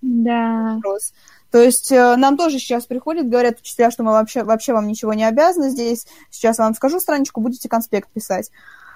Да. 0.00 0.74
Вопрос. 0.74 1.12
То 1.50 1.62
есть 1.62 1.90
э, 1.90 2.16
нам 2.16 2.36
тоже 2.36 2.58
сейчас 2.58 2.86
приходят, 2.86 3.28
говорят 3.28 3.60
учителя, 3.60 3.90
что 3.90 4.02
мы 4.02 4.12
вообще, 4.12 4.44
вообще 4.44 4.72
вам 4.74 4.86
ничего 4.86 5.14
не 5.14 5.24
обязаны 5.24 5.70
здесь. 5.70 6.06
Сейчас 6.30 6.58
вам 6.58 6.74
скажу 6.74 7.00
страничку, 7.00 7.40
будете 7.40 7.68
конспект 7.68 8.10
писать. 8.10 8.50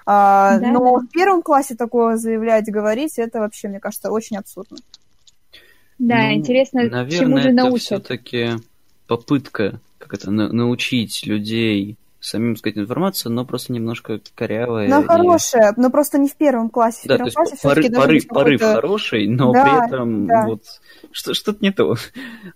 А, 0.05 0.59
да, 0.59 0.67
но 0.67 0.99
да. 0.99 1.05
в 1.05 1.09
первом 1.09 1.41
классе 1.41 1.75
такое 1.75 2.17
заявлять, 2.17 2.65
говорить, 2.65 3.17
это 3.17 3.39
вообще, 3.39 3.69
мне 3.69 3.79
кажется, 3.79 4.11
очень 4.11 4.37
абсурдно. 4.37 4.77
Да, 5.97 6.17
ну, 6.17 6.33
интересно, 6.33 6.83
наверное, 6.83 7.09
чему 7.09 7.37
же 7.37 7.49
это 7.49 7.63
научат. 7.63 7.85
все-таки 7.85 8.51
попытка 9.07 9.79
как 10.03 10.13
это 10.13 10.31
на- 10.31 10.51
научить 10.51 11.25
людей 11.25 11.97
самим 12.23 12.55
сказать 12.55 12.77
информацию, 12.77 13.31
но 13.33 13.45
просто 13.45 13.73
немножко 13.73 14.21
корявая. 14.33 14.87
Но 14.87 15.01
и... 15.01 15.05
хорошая, 15.05 15.73
но 15.75 15.89
просто 15.89 16.17
не 16.17 16.29
в 16.29 16.35
первом 16.35 16.69
классе. 16.69 17.01
В 17.03 17.07
да, 17.07 17.17
первом 17.17 17.31
то 17.31 17.41
есть 17.41 17.61
порыв, 17.61 17.91
порыв, 17.91 18.27
порыв 18.27 18.61
хороший, 18.61 19.27
но 19.27 19.51
да, 19.51 19.63
при 19.63 19.87
этом 19.87 20.25
да. 20.27 20.45
вот 20.47 20.63
что, 21.11 21.33
что-то 21.33 21.59
не 21.61 21.71
то. 21.71 21.95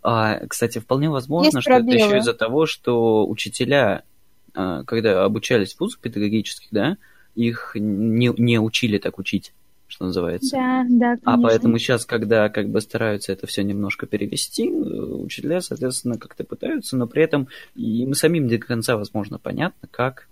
А, 0.01 0.39
кстати, 0.47 0.79
вполне 0.79 1.09
возможно, 1.09 1.57
Есть 1.57 1.61
что 1.61 1.71
пробелы. 1.71 1.97
это 1.97 2.05
еще 2.05 2.17
из-за 2.19 2.33
того, 2.33 2.65
что 2.65 3.27
учителя, 3.27 4.03
а, 4.53 4.83
когда 4.83 5.25
обучались 5.25 5.73
в 5.73 5.81
вузах 5.81 5.99
педагогических, 5.99 6.69
да, 6.71 6.97
их 7.35 7.71
не, 7.75 8.33
не 8.37 8.59
учили 8.59 8.97
так 8.97 9.19
учить 9.19 9.53
что 9.87 10.05
называется. 10.05 10.55
Да, 10.55 10.85
да, 10.89 11.17
конечно. 11.17 11.33
А 11.33 11.37
поэтому 11.41 11.77
сейчас, 11.77 12.05
когда 12.05 12.49
как 12.49 12.69
бы 12.69 12.81
стараются 12.81 13.31
это 13.31 13.47
все 13.47 13.63
немножко 13.63 14.05
перевести, 14.05 14.69
учителя, 14.69 15.61
соответственно, 15.61 16.17
как-то 16.17 16.43
пытаются, 16.43 16.97
но 16.97 17.07
при 17.07 17.23
этом 17.23 17.47
им 17.75 18.13
самим 18.13 18.47
до 18.47 18.57
конца, 18.57 18.97
возможно, 18.97 19.39
понятно, 19.39 19.87
как 19.89 20.27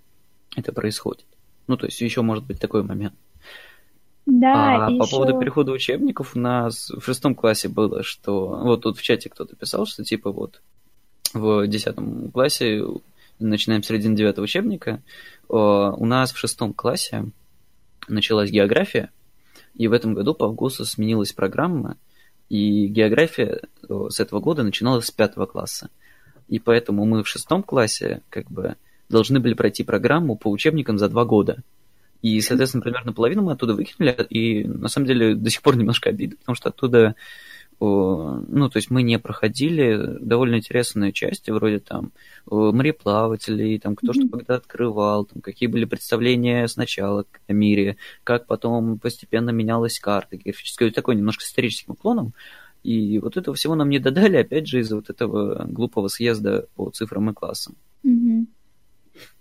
это 0.56 0.74
происходит. 0.74 1.26
Ну, 1.68 1.78
то 1.78 1.86
есть 1.86 1.99
еще 2.01 2.22
может 2.22 2.45
быть 2.45 2.60
такой 2.60 2.84
момент. 2.84 3.16
Да, 4.26 4.88
а 4.88 4.89
еще... 4.89 4.99
по 4.99 5.08
поводу 5.08 5.39
перехода 5.39 5.72
учебников 5.72 6.36
у 6.36 6.39
нас 6.39 6.89
в 6.89 7.01
шестом 7.01 7.36
классе 7.36 7.70
было, 7.70 8.03
что 8.03 8.47
вот 8.47 8.82
тут 8.82 8.97
в 8.97 9.01
чате 9.01 9.30
кто-то 9.30 9.56
писал, 9.56 9.86
что 9.86 10.03
типа 10.03 10.32
вот 10.32 10.62
в 11.34 11.68
десятом 11.68 12.32
классе, 12.32 12.84
начинаем 13.39 13.84
с 13.84 13.88
середины 13.88 14.16
девятого 14.16 14.45
учебника, 14.45 15.01
у 15.47 16.06
нас 16.06 16.32
в 16.32 16.38
шестом 16.38 16.74
классе 16.74 17.26
началась 18.08 18.49
география, 18.49 19.12
и 19.76 19.88
в 19.88 19.94
этом 19.94 20.14
году 20.14 20.34
по 20.34 20.48
ВГУСу 20.48 20.86
сменилась 20.86 21.34
программа, 21.34 21.98
и 22.50 22.88
география 22.88 23.62
э, 23.88 24.08
с 24.10 24.20
этого 24.20 24.40
года 24.40 24.64
начиналась 24.64 25.06
с 25.06 25.12
пятого 25.12 25.46
класса. 25.46 25.90
И 26.48 26.60
поэтому 26.60 27.06
мы 27.06 27.24
в 27.24 27.28
шестом 27.28 27.64
классе 27.64 28.22
как 28.30 28.50
бы 28.52 28.76
должны 29.10 29.40
были 29.40 29.54
пройти 29.54 29.84
программу 29.84 30.36
по 30.36 30.50
учебникам 30.50 30.98
за 30.98 31.10
два 31.10 31.26
года. 31.26 31.64
И, 32.22 32.42
соответственно, 32.42 32.82
примерно 32.82 33.14
половину 33.14 33.44
мы 33.44 33.52
оттуда 33.52 33.74
выкинули, 33.74 34.16
и 34.30 34.64
на 34.64 34.88
самом 34.88 35.08
деле 35.08 35.36
до 35.36 35.50
сих 35.50 35.62
пор 35.62 35.76
немножко 35.76 36.10
обидно, 36.10 36.38
потому 36.38 36.56
что 36.56 36.70
оттуда 36.70 37.16
ну, 37.80 38.70
то 38.70 38.78
есть 38.78 38.90
мы 38.90 39.04
не 39.04 39.20
проходили 39.20 40.18
довольно 40.22 40.56
интересные 40.56 41.12
части, 41.12 41.52
вроде 41.52 41.80
там 41.80 42.12
мореплавателей, 42.46 43.80
там 43.80 43.96
кто 43.96 44.08
mm-hmm. 44.08 44.28
что 44.28 44.38
когда 44.38 44.56
открывал, 44.56 45.26
там 45.26 45.42
какие 45.42 45.68
были 45.68 45.86
представления 45.86 46.68
сначала 46.68 47.26
о 47.48 47.54
мире, 47.54 47.98
как 48.24 48.48
потом 48.48 48.98
постепенно 49.00 49.50
менялась 49.50 50.00
карта 50.00 50.38
географическая, 50.38 50.92
такой 50.92 51.16
немножко 51.16 51.44
с 51.44 51.48
историческим 51.50 51.94
уклоном. 51.94 52.34
И 52.84 53.20
вот 53.20 53.36
этого 53.36 53.56
всего 53.56 53.76
нам 53.76 53.90
не 53.90 54.00
додали, 54.00 54.38
опять 54.38 54.68
же, 54.68 54.80
из-за 54.80 54.96
вот 54.96 55.10
этого 55.10 55.66
глупого 55.66 56.08
съезда 56.08 56.68
по 56.76 56.90
цифрам 56.92 57.32
и 57.32 57.34
классам. 57.34 57.76
Mm-hmm. 58.06 58.46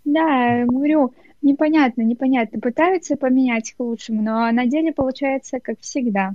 Да, 0.07 0.65
говорю, 0.67 1.13
непонятно, 1.43 2.03
непонятно. 2.03 2.59
Пытаются 2.61 3.17
поменять 3.17 3.73
к 3.73 3.81
лучшему, 3.81 4.23
но 4.23 4.51
на 4.51 4.67
деле 4.67 4.93
получается 4.93 5.61
как 5.61 5.79
всегда. 5.81 6.35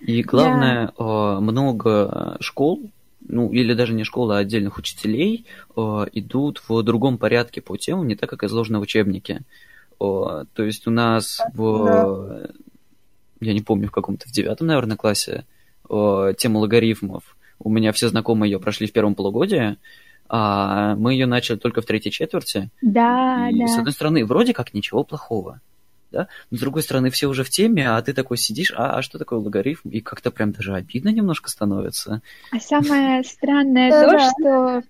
И 0.00 0.22
главное, 0.22 0.92
да. 0.98 1.40
много 1.40 2.36
школ, 2.40 2.90
ну 3.26 3.50
или 3.52 3.74
даже 3.74 3.94
не 3.94 4.04
школы, 4.04 4.36
а 4.36 4.38
отдельных 4.38 4.78
учителей 4.78 5.46
идут 5.76 6.62
в 6.68 6.82
другом 6.82 7.18
порядке 7.18 7.60
по 7.60 7.76
темам, 7.76 8.06
не 8.06 8.16
так, 8.16 8.30
как 8.30 8.44
изложено 8.44 8.78
в 8.78 8.82
учебнике. 8.82 9.42
То 9.98 10.46
есть 10.56 10.86
у 10.86 10.90
нас 10.90 11.40
в, 11.54 11.84
да. 11.84 12.48
я 13.40 13.52
не 13.52 13.60
помню, 13.60 13.88
в 13.88 13.92
каком-то, 13.92 14.28
в 14.28 14.32
девятом, 14.32 14.68
наверное, 14.68 14.96
классе 14.96 15.44
тема 15.88 16.58
логарифмов. 16.58 17.36
У 17.58 17.70
меня 17.70 17.92
все 17.92 18.08
знакомые 18.08 18.52
ее 18.52 18.60
прошли 18.60 18.86
в 18.86 18.92
первом 18.92 19.14
полугодии, 19.14 19.76
а 20.28 20.94
мы 20.96 21.14
ее 21.14 21.26
начали 21.26 21.56
только 21.56 21.80
в 21.80 21.86
третьей 21.86 22.12
четверти. 22.12 22.70
Да, 22.82 23.48
и, 23.50 23.58
да. 23.58 23.66
С 23.66 23.78
одной 23.78 23.92
стороны, 23.92 24.24
вроде 24.24 24.52
как 24.52 24.74
ничего 24.74 25.02
плохого 25.02 25.60
да, 26.10 26.28
но 26.50 26.56
с 26.56 26.60
другой 26.60 26.82
стороны, 26.82 27.10
все 27.10 27.26
уже 27.26 27.44
в 27.44 27.50
теме, 27.50 27.88
а 27.88 28.00
ты 28.02 28.12
такой 28.12 28.36
сидишь, 28.36 28.72
а, 28.76 28.98
а 28.98 29.02
что 29.02 29.18
такое 29.18 29.38
логарифм? 29.38 29.88
И 29.90 30.00
как-то 30.00 30.30
прям 30.30 30.52
даже 30.52 30.74
обидно 30.74 31.10
немножко 31.10 31.50
становится. 31.50 32.22
А 32.50 32.60
самое 32.60 33.22
странное 33.24 33.90
то, 33.90 34.18
что 34.18 34.82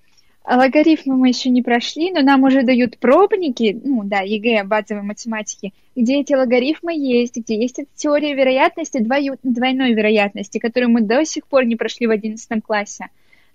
логарифмы 0.44 1.16
мы 1.16 1.28
еще 1.28 1.50
не 1.50 1.62
прошли, 1.62 2.10
но 2.12 2.22
нам 2.22 2.42
уже 2.44 2.62
дают 2.62 2.98
пробники, 2.98 3.78
ну 3.84 4.02
да, 4.04 4.20
ЕГЭ, 4.20 4.64
базовой 4.64 5.02
математики, 5.02 5.74
где 5.94 6.20
эти 6.20 6.32
логарифмы 6.32 6.96
есть, 6.96 7.36
где 7.36 7.60
есть 7.60 7.78
эта 7.78 7.90
теория 7.94 8.34
вероятности, 8.34 8.98
двойной 8.98 9.92
вероятности, 9.92 10.58
которую 10.58 10.90
мы 10.90 11.02
до 11.02 11.24
сих 11.24 11.46
пор 11.46 11.64
не 11.64 11.76
прошли 11.76 12.06
в 12.06 12.10
одиннадцатом 12.10 12.62
классе. 12.62 13.08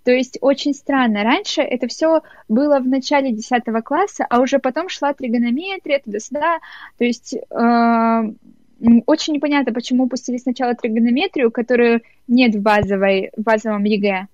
То 0.04 0.12
есть 0.12 0.38
очень 0.42 0.74
странно. 0.74 1.24
Раньше 1.24 1.62
это 1.62 1.88
все 1.88 2.22
было 2.50 2.80
в 2.80 2.88
начале 2.88 3.32
10 3.32 3.64
класса, 3.84 4.26
а 4.30 4.42
уже 4.42 4.60
потом 4.60 4.90
шла 4.90 5.14
тригонометрия 5.14 6.00
туда-сюда. 6.04 6.60
То 6.98 7.06
есть 7.06 7.34
э, 7.36 8.34
очень 9.06 9.34
непонятно, 9.34 9.74
почему 9.74 10.04
упустили 10.04 10.38
сначала 10.38 10.76
тригонометрию, 10.76 11.52
которую 11.52 12.02
нет 12.28 12.56
в, 12.56 12.62
базовой, 12.62 13.32
в 13.38 13.44
базовом 13.44 13.86
ЕГЭ, 13.86 14.28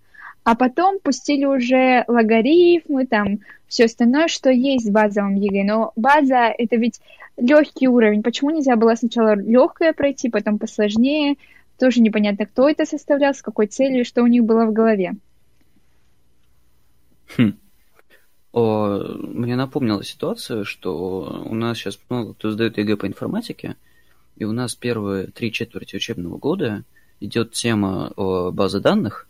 а 0.43 0.55
потом 0.55 0.99
пустили 0.99 1.45
уже 1.45 2.03
логарифмы, 2.07 3.05
там 3.05 3.39
все 3.67 3.85
остальное, 3.85 4.27
что 4.27 4.49
есть 4.49 4.89
в 4.89 4.91
базовом 4.91 5.35
ЕГЭ. 5.35 5.63
Но 5.65 5.91
база 5.95 6.53
это 6.57 6.77
ведь 6.77 6.99
легкий 7.37 7.87
уровень. 7.87 8.23
Почему 8.23 8.49
нельзя 8.49 8.75
было 8.75 8.95
сначала 8.95 9.35
легкое 9.35 9.93
пройти, 9.93 10.29
потом 10.29 10.57
посложнее? 10.57 11.35
тоже 11.79 12.01
непонятно, 12.01 12.45
кто 12.45 12.69
это 12.69 12.85
составлял, 12.85 13.33
с 13.33 13.41
какой 13.41 13.67
целью, 13.67 14.05
что 14.05 14.21
у 14.21 14.27
них 14.27 14.43
было 14.43 14.65
в 14.65 14.73
голове. 14.73 15.13
Хм. 17.37 17.53
О, 18.51 18.97
мне 19.17 19.55
напомнила 19.55 20.03
ситуацию, 20.03 20.65
что 20.65 21.43
у 21.45 21.53
нас 21.53 21.77
сейчас 21.77 21.99
много 22.09 22.33
кто 22.33 22.51
сдает 22.51 22.77
ЕГЭ 22.77 22.97
по 22.97 23.05
информатике, 23.05 23.75
и 24.35 24.45
у 24.45 24.51
нас 24.51 24.73
первые 24.73 25.27
три 25.27 25.51
четверти 25.51 25.97
учебного 25.97 26.37
года 26.37 26.83
идет 27.19 27.51
тема 27.51 28.11
о 28.15 28.51
базе 28.51 28.79
данных, 28.79 29.27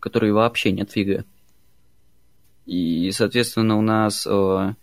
которые 0.00 0.32
вообще 0.32 0.72
нет 0.72 0.90
в 0.90 0.96
ЕГЭ. 0.96 1.24
И, 2.66 3.10
соответственно, 3.12 3.76
у 3.76 3.82
нас 3.82 4.26
о, 4.26 4.74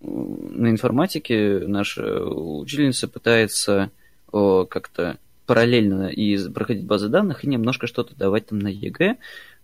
на 0.00 0.70
информатике 0.70 1.60
наша 1.66 2.24
учительница 2.24 3.06
пытается 3.06 3.90
как-то 4.32 5.18
параллельно 5.46 6.08
и 6.08 6.48
проходить 6.48 6.84
базы 6.84 7.08
данных, 7.08 7.44
и 7.44 7.48
немножко 7.48 7.86
что-то 7.86 8.16
давать 8.16 8.46
там 8.46 8.58
на 8.58 8.68
ЕГЭ, 8.68 9.16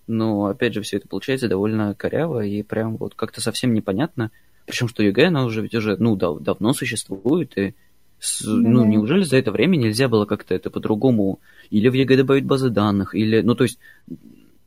но, 0.07 0.47
опять 0.47 0.75
же, 0.75 0.83
все 0.83 0.99
это 0.99 1.09
получается 1.09 1.49
довольно 1.49 1.95
коряво 1.95 2.45
и 2.45 2.63
прям 2.63 2.97
вот 2.97 3.15
как-то 3.15 3.41
совсем 3.41 3.75
непонятно. 3.75 4.31
Причем, 4.67 4.89
что 4.89 5.03
ЕГЭ, 5.03 5.27
она 5.27 5.45
уже 5.45 5.63
ведь 5.63 5.75
уже, 5.75 5.97
ну, 5.97 6.17
дав- 6.17 6.41
давно 6.41 6.73
существует, 6.73 7.57
и 7.57 7.75
с, 8.19 8.43
mm-hmm. 8.43 8.55
ну, 8.55 8.85
неужели 8.85 9.23
за 9.23 9.37
это 9.37 9.53
время 9.53 9.77
нельзя 9.77 10.09
было 10.09 10.25
как-то 10.25 10.55
это 10.55 10.71
по-другому 10.71 11.41
или 11.71 11.89
в 11.89 11.95
ЕГЭ 11.95 12.19
добавить 12.19 12.45
базы 12.45 12.71
данных, 12.71 13.15
или, 13.15 13.41
ну, 13.41 13.55
то 13.55 13.65
есть, 13.65 13.79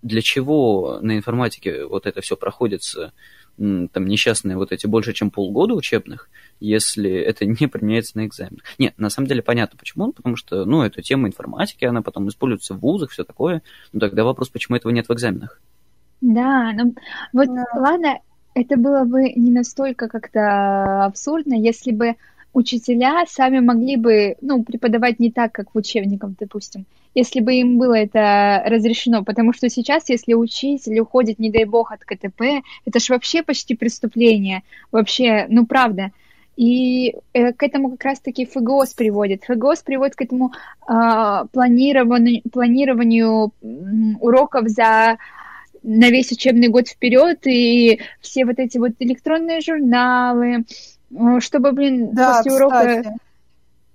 для 0.02 0.22
чего 0.22 1.00
на 1.02 1.18
информатике 1.18 1.86
вот 1.86 2.06
это 2.06 2.22
все 2.22 2.38
проходится 2.38 3.12
там 3.60 4.07
несчастные 4.07 4.55
вот 4.55 4.72
эти 4.72 4.88
больше, 4.88 5.14
чем 5.14 5.32
полгода 5.32 5.74
учебных, 5.74 6.30
если 6.60 7.12
это 7.12 7.45
не 7.45 7.68
применяется 7.68 8.18
на 8.18 8.26
экзаменах. 8.26 8.64
Нет, 8.78 8.93
на 8.97 9.10
самом 9.10 9.28
деле 9.28 9.41
понятно 9.41 9.78
почему, 9.78 10.14
потому 10.14 10.36
что, 10.36 10.66
ну, 10.66 10.82
это 10.82 11.01
тема 11.01 11.28
информатики, 11.28 11.86
она 11.86 12.01
потом 12.01 12.28
используется 12.30 12.74
в 12.74 12.80
вузах, 12.80 13.12
все 13.12 13.24
такое. 13.24 13.62
Ну, 13.91 13.99
тогда 13.99 14.24
вопрос, 14.24 14.49
почему 14.49 14.78
этого 14.78 14.91
нет 14.91 15.10
в 15.10 15.14
экзаменах? 15.14 15.62
Да, 16.22 16.72
ну, 16.74 16.95
вот, 17.34 17.47
да. 17.47 17.66
ладно, 17.76 18.20
это 18.53 18.78
было 18.78 19.03
бы 19.03 19.32
не 19.34 19.51
настолько 19.51 20.07
как-то 20.07 21.05
абсурдно, 21.05 21.53
если 21.53 21.91
бы 21.91 22.16
учителя 22.54 23.26
сами 23.28 23.60
могли 23.60 23.95
бы, 23.95 24.36
ну, 24.41 24.64
преподавать 24.64 25.20
не 25.20 25.32
так, 25.32 25.52
как 25.52 25.74
в 25.74 25.78
учебниках, 25.78 26.32
допустим, 26.39 26.86
если 27.16 27.39
бы 27.39 27.54
им 27.56 27.78
было 27.78 27.95
это 27.95 28.64
разрешено, 28.66 29.24
потому 29.24 29.54
что 29.54 29.70
сейчас, 29.70 30.10
если 30.10 30.34
учитель 30.34 31.00
уходит, 31.00 31.39
не 31.39 31.50
дай 31.50 31.66
бог, 31.66 31.91
от 31.91 32.04
КТП, 32.06 32.64
это 32.86 33.00
же 33.00 33.14
вообще 33.14 33.43
почти 33.43 33.76
преступление, 33.76 34.64
вообще, 34.91 35.45
ну, 35.50 35.66
правда. 35.66 36.12
И 36.56 37.16
э, 37.34 37.54
к 37.54 37.64
этому 37.64 37.91
как 37.91 38.04
раз-таки 38.04 38.45
ФГОС 38.45 38.93
приводит. 38.93 39.45
ФГОС 39.45 39.82
приводит 39.82 40.16
к 40.16 40.22
этому 40.22 40.52
э, 40.88 41.45
планированию, 41.54 42.41
планированию 42.52 43.54
уроков 44.20 44.68
за 44.68 45.18
на 45.82 46.10
весь 46.10 46.32
учебный 46.34 46.68
год 46.68 46.89
вперед 46.89 47.39
и 47.45 48.02
все 48.20 48.43
вот 48.43 48.60
эти 48.60 48.78
вот 48.78 48.91
электронные 49.00 49.62
журналы, 49.62 50.66
чтобы, 51.39 51.72
блин, 51.72 52.14
да, 52.14 52.38
после 52.38 52.51
кстати. 52.51 52.64
урока 52.64 53.14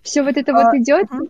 все 0.02 0.22
вот 0.22 0.36
это 0.36 0.52
а, 0.52 0.64
вот 0.64 0.74
идет. 0.74 1.10
Угу. 1.10 1.28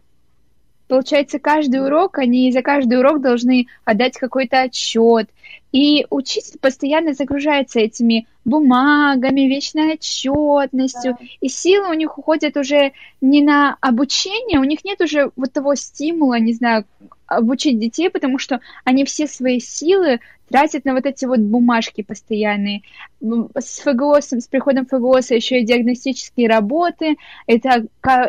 Получается, 0.88 1.38
каждый 1.38 1.84
урок, 1.84 2.18
они 2.18 2.52
за 2.52 2.62
каждый 2.62 2.98
урок 2.98 3.20
должны 3.20 3.66
отдать 3.84 4.18
какой-то 4.18 4.62
отчет. 4.62 5.30
И 5.72 6.06
учитель 6.10 6.58
постоянно 6.60 7.14
загружается 7.14 7.80
этими 7.80 8.26
бумагами, 8.44 9.42
вечной 9.42 9.94
отчетностью. 9.94 11.16
Да. 11.18 11.26
И 11.40 11.48
силы 11.48 11.90
у 11.90 11.94
них 11.94 12.16
уходят 12.18 12.56
уже 12.56 12.92
не 13.20 13.42
на 13.42 13.76
обучение, 13.80 14.60
у 14.60 14.64
них 14.64 14.84
нет 14.84 15.00
уже 15.00 15.30
вот 15.34 15.52
того 15.52 15.74
стимула, 15.74 16.38
не 16.38 16.52
знаю, 16.52 16.84
обучить 17.26 17.78
детей, 17.78 18.10
потому 18.10 18.38
что 18.38 18.60
они 18.84 19.04
все 19.04 19.26
свои 19.26 19.58
силы 19.58 20.20
тратят 20.50 20.84
на 20.84 20.92
вот 20.92 21.06
эти 21.06 21.24
вот 21.24 21.40
бумажки 21.40 22.02
постоянные. 22.02 22.82
С 23.58 23.80
ФГОС, 23.80 24.32
с 24.32 24.46
приходом 24.46 24.84
ФГОСа 24.84 25.34
еще 25.34 25.60
и 25.60 25.64
диагностические 25.64 26.48
работы. 26.48 27.16
Это 27.46 27.86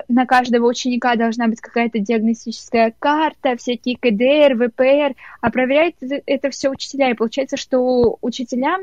на 0.08 0.26
каждого 0.26 0.68
ученика 0.68 1.18
должна 1.18 1.48
быть 1.48 1.60
какая-то 1.60 2.00
диагностическая 2.00 2.94
карта, 2.98 3.58
всякие 3.58 3.98
КДР, 3.98 4.56
ВПР. 4.56 5.16
А 5.42 5.52
проверяют 5.52 5.96
это 6.26 6.50
все 6.52 6.70
учителя. 6.70 7.12
И 7.12 7.15
получается, 7.16 7.58
что 7.58 8.18
учителям 8.22 8.82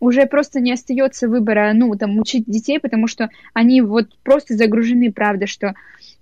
уже 0.00 0.26
просто 0.26 0.60
не 0.60 0.72
остается 0.72 1.28
выбора, 1.28 1.72
ну, 1.74 1.94
там, 1.96 2.18
учить 2.18 2.44
детей, 2.46 2.80
потому 2.80 3.06
что 3.06 3.30
они 3.52 3.80
вот 3.80 4.06
просто 4.22 4.54
загружены, 4.54 5.12
правда, 5.12 5.46
что 5.46 5.74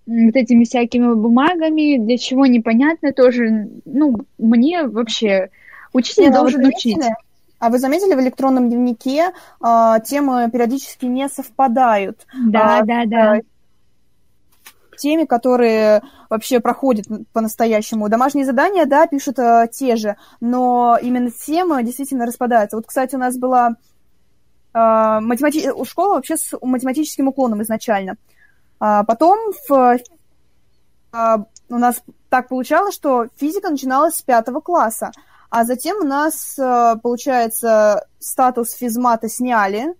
вот 0.06 0.36
этими 0.36 0.64
всякими 0.64 1.14
бумагами, 1.14 1.98
для 1.98 2.18
чего 2.18 2.46
непонятно 2.46 3.12
тоже, 3.12 3.68
ну, 3.84 4.18
мне 4.38 4.84
вообще 4.84 5.50
учитель 5.92 6.28
ну, 6.28 6.34
должен 6.34 6.64
учить. 6.64 6.98
А 7.58 7.70
вы 7.70 7.78
заметили, 7.78 8.14
в 8.14 8.20
электронном 8.20 8.68
дневнике 8.68 9.30
э, 9.64 9.94
темы 10.04 10.50
периодически 10.52 11.06
не 11.06 11.28
совпадают? 11.28 12.18
Да, 12.48 12.80
а, 12.80 12.84
да, 12.84 13.04
да. 13.06 13.40
Э, 15.02 15.12
теми, 15.12 15.24
которые 15.24 16.02
вообще 16.30 16.60
проходят 16.60 17.06
по-настоящему. 17.32 18.08
Домашние 18.08 18.46
задания, 18.46 18.86
да, 18.86 19.06
пишут 19.06 19.38
э, 19.38 19.68
те 19.72 19.96
же, 19.96 20.16
но 20.40 20.98
именно 21.02 21.30
темы 21.30 21.82
действительно 21.82 22.26
распадаются. 22.26 22.76
Вот, 22.76 22.86
кстати, 22.86 23.16
у 23.16 23.18
нас 23.18 23.36
была 23.36 23.70
э, 24.74 24.78
математи... 25.20 25.70
школа 25.84 26.14
вообще 26.14 26.36
с 26.36 26.56
математическим 26.60 27.28
уклоном 27.28 27.62
изначально. 27.62 28.16
А 28.78 29.04
потом 29.04 29.38
в, 29.68 29.98
а, 31.12 31.44
у 31.68 31.78
нас 31.78 32.02
так 32.28 32.48
получалось, 32.48 32.94
что 32.94 33.26
физика 33.36 33.70
начиналась 33.70 34.16
с 34.16 34.22
пятого 34.22 34.60
класса, 34.60 35.12
а 35.50 35.64
затем 35.64 35.98
у 35.98 36.04
нас, 36.04 36.58
а, 36.58 36.96
получается, 36.96 38.06
статус 38.18 38.72
физмата 38.72 39.28
сняли, 39.28 39.94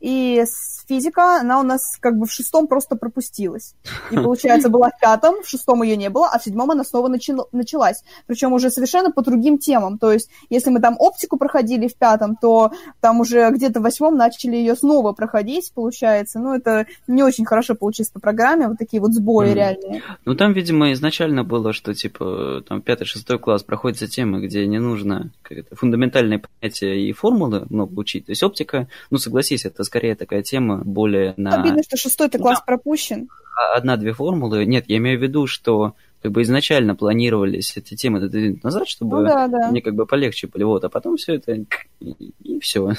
и 0.00 0.44
физика, 0.92 1.40
она 1.40 1.58
у 1.60 1.62
нас 1.62 1.96
как 2.00 2.18
бы 2.18 2.26
в 2.26 2.32
шестом 2.32 2.66
просто 2.66 2.96
пропустилась. 2.96 3.74
И, 4.10 4.16
получается, 4.16 4.68
была 4.68 4.90
в 4.90 5.00
пятом, 5.00 5.42
в 5.42 5.48
шестом 5.48 5.82
ее 5.82 5.96
не 5.96 6.10
было, 6.10 6.28
а 6.28 6.38
в 6.38 6.44
седьмом 6.44 6.70
она 6.70 6.84
снова 6.84 7.08
началась. 7.08 8.02
Причем 8.26 8.52
уже 8.52 8.70
совершенно 8.70 9.10
по 9.10 9.22
другим 9.22 9.56
темам. 9.56 9.98
То 9.98 10.12
есть, 10.12 10.28
если 10.50 10.68
мы 10.68 10.80
там 10.80 10.96
оптику 10.98 11.38
проходили 11.38 11.88
в 11.88 11.96
пятом, 11.96 12.36
то 12.36 12.72
там 13.00 13.20
уже 13.20 13.50
где-то 13.50 13.80
в 13.80 13.84
восьмом 13.84 14.16
начали 14.16 14.56
ее 14.56 14.76
снова 14.76 15.12
проходить, 15.12 15.72
получается. 15.74 16.38
Ну, 16.38 16.54
это 16.54 16.86
не 17.06 17.22
очень 17.22 17.46
хорошо 17.46 17.74
получилось 17.74 18.10
по 18.10 18.20
программе, 18.20 18.68
вот 18.68 18.76
такие 18.78 19.00
вот 19.00 19.14
сбои 19.14 19.50
mm. 19.50 19.54
реальные. 19.54 20.02
Ну, 20.26 20.34
там, 20.34 20.52
видимо, 20.52 20.92
изначально 20.92 21.42
было, 21.42 21.72
что, 21.72 21.94
типа, 21.94 22.62
там 22.68 22.82
пятый-шестой 22.82 23.38
класс 23.38 23.62
проходятся 23.62 24.08
темы, 24.08 24.46
где 24.46 24.66
не 24.66 24.78
нужно 24.78 25.30
фундаментальные 25.72 26.40
понятия 26.40 27.00
и 27.00 27.12
формулы 27.12 27.66
много 27.70 27.98
учить. 27.98 28.26
То 28.26 28.32
есть 28.32 28.42
оптика, 28.42 28.88
ну, 29.10 29.16
согласись, 29.16 29.64
это 29.64 29.84
скорее 29.84 30.16
такая 30.16 30.42
тема 30.42 30.81
более 30.84 31.34
на... 31.36 31.60
Обидно, 31.60 31.82
что 31.82 31.96
шестой-то 31.96 32.38
класс 32.38 32.58
да. 32.60 32.64
пропущен. 32.64 33.28
Одна-две 33.74 34.12
формулы. 34.12 34.64
Нет, 34.64 34.84
я 34.88 34.96
имею 34.96 35.18
в 35.18 35.22
виду, 35.22 35.46
что 35.46 35.94
как 36.22 36.32
бы 36.32 36.42
изначально 36.42 36.94
планировались 36.94 37.76
эти 37.76 37.94
темы 37.94 38.20
назад, 38.62 38.88
чтобы 38.88 39.18
ну, 39.18 39.24
да, 39.24 39.48
да. 39.48 39.70
мне 39.70 39.82
как 39.82 39.94
бы 39.94 40.06
полегче 40.06 40.46
были. 40.46 40.62
Вот, 40.62 40.84
а 40.84 40.88
потом 40.88 41.16
все 41.16 41.34
это 41.34 41.64
и, 42.00 42.32
и 42.42 42.60
все. 42.60 42.92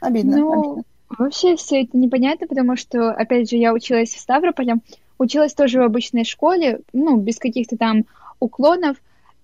Обидно. 0.00 0.38
Ну, 0.38 0.52
обидно. 0.52 0.82
вообще 1.18 1.56
все 1.56 1.82
это 1.82 1.96
непонятно, 1.96 2.46
потому 2.46 2.76
что, 2.76 3.10
опять 3.10 3.50
же, 3.50 3.56
я 3.56 3.74
училась 3.74 4.14
в 4.14 4.20
Ставрополе, 4.20 4.76
училась 5.18 5.52
тоже 5.52 5.80
в 5.80 5.82
обычной 5.82 6.24
школе, 6.24 6.80
ну, 6.92 7.16
без 7.16 7.38
каких-то 7.38 7.76
там 7.76 8.04
уклонов. 8.38 8.96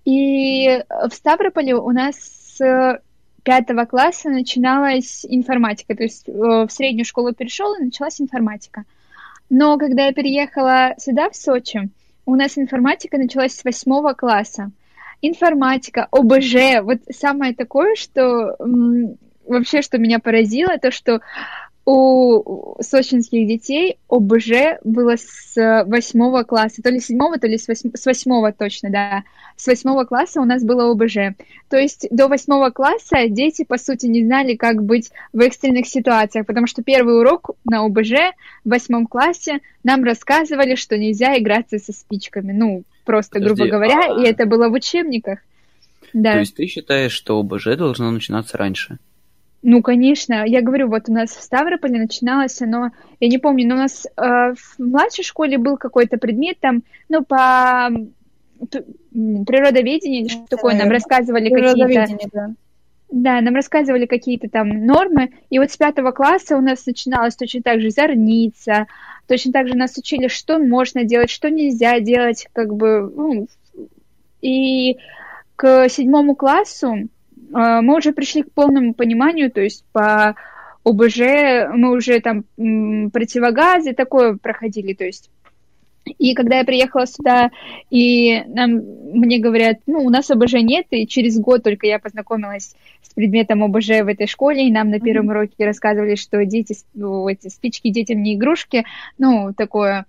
И 0.05 0.83
в 0.89 1.13
Ставрополе 1.13 1.75
у 1.75 1.91
нас 1.91 2.17
пятого 3.47 3.85
класса 3.85 4.29
начиналась 4.29 5.25
информатика, 5.25 5.95
то 5.95 6.03
есть 6.03 6.29
э, 6.29 6.33
в 6.33 6.69
среднюю 6.69 7.05
школу 7.05 7.33
перешел 7.33 7.75
и 7.75 7.85
началась 7.85 8.21
информатика. 8.21 8.83
Но 9.49 9.79
когда 9.79 10.07
я 10.07 10.13
переехала 10.13 10.95
сюда, 10.99 11.31
в 11.31 11.37
Сочи, 11.37 11.89
у 12.27 12.35
нас 12.35 12.59
информатика 12.59 13.19
началась 13.19 13.55
с 13.55 13.63
восьмого 13.63 14.15
класса. 14.15 14.73
Информатика, 15.23 16.09
ОБЖ, 16.11 16.83
вот 16.83 16.99
самое 17.15 17.55
такое, 17.55 17.95
что 17.95 18.57
вообще, 19.47 19.81
что 19.81 19.99
меня 19.99 20.19
поразило, 20.19 20.77
то, 20.79 20.91
что 20.91 21.21
у 21.87 22.77
сочинских 22.83 23.47
детей 23.47 23.99
ОБЖ 24.11 24.81
было 24.83 25.15
с 25.17 25.85
восьмого 25.87 26.43
класса, 26.43 26.83
то 26.83 26.91
ли 26.91 26.99
с 26.99 27.07
седьмого, 27.07 27.39
то 27.39 27.47
ли 27.47 27.57
с, 27.57 27.69
восьм... 27.69 27.93
с 27.95 28.05
восьмого 28.07 28.53
точно, 28.53 28.91
да. 28.91 29.23
С 29.57 29.69
восьмого 29.69 30.05
класса 30.05 30.41
у 30.41 30.45
нас 30.45 30.65
было 30.65 30.91
ОБЖ. 30.91 31.37
То 31.71 31.77
есть 31.77 32.09
до 32.11 32.27
восьмого 32.27 32.71
класса 32.71 33.29
дети, 33.29 33.65
по 33.65 33.79
сути, 33.79 34.07
не 34.07 34.25
знали, 34.25 34.57
как 34.57 34.83
быть 34.83 35.13
в 35.33 35.39
экстренных 35.39 35.87
ситуациях, 35.87 36.45
потому 36.47 36.67
что 36.67 36.83
первый 36.83 37.21
урок 37.21 37.51
на 37.65 37.85
ОБЖ 37.85 38.11
в 38.65 38.69
восьмом 38.71 39.07
классе 39.07 39.61
нам 39.85 40.03
рассказывали, 40.03 40.75
что 40.75 40.99
нельзя 40.99 41.39
играться 41.39 41.79
со 41.79 41.93
спичками. 41.93 42.53
Ну, 42.53 42.83
просто, 43.05 43.39
Подожди, 43.39 43.63
грубо 43.63 43.71
говоря, 43.71 44.13
а... 44.13 44.21
и 44.21 44.27
это 44.27 44.45
было 44.45 44.69
в 44.69 44.73
учебниках. 44.73 45.39
Да. 46.13 46.33
То 46.33 46.39
есть 46.41 46.57
ты 46.57 46.67
считаешь, 46.67 47.13
что 47.13 47.39
ОБЖ 47.39 47.77
должно 47.77 48.11
начинаться 48.11 48.59
раньше? 48.59 48.99
Ну, 49.69 49.83
конечно. 49.83 50.45
Я 50.47 50.63
говорю, 50.63 50.89
вот 50.89 51.09
у 51.09 51.13
нас 51.13 51.31
в 51.31 51.43
Ставрополе 51.43 51.99
начиналось 51.99 52.63
оно, 52.63 52.93
я 53.19 53.27
не 53.29 53.39
помню, 53.39 53.67
но 53.67 53.75
у 53.75 53.79
нас 53.79 54.07
э, 54.07 54.55
в 54.55 54.79
младшей 54.79 55.25
школе 55.25 55.59
был 55.59 55.77
какой-то 55.77 56.19
предмет 56.19 56.61
там, 56.61 56.85
ну, 57.09 57.25
по 57.25 57.89
природоведение 59.11 60.21
или 60.21 60.29
что 60.29 60.47
такое, 60.49 60.77
нам 60.77 60.89
рассказывали 60.91 61.51
какие-то... 61.51 62.07
Да. 62.33 62.51
Да, 63.09 63.41
нам 63.41 63.57
рассказывали 63.57 64.07
какие-то 64.07 64.49
там 64.49 64.69
нормы, 64.87 65.33
и 65.51 65.59
вот 65.59 65.73
с 65.73 65.77
пятого 65.77 66.13
класса 66.13 66.57
у 66.57 66.61
нас 66.61 66.87
начиналось 66.87 67.35
точно 67.35 67.63
так 67.63 67.81
же 67.81 67.91
зорница, 67.91 68.87
точно 69.27 69.53
так 69.53 69.67
же 69.67 69.75
нас 69.75 69.97
учили, 69.97 70.29
что 70.29 70.61
можно 70.61 71.03
делать, 71.03 71.31
что 71.31 71.51
нельзя 71.51 71.99
делать, 71.99 72.49
как 72.53 72.73
бы, 72.73 73.13
ну, 73.17 73.49
и 74.43 74.97
к 75.57 75.89
седьмому 75.89 76.37
классу 76.37 76.95
э, 76.95 77.07
мы 77.51 77.97
уже 77.97 78.13
пришли 78.13 78.43
к 78.43 78.53
полному 78.53 78.95
пониманию, 78.95 79.51
то 79.51 79.61
есть 79.61 79.85
по 79.93 80.35
ОБЖ 80.85 81.19
мы 81.75 81.97
уже 81.97 82.21
там 82.21 82.45
противогазы 83.11 83.93
такое 83.93 84.37
проходили, 84.37 84.95
то 84.95 85.05
есть. 85.05 85.31
И 86.19 86.35
когда 86.35 86.59
я 86.59 86.65
приехала 86.65 87.05
сюда, 87.05 87.51
и 87.91 88.45
нам, 88.47 88.81
мне 89.13 89.41
говорят, 89.41 89.79
ну, 89.87 90.05
у 90.05 90.11
нас 90.11 90.31
ОБЖ 90.31 90.55
нет, 90.63 90.87
и 90.91 91.09
через 91.09 91.39
год 91.41 91.65
только 91.65 91.89
я 91.89 91.99
познакомилась 91.99 92.77
с 93.03 93.13
предметом 93.13 93.65
ОБЖ 93.65 93.89
в 93.89 94.09
этой 94.09 94.29
школе, 94.29 94.69
и 94.69 94.73
нам 94.73 94.91
на 94.91 95.01
первом 95.01 95.29
уроке 95.29 95.67
рассказывали, 95.67 96.15
что 96.15 96.45
дети, 96.45 96.77
ну, 96.95 97.29
эти 97.29 97.49
спички 97.49 97.91
детям 97.91 98.23
не 98.23 98.37
игрушки, 98.37 98.85
ну, 99.19 99.53
такое 99.57 100.07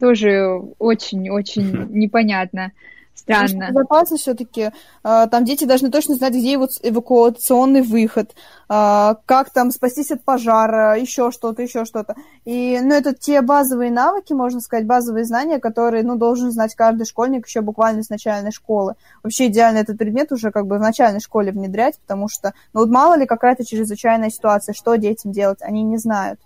тоже 0.00 0.60
очень-очень 0.78 1.90
непонятно. 1.90 2.72
Странно. 3.16 3.70
Безопасность 3.70 4.22
все-таки. 4.22 4.70
А, 5.02 5.26
там 5.26 5.44
дети 5.44 5.64
должны 5.64 5.90
точно 5.90 6.14
знать, 6.16 6.34
где 6.34 6.54
эвакуационный 6.54 7.80
выход, 7.80 8.34
а, 8.68 9.16
как 9.24 9.50
там 9.50 9.70
спастись 9.70 10.10
от 10.10 10.22
пожара, 10.22 10.98
еще 10.98 11.30
что-то, 11.30 11.62
еще 11.62 11.86
что-то. 11.86 12.14
И, 12.44 12.78
ну, 12.80 12.94
это 12.94 13.14
те 13.14 13.40
базовые 13.40 13.90
навыки, 13.90 14.34
можно 14.34 14.60
сказать, 14.60 14.86
базовые 14.86 15.24
знания, 15.24 15.58
которые, 15.58 16.04
ну, 16.04 16.16
должен 16.16 16.52
знать 16.52 16.74
каждый 16.74 17.06
школьник 17.06 17.46
еще 17.46 17.62
буквально 17.62 18.02
с 18.02 18.10
начальной 18.10 18.52
школы. 18.52 18.94
Вообще 19.22 19.46
идеально 19.46 19.78
этот 19.78 19.96
предмет 19.96 20.30
уже 20.30 20.50
как 20.50 20.66
бы 20.66 20.76
в 20.76 20.80
начальной 20.80 21.20
школе 21.20 21.52
внедрять, 21.52 21.98
потому 22.00 22.28
что, 22.28 22.52
ну, 22.74 22.80
вот 22.80 22.90
мало 22.90 23.16
ли 23.16 23.26
какая-то 23.26 23.64
чрезвычайная 23.64 24.30
ситуация, 24.30 24.74
что 24.74 24.94
детям 24.96 25.32
делать, 25.32 25.62
они 25.62 25.82
не 25.82 25.96
знают. 25.96 26.38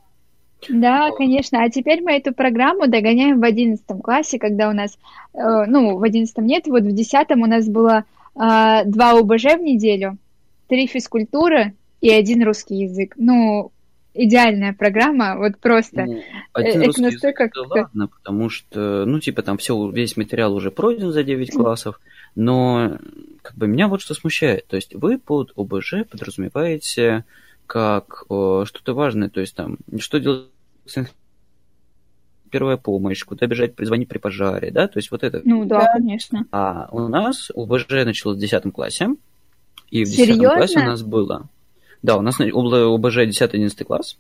Да, 0.68 1.10
конечно. 1.16 1.62
А 1.62 1.70
теперь 1.70 2.02
мы 2.02 2.12
эту 2.12 2.32
программу 2.32 2.86
догоняем 2.86 3.40
в 3.40 3.44
одиннадцатом 3.44 4.00
классе, 4.00 4.38
когда 4.38 4.68
у 4.68 4.72
нас, 4.72 4.98
э, 5.34 5.64
ну, 5.66 5.96
в 5.98 6.02
одиннадцатом 6.02 6.46
нет, 6.46 6.66
вот 6.66 6.82
в 6.82 6.92
десятом 6.92 7.42
у 7.42 7.46
нас 7.46 7.68
было 7.68 8.04
э, 8.34 8.84
два 8.84 9.18
ОБЖ 9.18 9.44
в 9.56 9.62
неделю, 9.62 10.18
три 10.68 10.86
физкультуры 10.86 11.74
и 12.00 12.10
один 12.10 12.42
русский 12.42 12.76
язык. 12.76 13.14
Ну, 13.16 13.72
идеальная 14.14 14.72
программа, 14.72 15.36
вот 15.36 15.58
просто. 15.58 16.04
Ну, 16.04 16.22
один 16.52 16.82
э, 16.82 16.86
русский 16.86 17.02
настолько... 17.02 17.44
язык, 17.44 17.54
да 17.54 17.80
ладно, 17.82 18.08
потому 18.08 18.50
что, 18.50 19.04
ну, 19.06 19.20
типа, 19.20 19.42
там 19.42 19.58
все, 19.58 19.90
весь 19.90 20.16
материал 20.16 20.54
уже 20.54 20.70
пройден 20.70 21.12
за 21.12 21.22
9 21.22 21.52
классов, 21.52 22.00
но, 22.34 22.98
как 23.42 23.56
бы, 23.56 23.66
меня 23.66 23.88
вот 23.88 24.00
что 24.00 24.14
смущает. 24.14 24.66
То 24.66 24.76
есть 24.76 24.94
вы 24.94 25.18
под 25.18 25.52
ОБЖ 25.56 26.06
подразумеваете 26.10 27.24
как 27.70 28.24
о, 28.28 28.64
что-то 28.64 28.94
важное, 28.94 29.28
то 29.28 29.38
есть 29.38 29.54
там, 29.54 29.78
что 30.00 30.18
делать 30.18 30.48
первая 32.50 32.76
помощь, 32.76 33.22
куда 33.24 33.46
бежать, 33.46 33.76
позвонить 33.76 34.08
при 34.08 34.18
пожаре, 34.18 34.72
да, 34.72 34.88
то 34.88 34.98
есть 34.98 35.12
вот 35.12 35.22
это. 35.22 35.40
Ну 35.44 35.64
да, 35.66 35.92
конечно. 35.92 36.46
А 36.50 36.88
у 36.90 37.06
нас 37.06 37.48
ОБЖ 37.54 37.86
началось 38.04 38.38
в 38.38 38.40
10 38.40 38.72
классе, 38.72 39.10
и 39.88 40.04
в 40.04 40.08
10 40.08 40.38
классе 40.38 40.80
у 40.80 40.82
нас 40.82 41.04
было, 41.04 41.48
да, 42.02 42.16
у 42.16 42.22
нас 42.22 42.38
было 42.38 42.92
ОБЖ 42.92 43.18
10-11 43.18 43.84
класс, 43.84 44.18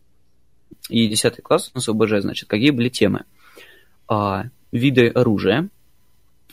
и 0.88 1.08
10 1.08 1.42
класс 1.42 1.72
у 1.74 1.78
нас 1.78 1.88
ОБЖ, 1.88 2.20
значит, 2.20 2.48
какие 2.48 2.70
были 2.70 2.88
темы? 2.88 3.24
А, 4.06 4.44
виды 4.70 5.08
оружия, 5.08 5.68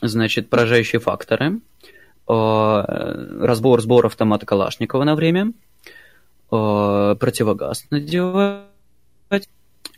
значит, 0.02 0.50
поражающие 0.50 0.98
факторы, 0.98 1.60
а, 2.26 2.84
разбор 3.40 3.80
сбор 3.82 4.06
автомата 4.06 4.46
Калашникова 4.46 5.04
на 5.04 5.14
время– 5.14 5.52
э, 6.50 7.16
противогаз 7.18 7.86
надевать 7.90 8.68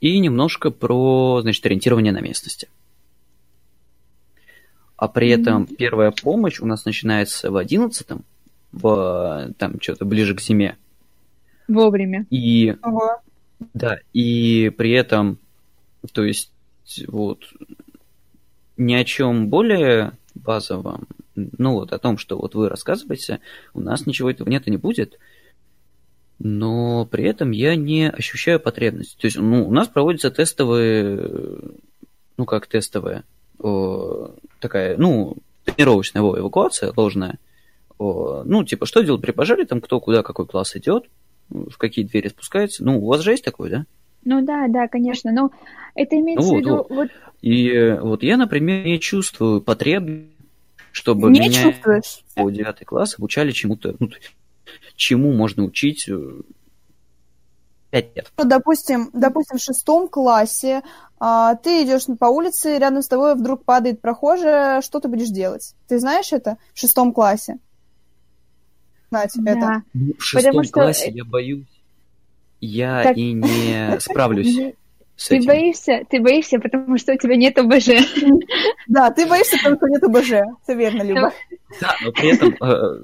и 0.01 0.19
немножко 0.19 0.71
про, 0.71 1.41
значит, 1.43 1.65
ориентирование 1.67 2.13
на 2.13 2.21
местности. 2.21 2.69
А 4.97 5.09
при 5.09 5.31
этом 5.31 5.67
первая 5.67 6.11
помощь 6.11 6.61
у 6.61 6.67
нас 6.67 6.85
начинается 6.85 7.51
в 7.51 7.57
одиннадцатом, 7.57 8.25
в, 8.73 9.53
там 9.57 9.81
что-то 9.81 10.05
ближе 10.05 10.35
к 10.35 10.41
зиме. 10.41 10.77
Вовремя. 11.69 12.27
И, 12.31 12.77
ага. 12.83 13.21
да, 13.73 13.99
и 14.13 14.71
при 14.77 14.93
этом, 14.93 15.39
то 16.13 16.25
есть, 16.25 16.53
вот, 17.07 17.45
ни 18.77 18.95
о 18.95 19.05
чем 19.05 19.49
более 19.49 20.13
базовом, 20.35 21.07
ну 21.35 21.73
вот 21.73 21.93
о 21.93 21.99
том, 21.99 22.19
что 22.19 22.39
вот 22.39 22.55
вы 22.55 22.69
рассказываете, 22.69 23.41
у 23.73 23.81
нас 23.81 24.07
ничего 24.07 24.31
этого 24.31 24.49
нет 24.49 24.67
и 24.67 24.71
не 24.71 24.77
будет 24.77 25.19
но 26.41 27.05
при 27.05 27.25
этом 27.25 27.51
я 27.51 27.77
не 27.77 28.09
ощущаю 28.09 28.59
потребности. 28.59 29.17
То 29.21 29.27
есть, 29.27 29.37
ну, 29.37 29.69
у 29.69 29.71
нас 29.71 29.89
проводятся 29.89 30.31
тестовые, 30.31 31.21
ну, 32.39 32.47
как 32.47 32.67
тестовая, 32.67 33.25
о, 33.59 34.31
такая, 34.59 34.97
ну, 34.97 35.37
тренировочная 35.65 36.23
о, 36.23 36.39
эвакуация 36.39 36.93
ложная. 36.97 37.39
О, 37.99 38.43
ну, 38.47 38.65
типа, 38.65 38.87
что 38.87 39.03
делать 39.03 39.21
при 39.21 39.33
пожаре, 39.33 39.67
там, 39.67 39.83
кто 39.83 40.01
куда, 40.01 40.23
какой 40.23 40.47
класс 40.47 40.75
идет, 40.77 41.05
в 41.51 41.77
какие 41.77 42.07
двери 42.07 42.29
спускается. 42.29 42.85
Ну, 42.85 43.05
у 43.05 43.07
вас 43.07 43.21
же 43.21 43.33
есть 43.33 43.45
такое, 43.45 43.71
да? 43.71 43.85
Ну 44.25 44.43
да, 44.43 44.67
да, 44.69 44.89
конечно. 44.89 45.33
Но 45.33 45.51
это 45.95 46.17
имеется 46.17 46.49
ну, 46.49 46.55
в 46.55 46.59
виду... 46.59 46.77
Вот, 46.77 46.91
вот. 46.91 47.09
И 47.43 47.99
вот 48.01 48.23
я, 48.23 48.39
например, 48.39 48.87
не 48.87 48.99
чувствую 48.99 49.61
потребности, 49.61 50.31
чтобы 50.93 51.31
не 51.31 51.41
меня 51.41 51.63
чувствуешь. 51.63 52.25
по 52.35 52.51
9 52.51 52.85
класс 52.87 53.17
обучали 53.19 53.53
чему-то, 53.53 53.95
ну, 53.99 54.09
чему 54.97 55.33
можно 55.33 55.65
учить 55.65 56.09
э, 56.09 56.41
пять 57.91 58.17
лет. 58.17 58.33
Ну, 58.37 58.45
допустим, 58.45 59.11
допустим, 59.13 59.59
в 59.59 59.63
шестом 59.63 60.09
классе 60.09 60.83
а, 61.19 61.55
ты 61.57 61.85
идешь 61.85 62.07
по 62.19 62.27
улице, 62.27 62.79
рядом 62.79 63.03
с 63.03 63.09
тобой 63.09 63.35
вдруг 63.35 63.65
падает 63.65 64.01
прохожая, 64.01 64.81
что 64.81 65.01
ты 65.01 65.09
будешь 65.09 65.29
делать? 65.29 65.75
Ты 65.87 65.99
знаешь 65.99 66.33
это 66.33 66.57
в 66.73 66.79
шестом 66.79 67.13
классе? 67.13 67.59
Знать 69.11 69.33
да. 69.35 69.51
это. 69.51 69.83
Ну, 69.93 70.13
в 70.19 70.23
шестом 70.23 70.53
Потому 70.53 70.71
классе 70.71 71.09
что... 71.09 71.17
я 71.17 71.25
боюсь. 71.25 71.67
Я 72.61 73.03
так... 73.03 73.17
и 73.17 73.33
не 73.33 74.01
справлюсь. 74.01 74.75
Ты 75.29 75.37
этим. 75.37 75.47
боишься, 75.49 76.03
ты 76.09 76.21
боишься, 76.21 76.59
потому 76.59 76.97
что 76.97 77.13
у 77.13 77.17
тебя 77.19 77.37
нет 77.37 77.59
ОБЖ. 77.59 77.89
Да, 78.89 79.11
ты 79.11 79.27
боишься, 79.27 79.59
потому 79.59 79.77
что 79.77 79.89
нет 79.89 80.03
ОБЖ. 80.03 80.63
Все 80.63 80.75
верно, 80.75 81.03
Люба. 81.03 81.35
Да, 81.81 81.95
но 82.03 82.13
при 82.13 82.35
этом 82.35 82.57
э, 82.59 83.03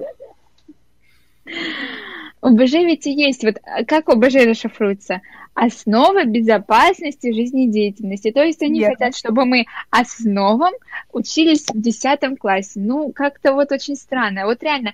ОБЖ 2.41 2.73
ведь 2.73 3.07
и 3.07 3.11
есть, 3.11 3.43
вот 3.43 3.55
а 3.63 3.83
как 3.83 4.09
ОБЖ 4.09 4.47
расшифруется? 4.47 5.21
Основа 5.55 6.23
безопасности 6.25 7.33
жизнедеятельности. 7.33 8.31
То 8.31 8.43
есть 8.43 8.61
они 8.61 8.81
yeah. 8.81 8.89
хотят, 8.89 9.17
чтобы 9.17 9.45
мы 9.45 9.65
основам 9.89 10.73
учились 11.11 11.65
в 11.65 11.81
10 11.81 12.37
классе. 12.39 12.73
Ну, 12.75 13.11
как-то 13.11 13.53
вот 13.53 13.71
очень 13.71 13.95
странно. 13.95 14.45
Вот 14.45 14.61
реально, 14.61 14.93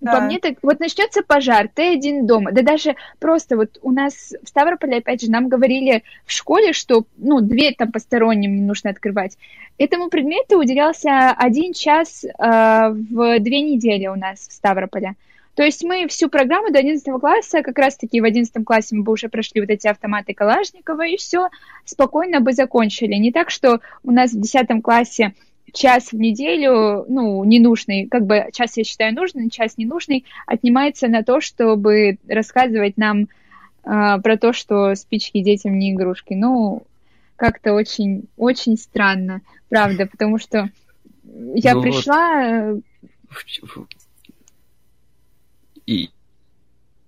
да. 0.00 0.12
по 0.12 0.20
мне 0.20 0.38
так, 0.38 0.54
вот 0.62 0.78
начнется 0.78 1.22
пожар, 1.22 1.68
ты 1.72 1.94
один 1.94 2.26
дома. 2.26 2.52
Да 2.52 2.62
даже 2.62 2.94
просто 3.18 3.56
вот 3.56 3.78
у 3.82 3.90
нас 3.90 4.32
в 4.42 4.48
Ставрополе, 4.48 4.98
опять 4.98 5.22
же, 5.22 5.30
нам 5.30 5.48
говорили 5.48 6.04
в 6.26 6.32
школе, 6.32 6.72
что, 6.72 7.04
ну, 7.16 7.40
дверь 7.40 7.74
там 7.76 7.90
посторонним 7.90 8.54
не 8.54 8.62
нужно 8.62 8.90
открывать. 8.90 9.36
Этому 9.78 10.10
предмету 10.10 10.58
уделялся 10.60 11.30
один 11.32 11.72
час 11.72 12.24
э, 12.24 12.28
в 12.38 13.40
две 13.40 13.62
недели 13.62 14.06
у 14.06 14.14
нас 14.14 14.46
в 14.46 14.52
Ставрополе. 14.52 15.16
То 15.54 15.62
есть 15.62 15.84
мы 15.84 16.08
всю 16.08 16.28
программу 16.28 16.72
до 16.72 16.80
11 16.80 17.06
класса, 17.20 17.62
как 17.62 17.78
раз-таки 17.78 18.20
в 18.20 18.24
11 18.24 18.64
классе 18.64 18.96
мы 18.96 19.04
бы 19.04 19.12
уже 19.12 19.28
прошли 19.28 19.60
вот 19.60 19.70
эти 19.70 19.86
автоматы 19.86 20.34
Калашникова, 20.34 21.06
и 21.06 21.16
все 21.16 21.48
спокойно 21.84 22.40
бы 22.40 22.52
закончили. 22.52 23.14
Не 23.14 23.30
так, 23.30 23.50
что 23.50 23.80
у 24.02 24.10
нас 24.10 24.32
в 24.32 24.40
10 24.40 24.82
классе 24.82 25.34
час 25.72 26.12
в 26.12 26.16
неделю, 26.16 27.04
ну, 27.08 27.44
ненужный, 27.44 28.06
как 28.06 28.26
бы 28.26 28.48
час, 28.52 28.76
я 28.76 28.84
считаю, 28.84 29.14
нужный, 29.14 29.50
час 29.50 29.76
ненужный, 29.76 30.24
отнимается 30.46 31.08
на 31.08 31.22
то, 31.22 31.40
чтобы 31.40 32.18
рассказывать 32.28 32.96
нам 32.96 33.22
э, 33.22 33.26
про 33.84 34.36
то, 34.36 34.52
что 34.52 34.94
спички 34.94 35.40
детям 35.40 35.78
не 35.78 35.92
игрушки. 35.92 36.34
Ну, 36.34 36.82
как-то 37.36 37.74
очень, 37.74 38.24
очень 38.36 38.76
странно, 38.76 39.40
правда, 39.68 40.06
потому 40.06 40.38
что 40.38 40.68
я 41.54 41.74
ну 41.74 41.82
пришла... 41.82 42.72
Вот 42.72 43.88
и, 45.86 46.10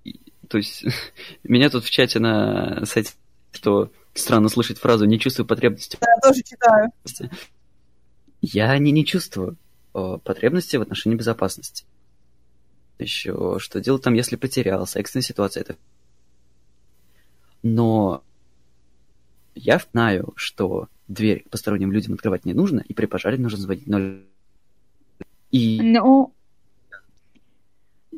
и 0.04 0.20
то 0.48 0.58
есть 0.58 0.84
меня 1.44 1.70
тут 1.70 1.84
в 1.84 1.90
чате 1.90 2.18
на 2.18 2.84
сайте, 2.84 3.12
что 3.52 3.90
странно 4.14 4.48
слышать 4.48 4.78
фразу 4.78 5.04
«не 5.04 5.18
чувствую 5.18 5.46
потребности». 5.46 5.98
Я 6.00 6.20
тоже 6.22 6.42
читаю. 6.42 6.90
Я 8.40 8.76
не, 8.78 8.92
не 8.92 9.04
чувствую 9.04 9.56
о, 9.92 10.18
потребности 10.18 10.76
в 10.76 10.82
отношении 10.82 11.16
безопасности. 11.16 11.84
Еще 12.98 13.56
что 13.58 13.80
делать 13.80 14.02
там, 14.02 14.14
если 14.14 14.36
потерялся, 14.36 14.98
экстренная 14.98 15.24
ситуация 15.24 15.62
это. 15.62 15.76
Но 17.62 18.22
я 19.54 19.80
знаю, 19.92 20.32
что 20.36 20.88
дверь 21.08 21.44
посторонним 21.50 21.92
людям 21.92 22.14
открывать 22.14 22.44
не 22.44 22.52
нужно, 22.52 22.80
и 22.86 22.94
при 22.94 23.06
пожаре 23.06 23.38
нужно 23.38 23.58
звонить 23.58 23.86
0 23.86 24.22
И 25.50 25.80
Ну, 25.82 26.34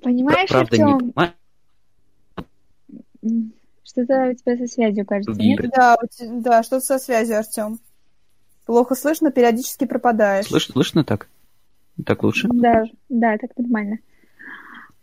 понимаешь, 0.02 0.48
правда 0.48 0.76
не 0.76 0.82
Артём, 0.82 1.12
понимаю. 1.12 1.32
м, 3.22 3.52
что-то 3.84 4.28
у 4.30 4.34
тебя 4.34 4.56
со 4.56 4.66
связью, 4.66 5.06
кажется, 5.06 5.40
нет? 5.40 5.60
Да, 5.74 5.96
да, 6.20 6.62
что-то 6.62 6.84
со 6.84 6.98
связью, 6.98 7.38
Артем. 7.38 7.78
Плохо 8.66 8.94
слышно, 8.94 9.30
периодически 9.30 9.86
пропадаешь. 9.86 10.46
Слышно, 10.46 10.72
слышно 10.74 11.04
так? 11.04 11.28
Так 12.04 12.22
лучше? 12.22 12.48
Да, 12.52 12.84
да, 13.08 13.38
так 13.38 13.50
нормально. 13.56 13.98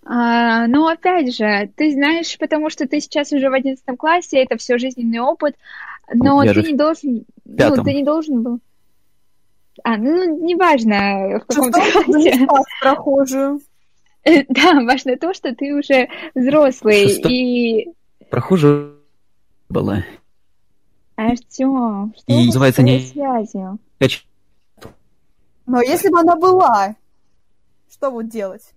А, 0.07 0.67
но 0.67 0.87
опять 0.87 1.35
же, 1.35 1.71
ты 1.75 1.91
знаешь, 1.91 2.37
потому 2.37 2.69
что 2.69 2.87
ты 2.87 3.01
сейчас 3.01 3.31
уже 3.31 3.49
в 3.49 3.53
одиннадцатом 3.53 3.97
классе, 3.97 4.43
это 4.43 4.55
все 4.57 4.77
жизненный 4.77 5.19
опыт, 5.19 5.55
но 6.13 6.43
Я 6.43 6.53
ты 6.53 6.61
не 6.61 6.73
должен, 6.77 7.25
ну, 7.43 7.55
пятом. 7.57 7.83
ты 7.83 7.93
не 7.93 8.03
должен 8.03 8.43
был. 8.43 8.59
А, 9.83 9.97
ну, 9.97 10.45
неважно, 10.45 11.39
в 11.39 11.45
каком 11.47 11.71
ты 11.71 11.81
классе. 11.81 12.31
не 12.37 12.47
прохожую. 12.79 13.61
Да, 14.49 14.73
важно 14.83 15.17
то, 15.17 15.33
что 15.33 15.53
ты 15.55 15.73
уже 15.75 16.09
взрослый. 16.33 17.07
Шестом. 17.09 17.31
И, 17.31 17.87
Прохожая 18.29 18.89
была. 19.69 20.03
Артем, 21.15 22.13
что 22.17 22.23
И 22.27 22.45
называется 22.47 22.81
не- 22.83 22.99
связью? 22.99 23.77
Кач- 23.99 24.25
Но 25.65 25.81
если 25.81 26.09
бы 26.09 26.19
она 26.19 26.35
была, 26.35 26.95
что 27.89 28.09
вот 28.09 28.27
делать? 28.27 28.73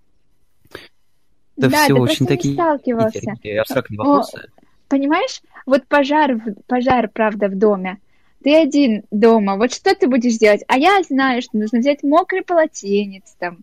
Это 1.56 1.70
да, 1.70 1.78
все 1.84 1.86
ты 1.88 1.94
очень 1.94 2.04
просто 2.06 2.24
не 2.24 2.28
такие 2.28 2.54
сталкивался. 2.54 3.32
абстрактные 3.60 3.98
О, 4.00 4.04
вопросы. 4.04 4.48
Понимаешь, 4.88 5.40
вот 5.66 5.86
пожар, 5.88 6.34
в- 6.36 6.54
пожар, 6.66 7.08
правда, 7.08 7.48
в 7.48 7.56
доме. 7.58 7.98
Ты 8.44 8.54
один 8.54 9.02
дома, 9.10 9.56
вот 9.56 9.72
что 9.72 9.92
ты 9.96 10.06
будешь 10.06 10.38
делать? 10.38 10.62
А 10.68 10.78
я 10.78 11.02
знаю, 11.02 11.42
что 11.42 11.58
нужно 11.58 11.80
взять 11.80 12.04
мокрый 12.04 12.42
полотенец 12.42 13.34
там. 13.40 13.58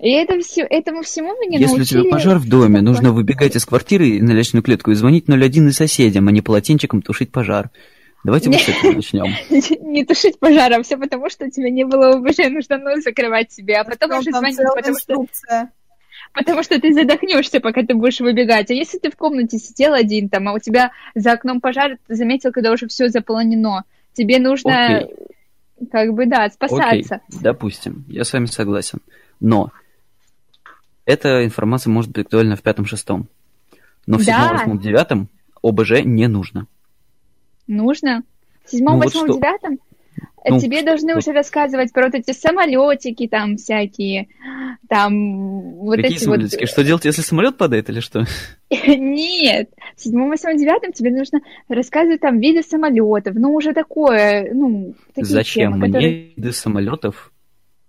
И 0.00 0.10
это 0.12 0.40
все, 0.40 0.62
этому 0.62 1.02
всему 1.02 1.34
меня 1.38 1.58
Если 1.58 1.74
у 1.74 1.76
научили... 1.76 2.00
тебя 2.02 2.10
пожар 2.10 2.38
в 2.38 2.48
доме, 2.48 2.76
такое. 2.76 2.82
нужно 2.82 3.12
выбегать 3.12 3.54
из 3.54 3.66
квартиры 3.66 4.22
на 4.22 4.32
лестничную 4.32 4.62
клетку 4.62 4.90
и 4.92 4.94
звонить 4.94 5.28
01 5.28 5.68
и 5.68 5.72
соседям, 5.72 6.26
а 6.26 6.32
не 6.32 6.40
полотенчиком 6.40 7.02
тушить 7.02 7.30
пожар. 7.30 7.70
Давайте 8.24 8.48
вот 8.48 8.60
с 8.60 8.68
этого 8.68 8.92
начнем. 8.92 9.26
Не 9.82 10.06
тушить 10.06 10.38
пожаром, 10.38 10.84
все 10.84 10.96
потому, 10.96 11.28
что 11.28 11.44
у 11.44 11.50
тебя 11.50 11.68
не 11.68 11.84
было 11.84 12.14
ОБЖ, 12.14 12.38
нужно 12.50 12.78
нос 12.78 13.02
закрывать 13.02 13.52
себе, 13.52 13.76
а 13.76 13.84
потом 13.84 14.18
уже 14.18 14.30
звонить, 14.32 14.58
потому 14.74 14.98
что, 14.98 15.68
потому 16.32 16.62
что 16.62 16.80
ты 16.80 16.94
задохнешься, 16.94 17.60
пока 17.60 17.82
ты 17.82 17.94
будешь 17.94 18.20
выбегать. 18.20 18.70
А 18.70 18.74
если 18.74 18.98
ты 18.98 19.10
в 19.10 19.16
комнате 19.16 19.58
сидел 19.58 19.92
один 19.92 20.30
там, 20.30 20.48
а 20.48 20.54
у 20.54 20.58
тебя 20.58 20.92
за 21.14 21.32
окном 21.32 21.60
пожар, 21.60 21.98
ты 22.06 22.14
заметил, 22.14 22.52
когда 22.52 22.72
уже 22.72 22.88
все 22.88 23.08
заполонено, 23.08 23.84
тебе 24.14 24.38
нужно, 24.38 24.96
Окей. 24.96 25.14
как 25.92 26.14
бы, 26.14 26.24
да, 26.24 26.44
Окей, 26.44 26.54
спасаться. 26.54 27.20
допустим, 27.42 28.06
я 28.08 28.24
с 28.24 28.32
вами 28.32 28.46
согласен. 28.46 29.00
Но 29.40 29.70
эта 31.10 31.44
информация 31.44 31.90
может 31.90 32.10
быть 32.10 32.26
актуальна 32.26 32.56
в 32.56 32.62
пятом-шестом. 32.62 33.28
Но 34.06 34.18
в 34.18 34.22
седьмом, 34.22 34.56
восьмом, 34.56 34.78
девятом 34.78 35.28
ОБЖ 35.62 36.04
не 36.04 36.26
нужно. 36.26 36.66
Нужно. 37.66 38.22
В 38.64 38.70
седьмом, 38.70 38.94
Ну 38.94 39.04
вот 39.04 39.04
восьмом, 39.06 39.26
что? 39.26 39.34
девятом 39.36 39.78
Ну, 40.48 40.58
тебе 40.58 40.82
должны 40.82 41.14
вот. 41.14 41.22
уже 41.22 41.32
рассказывать 41.32 41.92
про 41.92 42.06
вот 42.06 42.14
эти 42.14 42.32
самолетики 42.32 43.28
там 43.28 43.56
всякие, 43.56 44.28
там 44.88 45.74
вот 45.74 45.96
Какие 45.96 46.16
эти 46.16 46.24
вот... 46.24 46.34
самолетики? 46.36 46.66
Что 46.66 46.82
делать, 46.82 47.04
если 47.04 47.22
самолет 47.22 47.56
падает 47.56 47.90
или 47.90 48.00
что? 48.00 48.24
Нет, 48.70 49.70
в 49.96 50.00
седьмом, 50.00 50.30
восьмом, 50.30 50.56
девятом 50.56 50.92
тебе 50.92 51.10
нужно 51.10 51.40
рассказывать 51.68 52.20
там 52.20 52.38
виды 52.38 52.62
самолетов, 52.62 53.34
ну 53.34 53.54
уже 53.54 53.72
такое, 53.72 54.52
ну, 54.54 54.94
такие 55.14 55.32
Зачем 55.32 55.72
темы, 55.72 55.76
мне 55.76 55.86
которые... 55.88 56.32
виды 56.36 56.52
самолетов 56.52 57.32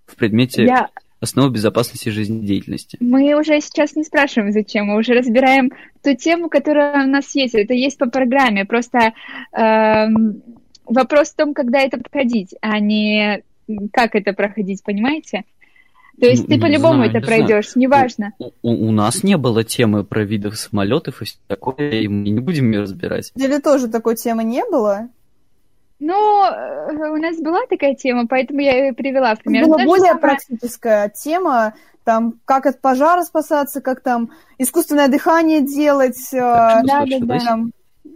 в 0.05 0.15
предмете 0.15 0.63
Я... 0.63 0.89
основы 1.21 1.51
безопасности 1.51 2.09
жизнедеятельности? 2.09 2.97
Мы 2.99 3.33
уже 3.39 3.61
сейчас 3.61 3.95
не 3.95 4.03
спрашиваем, 4.03 4.51
зачем, 4.51 4.87
мы 4.87 4.97
уже 4.97 5.13
разбираем 5.13 5.71
ту 6.03 6.15
тему, 6.15 6.49
которая 6.49 7.05
у 7.05 7.09
нас 7.09 7.33
есть, 7.35 7.55
это 7.55 7.73
есть 7.73 7.97
по 7.97 8.09
программе, 8.09 8.65
просто 8.65 9.13
эм, 9.53 10.41
вопрос 10.85 11.29
в 11.29 11.35
том, 11.35 11.53
когда 11.53 11.79
это 11.79 11.97
проходить, 11.97 12.55
а 12.61 12.79
не 12.79 13.43
как 13.93 14.15
это 14.15 14.33
проходить, 14.33 14.83
понимаете? 14.83 15.43
То 16.19 16.27
есть 16.27 16.43
Ну, 16.47 16.55
ты 16.55 16.61
по-любому 16.61 16.95
знаю, 16.95 17.09
это 17.09 17.19
не 17.19 17.25
знаю. 17.25 17.45
пройдешь, 17.45 17.75
неважно. 17.75 18.33
У, 18.37 18.51
у- 18.61 18.87
у 18.89 18.91
нас 18.91 19.23
не 19.23 19.37
было 19.37 19.63
темы 19.63 20.03
про 20.03 20.23
видов 20.23 20.57
самолетов 20.57 21.21
и 21.21 21.25
все 21.25 21.37
такое, 21.47 22.01
и 22.01 22.07
мы 22.07 22.29
не 22.29 22.39
будем 22.41 22.69
ее 22.71 22.81
разбирать. 22.81 23.31
Или 23.35 23.59
тоже 23.59 23.87
такой 23.87 24.15
темы 24.15 24.43
не 24.43 24.63
было? 24.69 25.07
Но 26.01 26.49
э, 26.49 27.09
у 27.11 27.15
нас 27.17 27.37
была 27.37 27.59
такая 27.69 27.93
тема, 27.95 28.25
поэтому 28.27 28.59
я 28.59 28.85
ее 28.85 28.93
привела 28.93 29.35
в 29.35 29.39
пример. 29.39 29.67
Была 29.67 29.77
более 29.85 30.07
самое- 30.13 30.17
практическая 30.19 31.09
тема, 31.09 31.75
там, 32.03 32.33
как 32.45 32.65
от 32.65 32.81
пожара 32.81 33.21
спасаться, 33.21 33.81
как 33.81 34.01
там 34.01 34.31
искусственное 34.57 35.07
дыхание 35.07 35.61
делать, 35.61 36.17
э, 36.33 36.37
Так, 36.39 36.85
да, 36.85 37.05
да, 37.07 37.17
да. 37.21 37.39
там, 37.39 37.71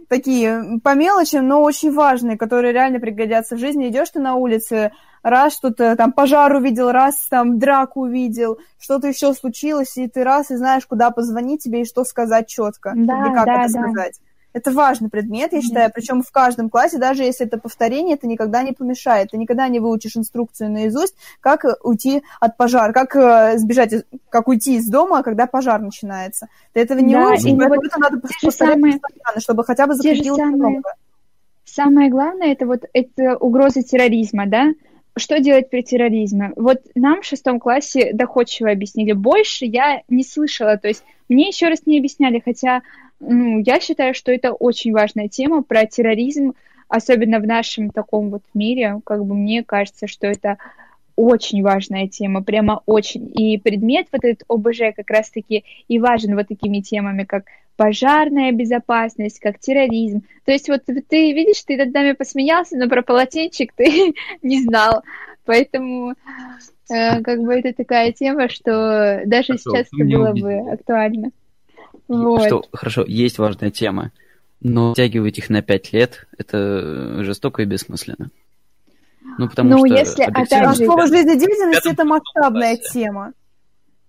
такие 0.08 0.80
по 0.82 0.94
мелочам, 0.94 1.46
но 1.46 1.62
очень 1.62 1.92
важные, 1.92 2.36
которые 2.36 2.72
реально 2.72 2.98
пригодятся 2.98 3.54
в 3.54 3.58
жизни. 3.60 3.88
Идешь 3.88 4.10
ты 4.10 4.18
на 4.18 4.34
улице, 4.34 4.90
раз 5.22 5.54
что-то 5.54 5.94
там 5.94 6.10
пожар 6.12 6.52
увидел, 6.56 6.90
раз 6.90 7.24
там 7.30 7.58
драку 7.60 8.02
увидел, 8.02 8.58
что-то 8.80 9.06
еще 9.06 9.32
случилось, 9.32 9.96
и 9.96 10.08
ты 10.08 10.24
раз 10.24 10.50
и 10.50 10.56
знаешь, 10.56 10.86
куда 10.86 11.10
позвонить 11.12 11.62
тебе 11.62 11.82
и 11.82 11.84
что 11.84 12.04
сказать 12.04 12.48
четко, 12.48 12.92
Да, 12.96 13.20
или 13.26 13.34
как 13.34 13.46
да, 13.46 13.64
это 13.64 13.72
да. 13.72 13.80
сказать. 13.82 14.20
Это 14.56 14.70
важный 14.70 15.10
предмет, 15.10 15.52
я 15.52 15.60
считаю, 15.60 15.90
причем 15.94 16.22
в 16.22 16.30
каждом 16.32 16.70
классе, 16.70 16.96
даже 16.96 17.24
если 17.24 17.46
это 17.46 17.58
повторение, 17.58 18.14
это 18.14 18.26
никогда 18.26 18.62
не 18.62 18.72
помешает. 18.72 19.32
Ты 19.32 19.36
никогда 19.36 19.68
не 19.68 19.80
выучишь 19.80 20.16
инструкцию 20.16 20.70
наизусть, 20.70 21.14
как 21.40 21.66
уйти 21.84 22.22
от 22.40 22.56
пожара, 22.56 22.92
как 22.94 23.14
э, 23.16 23.58
сбежать, 23.58 23.92
из- 23.92 24.04
как 24.30 24.48
уйти 24.48 24.76
из 24.76 24.88
дома, 24.88 25.22
когда 25.22 25.46
пожар 25.46 25.82
начинается. 25.82 26.48
Ты 26.72 26.80
этого 26.80 27.00
не 27.00 27.12
Да, 27.12 27.24
выучишь, 27.26 27.44
и 27.44 27.48
поэтому 27.54 27.68
вот 27.74 27.84
это 27.84 27.98
надо 28.00 28.18
повторять 28.18 28.54
самые- 28.56 28.98
постоянно, 28.98 29.40
чтобы 29.40 29.64
хотя 29.64 29.86
бы 29.86 29.94
закрепилось 29.94 30.40
самые-. 30.40 30.82
Самое 31.64 32.08
главное 32.08 32.52
это 32.52 32.64
вот 32.64 32.84
это 32.94 33.36
угроза 33.36 33.82
терроризма, 33.82 34.46
да? 34.46 34.72
Что 35.18 35.38
делать 35.40 35.68
при 35.68 35.82
терроризме? 35.82 36.52
Вот 36.56 36.80
нам 36.94 37.20
в 37.20 37.24
шестом 37.26 37.60
классе 37.60 38.12
доходчиво 38.14 38.70
объяснили. 38.70 39.12
Больше 39.12 39.66
я 39.66 40.00
не 40.08 40.24
слышала, 40.24 40.78
то 40.78 40.88
есть 40.88 41.04
мне 41.28 41.48
еще 41.48 41.68
раз 41.68 41.80
не 41.86 41.98
объясняли, 41.98 42.40
хотя 42.42 42.80
ну, 43.20 43.60
я 43.60 43.80
считаю, 43.80 44.14
что 44.14 44.32
это 44.32 44.52
очень 44.52 44.92
важная 44.92 45.28
тема 45.28 45.62
про 45.62 45.86
терроризм, 45.86 46.54
особенно 46.88 47.40
в 47.40 47.46
нашем 47.46 47.90
таком 47.90 48.30
вот 48.30 48.42
мире. 48.54 49.00
Как 49.04 49.24
бы 49.24 49.34
мне 49.34 49.64
кажется, 49.64 50.06
что 50.06 50.26
это 50.26 50.58
очень 51.16 51.62
важная 51.62 52.08
тема, 52.08 52.42
прямо 52.42 52.82
очень. 52.86 53.32
И 53.34 53.58
предмет 53.58 54.06
вот 54.12 54.24
этот 54.24 54.44
ОБЖ 54.48 54.94
как 54.94 55.10
раз-таки 55.10 55.64
и 55.88 55.98
важен 55.98 56.36
вот 56.36 56.48
такими 56.48 56.80
темами, 56.80 57.24
как 57.24 57.44
пожарная 57.76 58.52
безопасность, 58.52 59.40
как 59.40 59.58
терроризм. 59.58 60.22
То 60.44 60.52
есть 60.52 60.68
вот 60.68 60.82
ты 60.84 61.32
видишь, 61.32 61.62
ты 61.64 61.76
над 61.76 61.92
нами 61.92 62.12
посмеялся, 62.12 62.76
но 62.76 62.88
про 62.88 63.02
полотенчик 63.02 63.72
ты 63.74 64.14
не 64.42 64.62
знал. 64.62 65.02
Поэтому 65.44 66.12
э, 66.90 67.22
как 67.22 67.40
бы 67.42 67.54
это 67.54 67.72
такая 67.72 68.12
тема, 68.12 68.48
что 68.48 69.22
даже 69.24 69.56
Хорошо, 69.58 69.70
сейчас 69.70 69.86
это 69.92 70.04
было 70.04 70.32
бы 70.32 70.70
актуально. 70.70 71.30
Вот. 72.08 72.42
Что, 72.46 72.62
хорошо, 72.72 73.04
есть 73.06 73.38
важная 73.38 73.70
тема, 73.70 74.12
но 74.60 74.94
тягивать 74.94 75.38
их 75.38 75.50
на 75.50 75.62
пять 75.62 75.92
лет– 75.92 76.26
это 76.38 77.22
жестоко 77.24 77.62
и 77.62 77.64
бессмысленно. 77.66 78.30
Ну, 79.38 79.48
потому 79.48 79.70
Ну, 79.70 79.78
что 79.78 79.86
если, 79.96 80.22
опять 80.22 80.50
же, 80.50 80.56
жизнедеятельности 81.08 81.88
пятом, 81.88 81.92
это 81.92 82.04
масштабная 82.04 82.76
классе. 82.76 82.90
тема. 82.92 83.32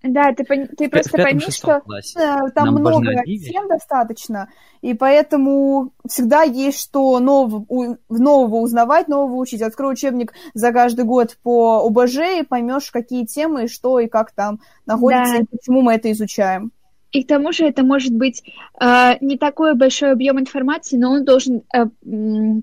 Да, 0.04 0.32
ты, 0.32 0.44
ты 0.44 0.88
просто 0.88 1.10
пойми, 1.20 1.40
что 1.50 1.80
классе. 1.80 2.16
Э, 2.20 2.50
Там 2.54 2.66
Нам 2.66 2.74
много 2.76 3.12
тем 3.24 3.66
достаточно, 3.66 4.48
и 4.80 4.94
поэтому 4.94 5.92
всегда 6.08 6.44
есть 6.44 6.78
что 6.80 7.18
нового, 7.18 7.64
у- 7.68 7.96
нового 8.08 8.60
узнавать, 8.60 9.08
нового 9.08 9.34
учить. 9.34 9.60
Открой 9.60 9.94
учебник 9.94 10.32
за 10.54 10.72
каждый 10.72 11.04
год 11.04 11.36
по 11.42 11.84
ОБЖ 11.84 12.16
и 12.38 12.42
поймешь, 12.44 12.92
какие 12.92 13.26
темы, 13.26 13.64
и 13.64 13.68
что 13.68 13.98
и 13.98 14.06
как 14.06 14.30
там 14.30 14.60
находится, 14.86 15.34
Да. 15.34 15.40
и 15.40 15.44
почему 15.50 15.82
мы 15.82 15.94
это 15.94 16.12
изучаем. 16.12 16.70
И 17.10 17.24
к 17.24 17.26
тому 17.26 17.52
же 17.52 17.64
это 17.64 17.82
может 17.84 18.12
быть 18.12 18.42
э, 18.80 19.12
не 19.20 19.38
такой 19.38 19.74
большой 19.74 20.12
объем 20.12 20.38
информации, 20.38 20.98
но 20.98 21.10
он 21.12 21.24
должен 21.24 21.62
э, 21.74 21.86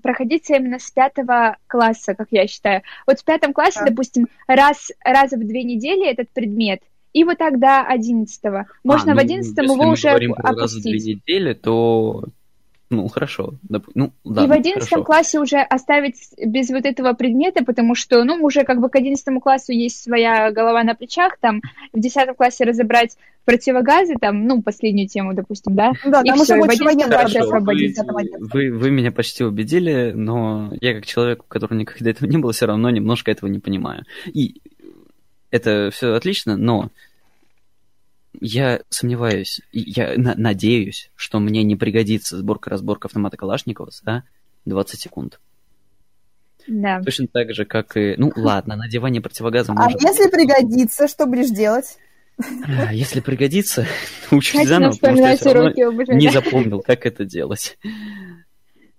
проходиться 0.02 0.54
именно 0.56 0.78
с 0.78 0.90
пятого 0.90 1.56
класса, 1.66 2.14
как 2.14 2.28
я 2.30 2.46
считаю. 2.46 2.82
Вот 3.06 3.18
в 3.18 3.24
пятом 3.24 3.52
классе, 3.52 3.80
Да. 3.80 3.90
допустим, 3.90 4.28
раз, 4.46 4.92
раз 5.04 5.32
в 5.32 5.38
две 5.46 5.64
недели 5.64 6.06
этот 6.08 6.30
предмет, 6.30 6.80
и 7.12 7.24
вот 7.24 7.38
так 7.38 7.58
до 7.58 7.80
одиннадцатого. 7.80 8.66
Можно 8.84 9.12
А, 9.12 9.14
в 9.14 9.16
ну, 9.16 9.22
одиннадцатом 9.22 9.64
если 9.64 9.74
его 9.74 9.84
мы 9.84 9.92
уже 9.92 10.08
говорим 10.10 10.34
про 10.34 10.52
раз 10.52 10.74
в 10.74 10.82
две 10.82 10.92
опустить. 10.92 11.16
недели, 11.26 11.52
то, 11.54 12.24
ну, 12.90 13.08
хорошо. 13.08 13.54
доп- 13.68 13.90
Ну, 13.94 14.06
и 14.06 14.10
ладно, 14.28 14.46
в 14.48 14.52
одиннадцатом 14.58 14.88
хорошо. 15.02 15.04
классе 15.04 15.40
уже 15.40 15.58
оставить 15.58 16.16
без 16.38 16.70
вот 16.70 16.84
этого 16.84 17.14
предмета, 17.14 17.64
потому 17.64 17.94
что, 17.94 18.22
ну, 18.24 18.34
уже 18.44 18.64
как 18.64 18.80
бы 18.80 18.88
к 18.88 18.96
одиннадцатому 18.96 19.40
классу 19.40 19.72
есть 19.72 20.02
своя 20.02 20.50
голова 20.52 20.82
на 20.84 20.94
плечах, 20.94 21.36
там, 21.40 21.62
в 21.92 21.98
десятом 22.00 22.34
классе 22.36 22.64
разобрать 22.64 23.16
противогазы, 23.44 24.14
там, 24.20 24.46
ну, 24.46 24.62
последнюю 24.62 25.08
тему, 25.08 25.32
допустим, 25.34 25.74
да, 25.76 25.92
Да, 26.04 26.20
И 26.22 26.26
там 26.28 26.34
всё, 26.38 26.42
уже 26.42 26.52
и 26.54 26.56
в 26.56 26.66
больше 26.66 26.82
11 26.82 26.84
военных 26.84 27.06
классе 27.08 27.38
классов 27.38 27.54
освободить. 27.54 27.98
освободить. 27.98 28.32
Вы, 28.38 28.70
вы, 28.70 28.78
вы 28.78 28.90
меня 28.90 29.12
почти 29.12 29.44
убедили, 29.44 30.12
но 30.14 30.72
я 30.80 30.94
как 30.94 31.06
человек, 31.06 31.42
у 31.44 31.46
которого 31.46 31.76
никогда 31.78 32.10
этого 32.10 32.28
не 32.28 32.38
было, 32.38 32.52
все 32.52 32.66
равно 32.66 32.90
немножко 32.90 33.30
этого 33.30 33.48
не 33.48 33.58
понимаю. 33.60 34.04
И 34.32 34.60
это 35.50 35.90
все 35.92 36.14
отлично, 36.14 36.56
но 36.56 36.90
я 38.40 38.80
сомневаюсь, 38.88 39.60
я 39.72 40.14
на- 40.16 40.34
надеюсь, 40.36 41.10
что 41.14 41.38
мне 41.38 41.62
не 41.62 41.76
пригодится 41.76 42.36
сборка-разборка 42.36 43.08
автомата 43.08 43.36
Калашникова 43.36 43.90
за 43.90 44.24
20 44.64 45.00
секунд. 45.00 45.40
Да. 46.66 47.00
Точно 47.02 47.26
так 47.28 47.54
же, 47.54 47.64
как 47.64 47.96
и... 47.96 48.14
Ну, 48.18 48.32
ладно, 48.34 48.76
надевание 48.76 49.22
противогаза 49.22 49.72
А 49.72 49.74
может... 49.74 50.02
если 50.02 50.28
пригодится, 50.28 51.06
что 51.08 51.26
будешь 51.26 51.50
делать? 51.50 51.96
А, 52.66 52.92
Если 52.92 53.20
пригодится, 53.20 53.86
Кстати, 54.30 54.66
заново, 54.66 54.92
потому 54.92 55.16
что 55.16 55.26
я 55.26 55.36
все 55.36 55.52
равно 55.52 56.14
не 56.14 56.30
запомнил, 56.30 56.80
как 56.80 57.06
это 57.06 57.24
делать. 57.24 57.78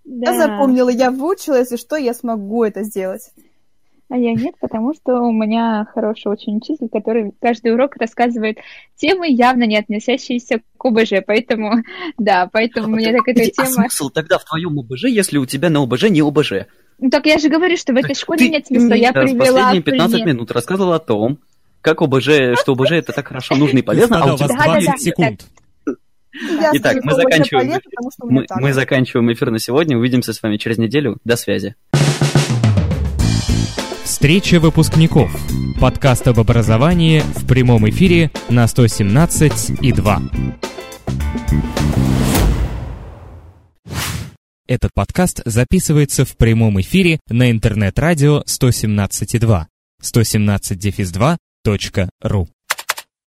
Да. 0.06 0.32
Я 0.32 0.38
запомнила, 0.38 0.90
я 0.90 1.12
выучила, 1.12 1.56
если 1.60 1.76
что, 1.76 1.98
я 1.98 2.14
смогу 2.14 2.64
это 2.64 2.84
сделать. 2.84 3.30
А 4.10 4.16
я 4.16 4.34
нет, 4.34 4.55
потому 4.62 4.93
что 4.93 5.20
у 5.20 5.34
меня 5.34 5.86
хороший 5.93 6.32
очень 6.32 6.58
учитель, 6.58 6.88
который 6.88 7.34
каждый 7.41 7.74
урок 7.74 7.97
рассказывает 7.97 8.58
темы, 8.95 9.28
явно 9.30 9.64
не 9.64 9.78
относящиеся 9.78 10.62
к 10.78 10.86
ОБЖ. 10.86 11.26
Поэтому, 11.26 11.84
да, 12.18 12.49
поэтому 12.51 12.95
мне 12.95 13.12
так 13.12 13.28
эта 13.28 13.41
а 13.41 13.49
тема... 13.49 13.68
смысл 13.68 14.10
тогда 14.10 14.38
в 14.38 14.45
твоем 14.45 14.80
ОБЖ, 14.80 15.05
если 15.05 15.38
у 15.38 15.45
тебя 15.45 15.70
на 15.70 15.84
ОБЖ 15.84 16.03
не 16.03 16.22
ОБЖ? 16.22 16.68
Ну, 16.99 17.10
так 17.10 17.26
я 17.26 17.38
же 17.38 17.49
говорю, 17.49 17.76
что 17.76 17.93
в 17.93 17.97
этой 17.97 18.16
школе 18.16 18.39
Ты 18.39 18.49
нет 18.49 18.68
смысла. 18.68 18.93
Я 18.93 19.12
привела 19.12 19.39
последние 19.39 19.84
15 19.84 20.12
пример. 20.14 20.28
минут 20.28 20.51
рассказывала 20.51 20.95
о 20.95 20.99
том, 20.99 21.39
как 21.82 22.01
ОБЖ, 22.01 22.58
что 22.60 22.72
ОБЖ 22.72 22.91
это 22.93 23.12
так 23.12 23.28
хорошо, 23.28 23.55
нужно 23.55 23.80
и 23.80 23.82
полезно, 23.82 24.24
а 24.24 24.34
у 24.34 24.38
тебя... 24.38 24.47
Да, 24.47 24.55
да, 24.55 24.66
20 24.66 24.88
да. 24.88 24.97
секунд. 24.97 25.45
Итак, 26.74 26.97
мы 27.03 27.14
заканчиваем. 27.14 27.82
мы 28.60 28.74
заканчиваем 28.74 29.32
эфир 29.34 29.51
на 29.51 29.60
сегодня, 29.60 29.97
увидимся 29.97 30.34
с 30.34 30.41
вами 30.41 30.58
через 30.58 30.78
неделю. 30.78 31.18
До 31.24 31.36
связи. 31.36 31.76
Встреча 34.08 34.60
выпускников. 34.62 35.30
Подкаст 35.82 36.30
об 36.30 36.39
образовании 36.39 37.20
в 37.20 37.45
прямом 37.45 37.89
эфире 37.89 38.32
на 38.47 38.66
117 38.66 39.82
и 39.82 39.91
2. 39.91 40.22
Этот 44.66 44.93
подкаст 44.93 45.41
записывается 45.43 46.24
в 46.24 46.38
прямом 46.38 46.80
эфире 46.80 47.20
на 47.28 47.51
интернет-радио 47.51 48.43
117,2 48.47 49.66
117-2.ру 50.01 52.47